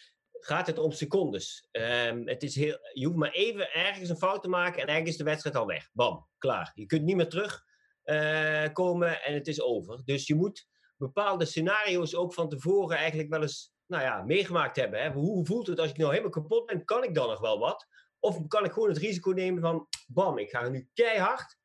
gaat 0.44 0.66
het 0.66 0.78
om 0.78 0.92
secondes. 0.92 1.68
Ehm, 1.70 2.26
het 2.26 2.42
is 2.42 2.54
heel, 2.54 2.78
je 2.92 3.06
hoeft 3.06 3.18
maar 3.18 3.30
even 3.30 3.72
ergens 3.72 4.08
een 4.08 4.16
fout 4.16 4.42
te 4.42 4.48
maken 4.48 4.80
en 4.80 4.86
eigenlijk 4.86 5.08
is 5.08 5.16
de 5.16 5.24
wedstrijd 5.24 5.56
al 5.56 5.66
weg. 5.66 5.88
Bam, 5.92 6.28
klaar. 6.38 6.72
Je 6.74 6.86
kunt 6.86 7.02
niet 7.02 7.16
meer 7.16 7.28
terug 7.28 7.64
eh, 8.02 8.78
en 9.26 9.34
het 9.34 9.48
is 9.48 9.62
over. 9.62 10.02
Dus 10.04 10.26
je 10.26 10.34
moet 10.34 10.66
bepaalde 10.96 11.44
scenario's 11.44 12.14
ook 12.14 12.34
van 12.34 12.48
tevoren 12.48 12.96
eigenlijk 12.96 13.28
wel 13.28 13.42
eens 13.42 13.72
nou 13.86 14.02
ja, 14.02 14.22
meegemaakt 14.22 14.76
hebben. 14.76 15.02
Hè? 15.02 15.12
Hoe 15.12 15.46
voelt 15.46 15.66
het 15.66 15.78
als 15.78 15.90
ik 15.90 15.96
nou 15.96 16.10
helemaal 16.10 16.30
kapot 16.30 16.66
ben? 16.66 16.84
Kan 16.84 17.04
ik 17.04 17.14
dan 17.14 17.28
nog 17.28 17.40
wel 17.40 17.58
wat? 17.58 17.86
Of 18.18 18.46
kan 18.46 18.64
ik 18.64 18.72
gewoon 18.72 18.88
het 18.88 18.98
risico 18.98 19.30
nemen 19.30 19.60
van, 19.60 19.88
bam, 20.06 20.38
ik 20.38 20.50
ga 20.50 20.68
nu 20.68 20.88
keihard. 20.94 21.56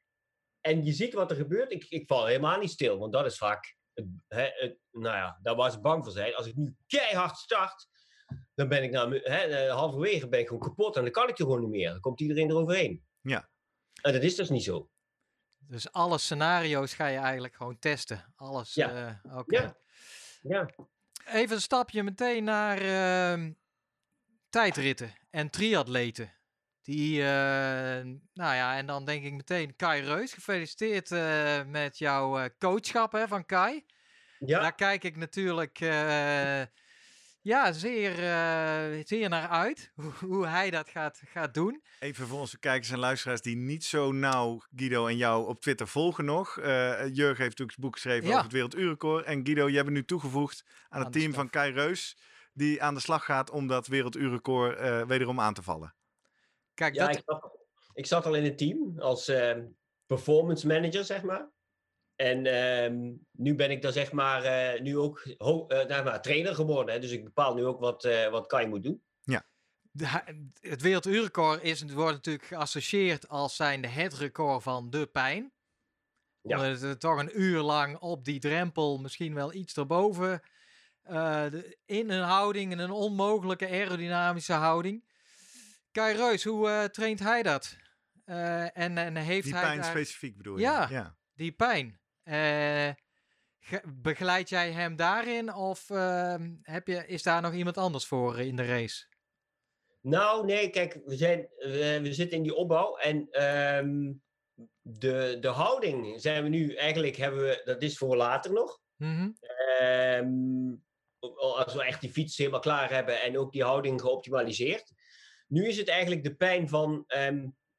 En 0.61 0.85
je 0.85 0.93
ziet 0.93 1.13
wat 1.13 1.31
er 1.31 1.37
gebeurt. 1.37 1.71
Ik, 1.71 1.85
ik 1.89 2.07
val 2.07 2.25
helemaal 2.25 2.59
niet 2.59 2.71
stil, 2.71 2.97
want 2.97 3.13
dat 3.13 3.25
is 3.25 3.37
vaak, 3.37 3.77
hè, 4.27 4.49
nou 4.91 5.15
ja, 5.15 5.39
daar 5.41 5.55
waar 5.55 5.71
ze 5.71 5.79
bang 5.79 6.03
voor 6.03 6.13
zijn. 6.13 6.35
Als 6.35 6.47
ik 6.47 6.55
nu 6.55 6.75
keihard 6.87 7.37
start, 7.37 7.87
dan 8.57 8.67
ben 8.67 8.83
ik 8.83 8.91
nou, 8.91 9.19
hè, 9.23 9.37
eh, 9.37 9.73
halverwege 9.75 10.27
ben 10.27 10.39
ik 10.39 10.47
gewoon 10.47 10.61
kapot 10.61 10.95
en 10.95 11.01
dan 11.01 11.11
kan 11.11 11.29
ik 11.29 11.39
er 11.39 11.45
gewoon 11.45 11.59
niet 11.59 11.69
meer. 11.69 11.89
Dan 11.89 11.99
komt 11.99 12.19
iedereen 12.21 12.49
eroverheen. 12.49 13.03
Ja. 13.21 13.49
En 14.01 14.13
dat 14.13 14.23
is 14.23 14.35
dus 14.35 14.49
niet 14.49 14.63
zo. 14.63 14.89
Dus 15.57 15.91
alle 15.91 16.17
scenario's 16.17 16.93
ga 16.93 17.07
je 17.07 17.17
eigenlijk 17.17 17.55
gewoon 17.55 17.79
testen. 17.79 18.33
Alles. 18.35 18.73
Ja. 18.73 19.19
eh, 19.23 19.37
Oké. 19.37 19.61
Ja. 19.61 19.77
Ja. 20.41 20.69
Even 21.25 21.55
een 21.55 21.61
stapje 21.61 22.03
meteen 22.03 22.43
naar 22.43 22.77
ehm, 22.77 23.51
tijdritten 24.49 25.13
en 25.29 25.49
triatleten. 25.49 26.33
Die, 26.81 27.21
eh, 27.21 28.05
nou 28.33 28.55
ja, 28.55 28.77
en 28.77 28.85
dan 28.85 29.05
denk 29.05 29.23
ik 29.23 29.33
meteen 29.33 29.75
Kai 29.75 30.01
Reus. 30.01 30.33
Gefeliciteerd 30.33 31.11
eh, 31.11 31.63
met 31.65 31.97
jouw 31.97 32.39
eh, 32.39 32.49
coachschap 32.59 33.11
hè, 33.11 33.27
van 33.27 33.45
Kai. 33.45 33.85
Ja. 34.39 34.59
Daar 34.59 34.75
kijk 34.75 35.03
ik 35.03 35.15
natuurlijk 35.15 35.79
eh, 35.79 36.61
ja, 37.47 37.71
zeer, 37.71 38.11
eh, 38.11 39.05
zeer 39.05 39.29
naar 39.29 39.47
uit. 39.47 39.91
Hoe, 39.95 40.11
hoe 40.19 40.47
hij 40.47 40.69
dat 40.69 40.89
gaat, 40.89 41.21
gaat 41.25 41.53
doen. 41.53 41.83
Even 41.99 42.27
voor 42.27 42.39
onze 42.39 42.59
kijkers 42.59 42.89
en 42.91 42.99
luisteraars 42.99 43.41
die 43.41 43.55
niet 43.55 43.83
zo 43.83 44.11
nauw 44.11 44.61
Guido 44.75 45.07
en 45.07 45.17
jou 45.17 45.47
op 45.47 45.61
Twitter 45.61 45.87
volgen 45.87 46.25
nog. 46.25 46.57
Eh 46.57 46.65
Jurgen 46.99 47.43
heeft 47.43 47.57
natuurlijk 47.57 47.77
een 47.77 47.83
boek 47.83 47.93
geschreven 47.93 48.27
Ja. 48.27 48.31
over 48.31 48.43
het 48.43 48.53
werelduurrecord. 48.53 49.25
En 49.25 49.45
Guido, 49.45 49.69
jij 49.69 49.83
bent 49.83 49.95
nu 49.95 50.05
toegevoegd 50.05 50.63
aan, 50.67 50.99
Aan 50.99 51.03
het 51.05 51.13
team 51.13 51.33
van 51.33 51.49
Kai 51.49 51.73
Reus. 51.73 52.17
Die 52.53 52.83
aan 52.83 52.93
de 52.93 52.99
slag 52.99 53.25
gaat 53.25 53.49
om 53.49 53.67
dat 53.67 53.87
werelduurrecord 53.87 54.77
eh, 54.77 55.01
wederom 55.05 55.39
aan 55.39 55.53
te 55.53 55.63
vallen. 55.63 55.95
Kijk, 56.73 56.95
Ja, 56.95 57.07
dat, 57.07 57.15
ik, 57.15 57.23
zat, 57.25 57.57
ik 57.93 58.05
zat 58.05 58.25
al 58.25 58.35
in 58.35 58.43
het 58.43 58.57
team 58.57 58.99
als 58.99 59.27
ehm, 59.27 59.65
performance 60.05 60.67
manager, 60.67 61.03
zeg 61.03 61.23
maar. 61.23 61.49
En 62.17 62.45
ehm, 62.45 63.13
nu 63.31 63.55
ben 63.55 63.71
ik 63.71 63.81
dan 63.81 63.91
zeg 63.91 64.11
maar 64.11 64.43
eh, 64.43 64.81
nu 64.81 64.97
ook 64.97 65.25
ho- 65.37 65.67
eh, 65.67 65.87
nou, 65.87 66.03
maar, 66.03 66.21
trainer 66.21 66.55
geworden. 66.55 66.93
Hè, 66.93 66.99
dus 67.01 67.11
ik 67.11 67.23
bepaal 67.23 67.53
nu 67.55 67.65
ook 67.65 67.79
wat, 67.79 68.03
eh, 68.05 68.29
wat 68.29 68.47
Kai 68.47 68.67
moet 68.67 68.83
doen. 68.83 69.01
de- 69.91 70.51
het 70.61 70.81
werelduurrecord 70.81 71.63
is, 71.63 71.81
wordt 71.83 72.13
natuurlijk 72.15 72.45
geassocieerd 72.45 73.29
als 73.29 73.55
zijnde 73.55 73.87
het 73.87 74.13
record 74.13 74.63
van 74.63 74.89
de 74.89 75.05
pijn. 75.07 75.51
Ja. 76.41 76.57
Omdat 76.57 76.81
het 76.81 76.99
toch 76.99 77.17
een 77.19 77.41
uur 77.41 77.61
lang 77.61 77.97
op 77.97 78.25
die 78.25 78.39
drempel, 78.39 78.97
misschien 78.99 79.33
wel 79.33 79.53
iets 79.53 79.77
erboven, 79.77 80.41
eh, 81.01 81.49
de- 81.49 81.77
in 81.85 82.09
een 82.09 82.23
houding, 82.23 82.71
in 82.71 82.79
een 82.79 82.91
onmogelijke 82.91 83.67
aerodynamische 83.67 84.53
houding. 84.53 85.03
Kai 85.91 86.15
Reus, 86.15 86.43
hoe 86.43 86.69
eh, 86.69 86.83
traint 86.83 87.19
hij 87.19 87.43
dat? 87.43 87.77
Eh, 88.25 88.77
en, 88.77 88.97
en 88.97 89.15
heeft 89.15 89.43
Die 89.43 89.53
hij 89.53 89.63
pijn 89.63 89.81
daar- 89.81 89.89
specifiek 89.89 90.37
bedoel 90.37 90.55
je? 90.57 90.61
Ja. 90.61 90.87
ja. 90.89 91.17
die 91.33 91.51
pijn? 91.51 91.99
Eh, 92.27 92.89
ge- 93.59 93.83
begeleid 93.87 94.49
jij 94.49 94.71
hem 94.71 94.95
daarin 94.95 95.53
of 95.53 95.89
ehm, 95.89 96.55
heb 96.61 96.87
je, 96.87 97.07
is 97.07 97.23
daar 97.23 97.41
nog 97.41 97.53
iemand 97.53 97.77
anders 97.77 98.05
voor 98.05 98.39
in 98.39 98.55
de 98.55 98.65
race? 98.65 99.05
Nou, 100.01 100.45
nee, 100.45 100.69
kijk, 100.69 100.99
we, 101.05 101.15
zijn, 101.15 101.47
we, 101.57 101.99
we 102.03 102.13
zitten 102.13 102.37
in 102.37 102.43
die 102.43 102.55
opbouw. 102.55 102.97
En 102.97 103.27
ehm, 103.31 104.13
de, 104.81 105.37
de 105.39 105.47
houding 105.47 106.21
zijn 106.21 106.43
we 106.43 106.49
nu 106.49 106.75
eigenlijk, 106.75 107.15
hebben 107.15 107.41
we, 107.41 107.61
dat 107.65 107.81
is 107.81 107.97
voor 107.97 108.15
later 108.15 108.51
nog. 108.53 108.79
Mhm. 108.95 109.31
Ehm, 109.79 110.75
als 111.37 111.73
we 111.73 111.83
echt 111.83 112.01
die 112.01 112.11
fiets 112.11 112.37
helemaal 112.37 112.59
klaar 112.59 112.89
hebben 112.91 113.21
en 113.21 113.37
ook 113.37 113.51
die 113.51 113.63
houding 113.63 114.01
geoptimaliseerd. 114.01 114.91
Nu 115.47 115.67
is 115.67 115.77
het 115.77 115.87
eigenlijk 115.87 116.23
de 116.23 116.35
pijn 116.35 116.69
van 116.69 117.05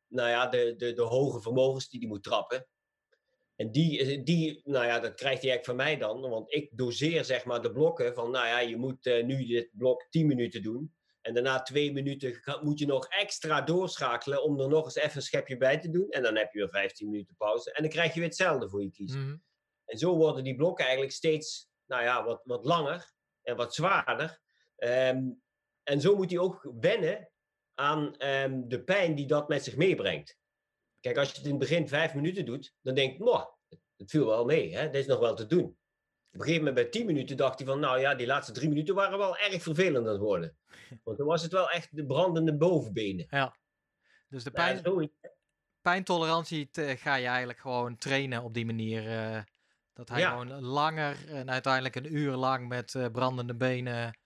nou 0.08 0.28
ja, 0.28 0.46
de, 0.46 0.74
de, 0.76 0.92
de 0.92 1.02
hoge 1.02 1.40
vermogens 1.40 1.88
die 1.88 2.00
die 2.00 2.08
moet 2.08 2.22
trappen. 2.22 2.66
En 3.58 3.72
die, 3.72 3.98
is- 3.98 4.24
die, 4.24 4.60
nou 4.64 4.86
ja, 4.86 5.00
dat 5.00 5.14
krijgt 5.14 5.42
hij 5.42 5.50
eigenlijk 5.50 5.64
van 5.64 5.76
mij 5.76 5.96
dan. 5.96 6.30
Want 6.30 6.54
ik 6.54 6.70
doseer 6.76 7.24
zeg 7.24 7.44
maar 7.44 7.62
de 7.62 7.72
blokken 7.72 8.14
van, 8.14 8.30
nou 8.30 8.46
ja, 8.46 8.58
je 8.60 8.76
moet 8.76 9.06
eh, 9.06 9.24
nu 9.24 9.46
dit 9.46 9.70
blok 9.72 10.06
10 10.10 10.26
minuten 10.26 10.62
doen. 10.62 10.94
En 11.20 11.34
daarna 11.34 11.62
twee 11.62 11.92
minuten 11.92 12.40
moet 12.62 12.78
je 12.78 12.86
nog 12.86 13.06
extra 13.08 13.60
doorschakelen 13.62 14.42
om 14.42 14.60
er 14.60 14.68
nog 14.68 14.84
eens 14.84 14.94
even 14.94 15.16
een 15.16 15.22
schepje 15.22 15.56
bij 15.56 15.78
te 15.78 15.90
doen. 15.90 16.10
En 16.10 16.22
dan 16.22 16.36
heb 16.36 16.52
je 16.52 16.58
weer 16.58 16.68
15 16.68 17.08
minuten 17.10 17.36
pauze. 17.36 17.72
En 17.72 17.82
dan 17.82 17.90
krijg 17.90 18.14
je 18.14 18.20
weer 18.20 18.28
hetzelfde 18.28 18.68
voor 18.68 18.82
je 18.82 18.90
kiezen. 18.90 19.20
Mhm. 19.20 19.36
En 19.84 19.98
zo 19.98 20.16
worden 20.16 20.44
die 20.44 20.56
blokken 20.56 20.84
eigenlijk 20.84 21.14
steeds 21.14 21.68
nou 21.86 22.02
ja, 22.02 22.24
wat, 22.24 22.40
wat 22.44 22.64
langer 22.64 23.12
en 23.42 23.56
wat 23.56 23.74
zwaarder. 23.74 24.40
Ehm, 24.76 25.22
en 25.82 26.00
zo 26.00 26.16
moet 26.16 26.30
hij 26.30 26.38
ook 26.38 26.72
wennen 26.80 27.30
aan 27.74 28.16
ehm, 28.16 28.62
de 28.68 28.82
pijn 28.84 29.14
die 29.14 29.26
dat 29.26 29.48
met 29.48 29.64
zich 29.64 29.76
meebrengt. 29.76 30.37
Kijk, 31.00 31.16
als 31.16 31.28
je 31.30 31.34
het 31.36 31.44
in 31.44 31.50
het 31.50 31.58
begin 31.60 31.88
vijf 31.88 32.14
minuten 32.14 32.44
doet, 32.44 32.74
dan 32.82 32.94
denk 32.94 33.12
ik, 33.12 33.18
nou, 33.18 33.46
het 33.96 34.10
viel 34.10 34.26
wel 34.26 34.44
mee, 34.44 34.76
hè? 34.76 34.84
dit 34.90 34.94
is 35.00 35.06
nog 35.06 35.18
wel 35.18 35.34
te 35.34 35.46
doen. 35.46 35.64
Op 35.64 36.34
een 36.34 36.40
gegeven 36.40 36.58
moment 36.64 36.74
bij 36.74 36.84
10 36.84 37.06
minuten 37.06 37.36
dacht 37.36 37.58
hij 37.58 37.66
van, 37.68 37.80
nou 37.80 38.00
ja, 38.00 38.14
die 38.14 38.26
laatste 38.26 38.52
drie 38.52 38.68
minuten 38.68 38.94
waren 38.94 39.18
wel 39.18 39.36
erg 39.36 39.62
vervelend 39.62 40.06
aan 40.06 40.12
het 40.12 40.20
worden. 40.20 40.56
Want 41.04 41.18
dan 41.18 41.26
was 41.26 41.42
het 41.42 41.52
wel 41.52 41.70
echt 41.70 41.96
de 41.96 42.06
brandende 42.06 42.56
bovenbenen. 42.56 43.26
Dus 44.28 44.44
de 44.44 44.50
Nou, 44.54 44.80
pijn, 44.80 45.10
pijntolerantie 45.80 46.70
te- 46.70 46.96
ga 46.96 47.14
je 47.14 47.26
eigenlijk 47.26 47.58
gewoon 47.58 47.96
trainen 47.96 48.42
op 48.42 48.54
die 48.54 48.66
manier. 48.66 49.08
eh, 49.08 49.42
dat 49.92 50.08
hij 50.08 50.20
Ja. 50.20 50.30
gewoon 50.30 50.60
langer 50.60 51.16
en 51.28 51.50
uiteindelijk 51.50 51.94
een 51.96 52.14
uur 52.16 52.32
lang 52.34 52.68
met 52.68 52.94
eh, 52.94 53.06
brandende 53.12 53.54
benen. 53.56 54.18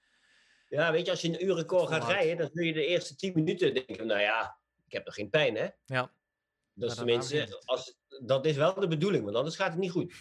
Ja, 0.69 0.93
weet 0.93 1.05
je, 1.05 1.11
als 1.11 1.21
je 1.21 1.29
een 1.29 1.45
uurrecord 1.45 1.89
gaat 1.89 2.09
rijden, 2.09 2.37
dan 2.37 2.51
zul 2.53 2.65
je 2.65 2.73
de 2.73 2.87
eerste 2.87 3.17
10 3.17 3.33
minuten 3.35 3.75
denken, 3.75 4.07
nou 4.07 4.21
ja, 4.21 4.59
ik 4.87 4.93
heb 4.93 5.05
nog 5.05 5.15
geen 5.15 5.31
pijn, 5.31 5.57
hè? 5.57 5.69
Ja. 5.85 6.13
Dat 6.75 6.91
is 6.91 6.97
tenminste, 6.97 7.63
als, 7.65 7.97
dat 8.25 8.47
is 8.47 8.57
wel 8.57 8.75
de 8.75 8.89
bedoeling, 8.89 9.25
want 9.25 9.37
anders 9.37 9.57
gaat 9.57 9.71
het 9.71 9.79
niet 9.79 9.91
goed. 9.91 10.15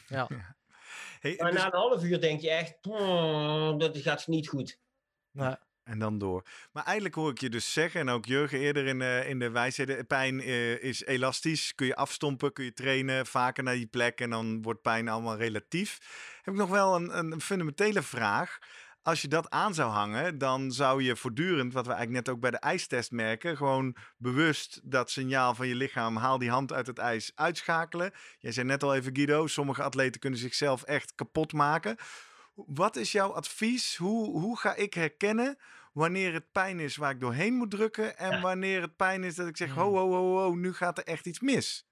Hey, 1.19 1.35
Maar 1.37 1.51
dus- 1.51 1.59
na 1.59 1.65
een 1.65 1.79
half 1.79 2.03
uur 2.03 2.21
denk 2.21 2.41
je 2.41 2.49
echt, 2.49 2.77
"Hmm, 2.81 3.77
dat 3.77 3.97
gaat 3.97 4.27
niet 4.27 4.47
goed. 4.47 4.79
Nou, 5.31 5.55
En 5.83 5.99
dan 5.99 6.17
door. 6.17 6.45
Maar 6.71 6.83
eigenlijk 6.83 7.15
hoor 7.15 7.31
ik 7.31 7.39
je 7.39 7.49
dus 7.49 7.73
zeggen, 7.73 7.99
en 8.01 8.09
ook 8.09 8.25
Jurgen 8.25 8.59
eerder 8.59 8.85
in 8.85 8.99
de, 8.99 9.23
in 9.27 9.39
de 9.39 9.49
wijsheden, 9.49 10.07
pijn 10.07 10.39
eh, 10.41 10.83
is 10.83 11.03
elastisch. 11.05 11.75
Kun 11.75 11.87
je 11.87 11.95
afstompen, 11.95 12.53
kun 12.53 12.63
je 12.65 12.73
trainen, 12.73 13.25
vaker 13.25 13.63
naar 13.63 13.73
die 13.73 13.87
plek 13.87 14.19
en 14.21 14.29
dan 14.29 14.61
wordt 14.61 14.81
pijn 14.81 15.07
allemaal 15.07 15.37
relatief. 15.37 15.97
Heb 16.41 16.53
ik 16.53 16.59
nog 16.59 16.69
wel 16.69 16.95
een, 16.95 17.17
een 17.31 17.41
fundamentele 17.41 18.01
vraag. 18.01 18.57
Als 19.03 19.21
je 19.21 19.27
dat 19.27 19.49
aan 19.49 19.73
zou 19.73 19.91
hangen, 19.91 20.37
dan 20.37 20.71
zou 20.71 21.03
je 21.03 21.15
voortdurend, 21.15 21.73
wat 21.73 21.85
we 21.85 21.93
eigenlijk 21.93 22.25
net 22.25 22.35
ook 22.35 22.41
bij 22.41 22.51
de 22.51 22.57
ijstest 22.57 23.11
merken, 23.11 23.57
gewoon 23.57 23.95
bewust 24.17 24.79
dat 24.83 25.09
signaal 25.09 25.55
van 25.55 25.67
je 25.67 25.75
lichaam, 25.75 26.15
haal 26.15 26.37
die 26.37 26.49
hand 26.49 26.73
uit 26.73 26.87
het 26.87 26.97
ijs, 26.97 27.31
uitschakelen. 27.35 28.11
Jij 28.37 28.51
zei 28.51 28.67
net 28.67 28.83
al 28.83 28.95
even, 28.95 29.15
Guido, 29.15 29.47
sommige 29.47 29.83
atleten 29.83 30.21
kunnen 30.21 30.39
zichzelf 30.39 30.83
echt 30.83 31.15
kapot 31.15 31.53
maken. 31.53 31.95
Wat 32.53 32.95
is 32.95 33.11
jouw 33.11 33.31
advies? 33.33 33.95
Hoe, 33.95 34.39
hoe 34.39 34.59
ga 34.59 34.75
ik 34.75 34.93
herkennen 34.93 35.57
wanneer 35.93 36.33
het 36.33 36.51
pijn 36.51 36.79
is 36.79 36.95
waar 36.95 37.11
ik 37.11 37.19
doorheen 37.19 37.53
moet 37.53 37.71
drukken 37.71 38.17
en 38.17 38.31
Ja. 38.31 38.41
wanneer 38.41 38.81
het 38.81 38.95
pijn 38.95 39.23
is 39.23 39.35
dat 39.35 39.47
ik 39.47 39.57
zeg, 39.57 39.71
ho, 39.73 39.93
ho, 39.95 40.09
ho, 40.11 40.37
ho, 40.37 40.55
nu 40.55 40.73
gaat 40.73 40.97
er 40.97 41.03
echt 41.03 41.25
iets 41.25 41.39
mis? 41.39 41.85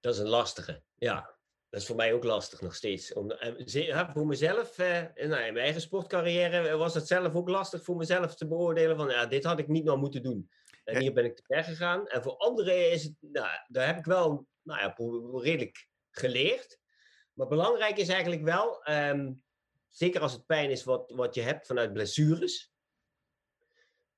Dat 0.00 0.14
is 0.14 0.20
een 0.20 0.28
lastige, 0.28 0.82
ja. 0.94 1.35
Dat 1.70 1.80
is 1.80 1.86
voor 1.86 1.96
mij 1.96 2.12
ook 2.12 2.24
lastig 2.24 2.60
nog 2.60 2.74
steeds. 2.74 3.12
Om, 3.12 3.30
en 3.30 3.54
ja, 3.66 4.12
voor 4.12 4.26
mezelf, 4.26 4.78
eh, 4.78 5.02
nou, 5.02 5.18
in 5.18 5.28
mijn 5.28 5.56
eigen 5.56 5.80
sportcarrière, 5.80 6.76
was 6.76 6.94
het 6.94 7.06
zelf 7.06 7.34
ook 7.34 7.48
lastig 7.48 7.82
voor 7.84 7.96
mezelf 7.96 8.34
te 8.34 8.46
beoordelen 8.46 8.96
van, 8.96 9.08
ja, 9.08 9.26
dit 9.26 9.44
had 9.44 9.58
ik 9.58 9.68
niet 9.68 9.84
nou 9.84 9.98
moeten 9.98 10.22
doen. 10.22 10.50
En 10.84 10.94
Ja. 10.94 11.00
hier 11.00 11.12
ben 11.12 11.24
ik 11.24 11.36
te 11.36 11.42
ver 11.46 11.64
gegaan. 11.64 12.06
En 12.06 12.22
voor 12.22 12.36
anderen 12.36 12.90
is 12.90 13.02
het, 13.02 13.14
nou, 13.20 13.48
daar 13.68 13.86
heb 13.86 13.98
ik 13.98 14.04
wel, 14.04 14.46
nou 14.62 14.80
ja, 14.80 14.94
redelijk 15.42 15.88
geleerd. 16.10 16.78
Maar 17.32 17.46
belangrijk 17.46 17.96
is 17.96 18.08
eigenlijk 18.08 18.42
wel, 18.42 18.82
ehm, 18.82 19.32
zeker 19.88 20.20
als 20.20 20.32
het 20.32 20.46
pijn 20.46 20.70
is 20.70 20.84
wat, 20.84 21.12
wat 21.14 21.34
je 21.34 21.42
hebt 21.42 21.66
vanuit 21.66 21.92
blessures. 21.92 22.72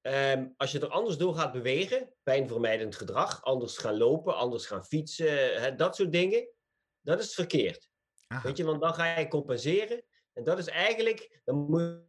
Ehm, 0.00 0.48
als 0.56 0.72
je 0.72 0.80
er 0.80 0.88
anders 0.88 1.16
door 1.16 1.34
gaat 1.34 1.52
bewegen, 1.52 2.14
pijnvermijdend 2.22 2.96
gedrag, 2.96 3.42
anders 3.44 3.76
gaan 3.76 3.96
lopen, 3.96 4.36
anders 4.36 4.66
gaan 4.66 4.84
fietsen, 4.84 5.76
dat 5.76 5.96
soort 5.96 6.12
dingen, 6.12 6.48
dat 7.02 7.20
is 7.20 7.34
verkeerd. 7.34 7.88
Aha. 8.26 8.42
Weet 8.42 8.56
je, 8.56 8.64
want 8.64 8.80
dan 8.80 8.94
ga 8.94 9.18
je 9.18 9.28
compenseren. 9.28 10.04
En 10.32 10.44
dat 10.44 10.58
is 10.58 10.66
eigenlijk, 10.66 11.40
dan 11.44 11.56
moet, 11.56 12.06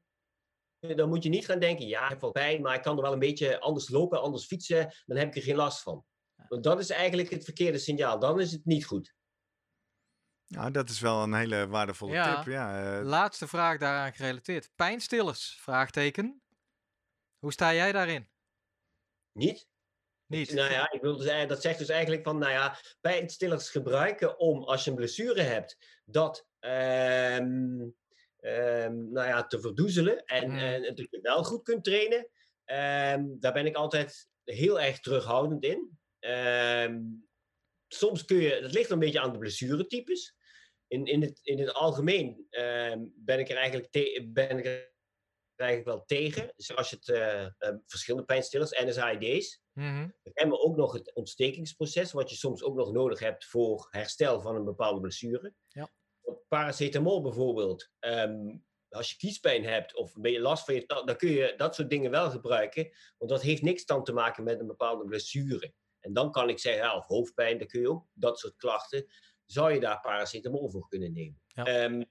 dan 0.98 1.10
moet 1.10 1.24
je 1.24 1.30
niet 1.30 1.46
gaan 1.46 1.60
denken, 1.60 1.88
ja, 1.88 2.04
ik 2.04 2.10
heb 2.10 2.22
wel 2.22 2.32
pijn, 2.32 2.62
maar 2.62 2.76
ik 2.76 2.82
kan 2.82 2.96
er 2.96 3.02
wel 3.04 3.14
een 3.14 3.20
beetje 3.20 3.60
anders 3.60 3.90
lopen, 3.90 4.22
anders 4.22 4.46
fietsen, 4.46 4.94
dan 5.06 5.18
heb 5.18 5.28
ik 5.28 5.36
er 5.36 5.42
geen 5.42 5.56
last 5.56 5.82
van. 5.82 6.06
Want 6.48 6.64
dat 6.64 6.80
is 6.80 6.90
eigenlijk 6.90 7.30
het 7.30 7.44
verkeerde 7.44 7.78
signaal. 7.78 8.20
Dan 8.20 8.40
is 8.40 8.52
het 8.52 8.66
niet 8.66 8.86
goed. 8.86 9.18
Nou, 10.48 10.72
dat 10.72 10.90
is 10.90 11.00
wel 11.00 11.24
een 11.24 11.34
hele 11.34 11.68
waardevolle 11.68 12.12
Ja. 12.14 12.36
tip. 12.44 12.52
Ja, 12.54 12.98
eh, 13.00 13.06
Laatste 13.06 13.48
vraag 13.48 13.78
daaraan 13.78 14.14
gerelateerd. 14.14 14.70
Pijnstillers? 14.76 15.58
Vraagteken. 15.62 16.42
Hoe 17.40 17.52
sta 17.52 17.74
jij 17.74 17.92
daarin? 17.92 18.30
Niet? 19.32 19.69
Niet. 20.30 20.54
Nou 20.54 20.72
ja, 20.72 20.92
ik 20.92 21.02
wil 21.02 21.18
dus, 21.18 21.48
dat 21.48 21.62
zegt 21.62 21.80
dus 21.80 21.90
eigenlijk 21.90 22.24
van, 22.24 22.38
nou 22.38 22.52
ja, 22.52 22.78
pijnstillers 23.02 23.70
gebruiken 23.70 24.40
om, 24.40 24.64
als 24.64 24.84
je 24.84 24.90
een 24.90 24.96
blessure 24.96 25.42
hebt, 25.42 26.02
dat 26.06 26.48
ehm, 26.60 27.78
nou 29.12 29.28
ja, 29.28 29.46
te 29.46 29.60
verdoezelen 29.60 30.24
en, 30.26 30.50
Mm. 30.50 30.58
en 30.58 30.82
dat 30.82 30.98
je 31.10 31.20
wel 31.22 31.44
goed 31.44 31.64
kunt 31.64 31.84
trainen. 31.84 32.30
Ehm, 32.66 33.24
daar 33.40 33.54
ben 33.54 33.66
ik 33.66 33.76
altijd 33.76 34.28
heel 34.44 34.80
erg 34.80 35.00
terughoudend 35.00 35.64
in. 35.64 36.00
Soms 37.88 38.26
kun 38.26 38.38
je, 38.38 38.62
dat 38.62 38.74
ligt 38.74 38.90
een 38.90 39.00
beetje 39.00 39.20
aan 39.20 39.32
de 39.32 39.38
blessuretypes. 39.38 40.36
In, 40.88 41.06
in, 41.06 41.22
het, 41.22 41.40
in 41.44 41.60
het 41.60 41.74
algemeen 41.74 42.48
ben 43.16 43.40
ik 43.40 43.50
er 43.50 43.56
eigenlijk, 43.58 43.92
te- 43.92 44.30
ben 44.34 44.58
ik 44.58 44.66
er 44.66 44.94
eigenlijk 45.56 45.86
wel 45.98 46.06
tegen. 46.06 46.54
Dus 46.56 46.76
als 46.76 46.90
je 46.90 46.96
het 46.96 47.10
eh, 47.10 47.46
eh, 47.46 47.76
verschillende 47.86 48.26
pijnstillers, 48.26 48.72
NSAID's, 48.84 49.62
Mhm. 49.80 50.10
we 50.24 50.32
hebben 50.34 50.64
ook 50.64 50.76
nog 50.76 50.94
het 50.94 51.14
ontstekingsproces, 51.14 52.12
wat 52.12 52.30
je 52.30 52.36
soms 52.36 52.64
ook 52.64 52.76
nog 52.76 52.92
nodig 52.92 53.20
hebt 53.20 53.46
voor 53.46 53.88
herstel 53.90 54.42
van 54.42 54.56
een 54.56 54.66
bepaalde 54.66 55.00
blessure. 55.00 55.54
Ja. 55.68 55.90
Paracetamol 56.48 57.22
bijvoorbeeld, 57.22 57.90
ehm, 58.00 58.58
als 58.90 59.12
je 59.12 59.18
kiespijn 59.18 59.64
hebt 59.64 59.96
of 59.96 60.16
een 60.16 60.22
beetje 60.22 60.40
last 60.40 60.66
van 60.66 60.74
je 60.74 60.86
tand, 60.86 61.08
dan 61.08 61.16
kun 61.16 61.30
je 61.30 61.54
dat 61.58 61.76
soort 61.76 61.90
dingen 61.90 62.12
wel 62.12 62.30
gebruiken, 62.30 62.90
want 63.18 63.32
dat 63.32 63.42
heeft 63.42 63.62
niks 63.62 63.86
dan 63.86 64.04
te 64.04 64.14
maken 64.14 64.44
met 64.44 64.60
een 64.60 64.68
bepaalde 64.68 65.06
blessure. 65.06 65.74
En 66.00 66.14
dan 66.14 66.32
kan 66.32 66.50
ik 66.50 66.60
zeggen, 66.60 66.84
ja, 66.84 66.98
of 66.98 67.06
hoofdpijn, 67.06 67.58
dan 67.58 67.68
kun 67.68 67.82
je 67.82 67.90
ook 67.90 68.08
dat 68.14 68.40
soort 68.40 68.56
klachten, 68.56 69.06
zou 69.46 69.74
je 69.74 69.80
daar 69.80 70.00
paracetamol 70.00 70.70
voor 70.70 70.88
kunnen 70.88 71.14
nemen. 71.14 71.42
Ja. 71.48 71.66
Ehm, 71.66 72.04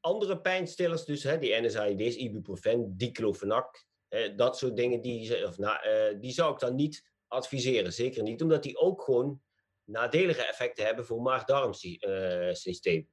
andere 0.00 0.40
pijnstillers, 0.40 1.04
dus 1.04 1.22
hè, 1.22 1.38
die 1.38 1.60
NSAID's, 1.60 2.16
ibuprofen, 2.16 2.96
diclofenac, 2.96 3.88
eh, 4.10 4.36
dat 4.36 4.58
soort 4.58 4.76
dingen, 4.76 5.00
die, 5.00 5.24
ze- 5.26 5.44
of, 5.46 5.58
na- 5.58 5.82
eh, 5.82 6.20
die 6.20 6.32
zou 6.32 6.52
ik 6.52 6.58
dan 6.58 6.74
niet 6.74 7.08
adviseren. 7.28 7.92
Zeker 7.92 8.22
niet, 8.22 8.42
omdat 8.42 8.62
die 8.62 8.76
ook 8.78 9.02
gewoon 9.02 9.42
nadelige 9.84 10.46
effecten 10.46 10.84
hebben 10.84 11.06
voor 11.06 11.22
maag-darmsysteem. 11.22 13.08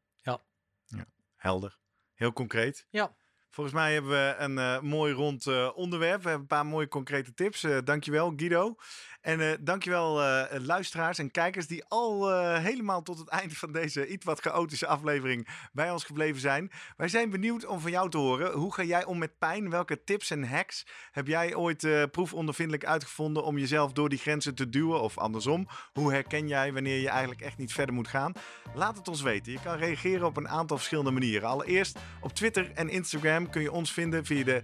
helder. 1.35 1.77
Heel 2.13 2.33
concreet. 2.33 2.87
Ja. 2.89 3.15
Volgens 3.57 3.75
mij 3.75 3.93
hebben 3.93 4.11
we 4.11 4.35
een 4.37 4.57
eh, 4.57 4.79
mooi 4.79 5.13
rond 5.13 5.47
eh, 5.47 5.69
onderwerp. 5.75 6.23
We 6.23 6.29
hebben 6.29 6.41
een 6.49 6.57
paar 6.57 6.65
mooie 6.65 6.87
concrete 6.87 7.33
tips. 7.33 7.63
Eh 7.63 7.77
dankjewel 7.83 8.33
Guido. 8.35 8.75
En 9.21 9.57
dankjewel 9.63 10.21
luisteraars 10.59 11.17
en 11.17 11.31
kijkers 11.31 11.67
die 11.67 11.85
al 11.87 12.39
helemaal 12.57 13.01
tot 13.01 13.19
het 13.19 13.27
eind 13.27 13.57
van 13.57 13.71
deze 13.71 14.07
iets 14.07 14.25
wat 14.25 14.39
chaotische 14.39 14.87
aflevering 14.87 15.47
bij 15.71 15.91
ons 15.91 16.03
gebleven 16.03 16.41
zijn. 16.41 16.71
Wij 16.97 17.07
zijn 17.07 17.29
benieuwd 17.29 17.65
om 17.65 17.79
van 17.79 17.91
jou 17.91 18.09
te 18.09 18.17
horen. 18.17 18.53
Hoe 18.53 18.73
ga 18.73 18.83
jij 18.83 19.05
om 19.05 19.17
met 19.17 19.37
pijn? 19.37 19.69
Welke 19.69 20.03
tips 20.03 20.31
en 20.31 20.43
hacks 20.43 20.85
heb 21.11 21.27
jij 21.27 21.55
ooit 21.55 22.11
proefondervindelijk 22.11 22.85
uitgevonden 22.85 23.43
om 23.43 23.57
jezelf 23.57 23.91
door 23.91 24.09
die 24.09 24.19
grenzen 24.19 24.55
te 24.55 24.69
duwen? 24.69 25.01
Of 25.01 25.17
andersom, 25.17 25.67
hoe 25.93 26.11
herken 26.11 26.47
jij 26.47 26.73
wanneer 26.73 26.99
je 26.99 27.09
eigenlijk 27.09 27.41
echt 27.41 27.57
niet 27.57 27.73
verder 27.73 27.95
moet 27.95 28.07
gaan? 28.07 28.31
Laat 28.73 28.97
het 28.97 29.07
ons 29.07 29.21
weten. 29.21 29.51
Je 29.51 29.59
kan 29.63 29.77
reageren 29.77 30.25
op 30.25 30.37
een 30.37 30.49
aantal 30.49 30.77
verschillende 30.77 31.11
manieren. 31.11 31.49
Allereerst 31.49 31.99
op 32.21 32.33
Twitter 32.33 32.71
en 32.73 32.89
Instagram 32.89 33.46
kun 33.49 33.61
je 33.61 33.71
ons 33.71 33.93
vinden 33.93 34.25
via 34.25 34.43
de 34.43 34.61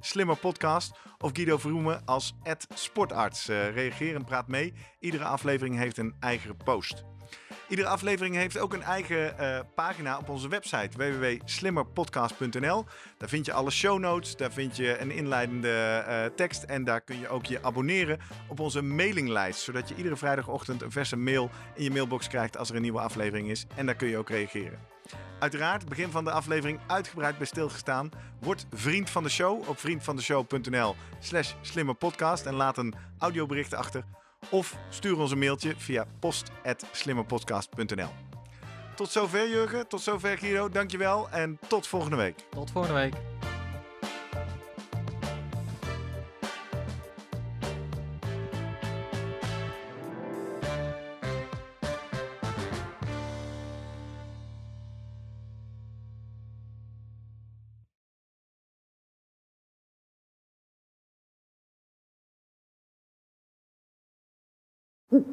@slimmerpodcast 0.00 0.92
of 1.18 1.30
Guido 1.32 1.58
Verhoemen 1.58 2.04
als 2.04 2.34
@sportarts. 2.74 3.48
Eh, 3.48 3.74
reageer 3.74 4.14
en 4.14 4.24
praat 4.24 4.48
mee. 4.48 4.74
Iedere 5.00 5.24
aflevering 5.24 5.76
heeft 5.76 5.98
een 5.98 6.14
eigen 6.20 6.56
post. 6.56 7.04
Iedere 7.68 7.88
aflevering 7.88 8.36
heeft 8.36 8.58
ook 8.58 8.72
een 8.72 8.82
eigen 8.82 9.38
eh, 9.38 9.60
pagina 9.74 10.18
op 10.18 10.28
onze 10.28 10.48
website 10.48 10.96
www.slimmerpodcast.nl. 10.96 12.84
Daar 13.18 13.28
vind 13.28 13.46
je 13.46 13.52
alle 13.52 13.70
show 13.70 13.98
notes, 13.98 14.36
daar 14.36 14.52
vind 14.52 14.76
je 14.76 14.98
een 14.98 15.10
inleidende 15.10 16.04
eh, 16.06 16.24
tekst 16.24 16.62
en 16.62 16.84
daar 16.84 17.00
kun 17.00 17.18
je 17.18 17.28
ook 17.28 17.46
je 17.46 17.62
abonneren 17.62 18.18
op 18.48 18.60
onze 18.60 18.82
mailinglijst, 18.82 19.60
zodat 19.60 19.88
je 19.88 19.94
iedere 19.94 20.16
vrijdagochtend 20.16 20.82
een 20.82 20.92
verse 20.92 21.16
mail 21.16 21.50
in 21.74 21.84
je 21.84 21.90
mailbox 21.90 22.28
krijgt 22.28 22.56
als 22.56 22.70
er 22.70 22.76
een 22.76 22.82
nieuwe 22.82 23.00
aflevering 23.00 23.50
is 23.50 23.66
en 23.76 23.86
daar 23.86 23.94
kun 23.94 24.08
je 24.08 24.18
ook 24.18 24.30
reageren. 24.30 24.91
Uiteraard, 25.42 25.88
begin 25.88 26.10
van 26.10 26.24
de 26.24 26.30
aflevering 26.30 26.80
uitgebreid 26.86 27.38
bij 27.38 27.46
stilgestaan. 27.46 28.10
Word 28.40 28.66
vriend 28.72 29.10
van 29.10 29.22
de 29.22 29.28
show 29.28 29.68
op 29.68 29.78
vriendvandeshow.nl 29.78 30.96
slash 31.20 31.54
slimmerpodcast 31.60 32.46
en 32.46 32.54
laat 32.54 32.78
een 32.78 32.94
audiobericht 33.18 33.74
achter. 33.74 34.04
Of 34.50 34.76
stuur 34.88 35.18
ons 35.18 35.30
een 35.30 35.38
mailtje 35.38 35.74
via 35.76 36.06
post.slimmerpodcast.nl 36.18 38.10
Tot 38.94 39.10
zover 39.10 39.48
Jurgen, 39.48 39.88
tot 39.88 40.00
zover 40.00 40.38
Guido, 40.38 40.68
dankjewel 40.68 41.30
en 41.30 41.58
tot 41.68 41.86
volgende 41.86 42.16
week. 42.16 42.38
Tot 42.50 42.70
volgende 42.70 42.98
week. 42.98 43.14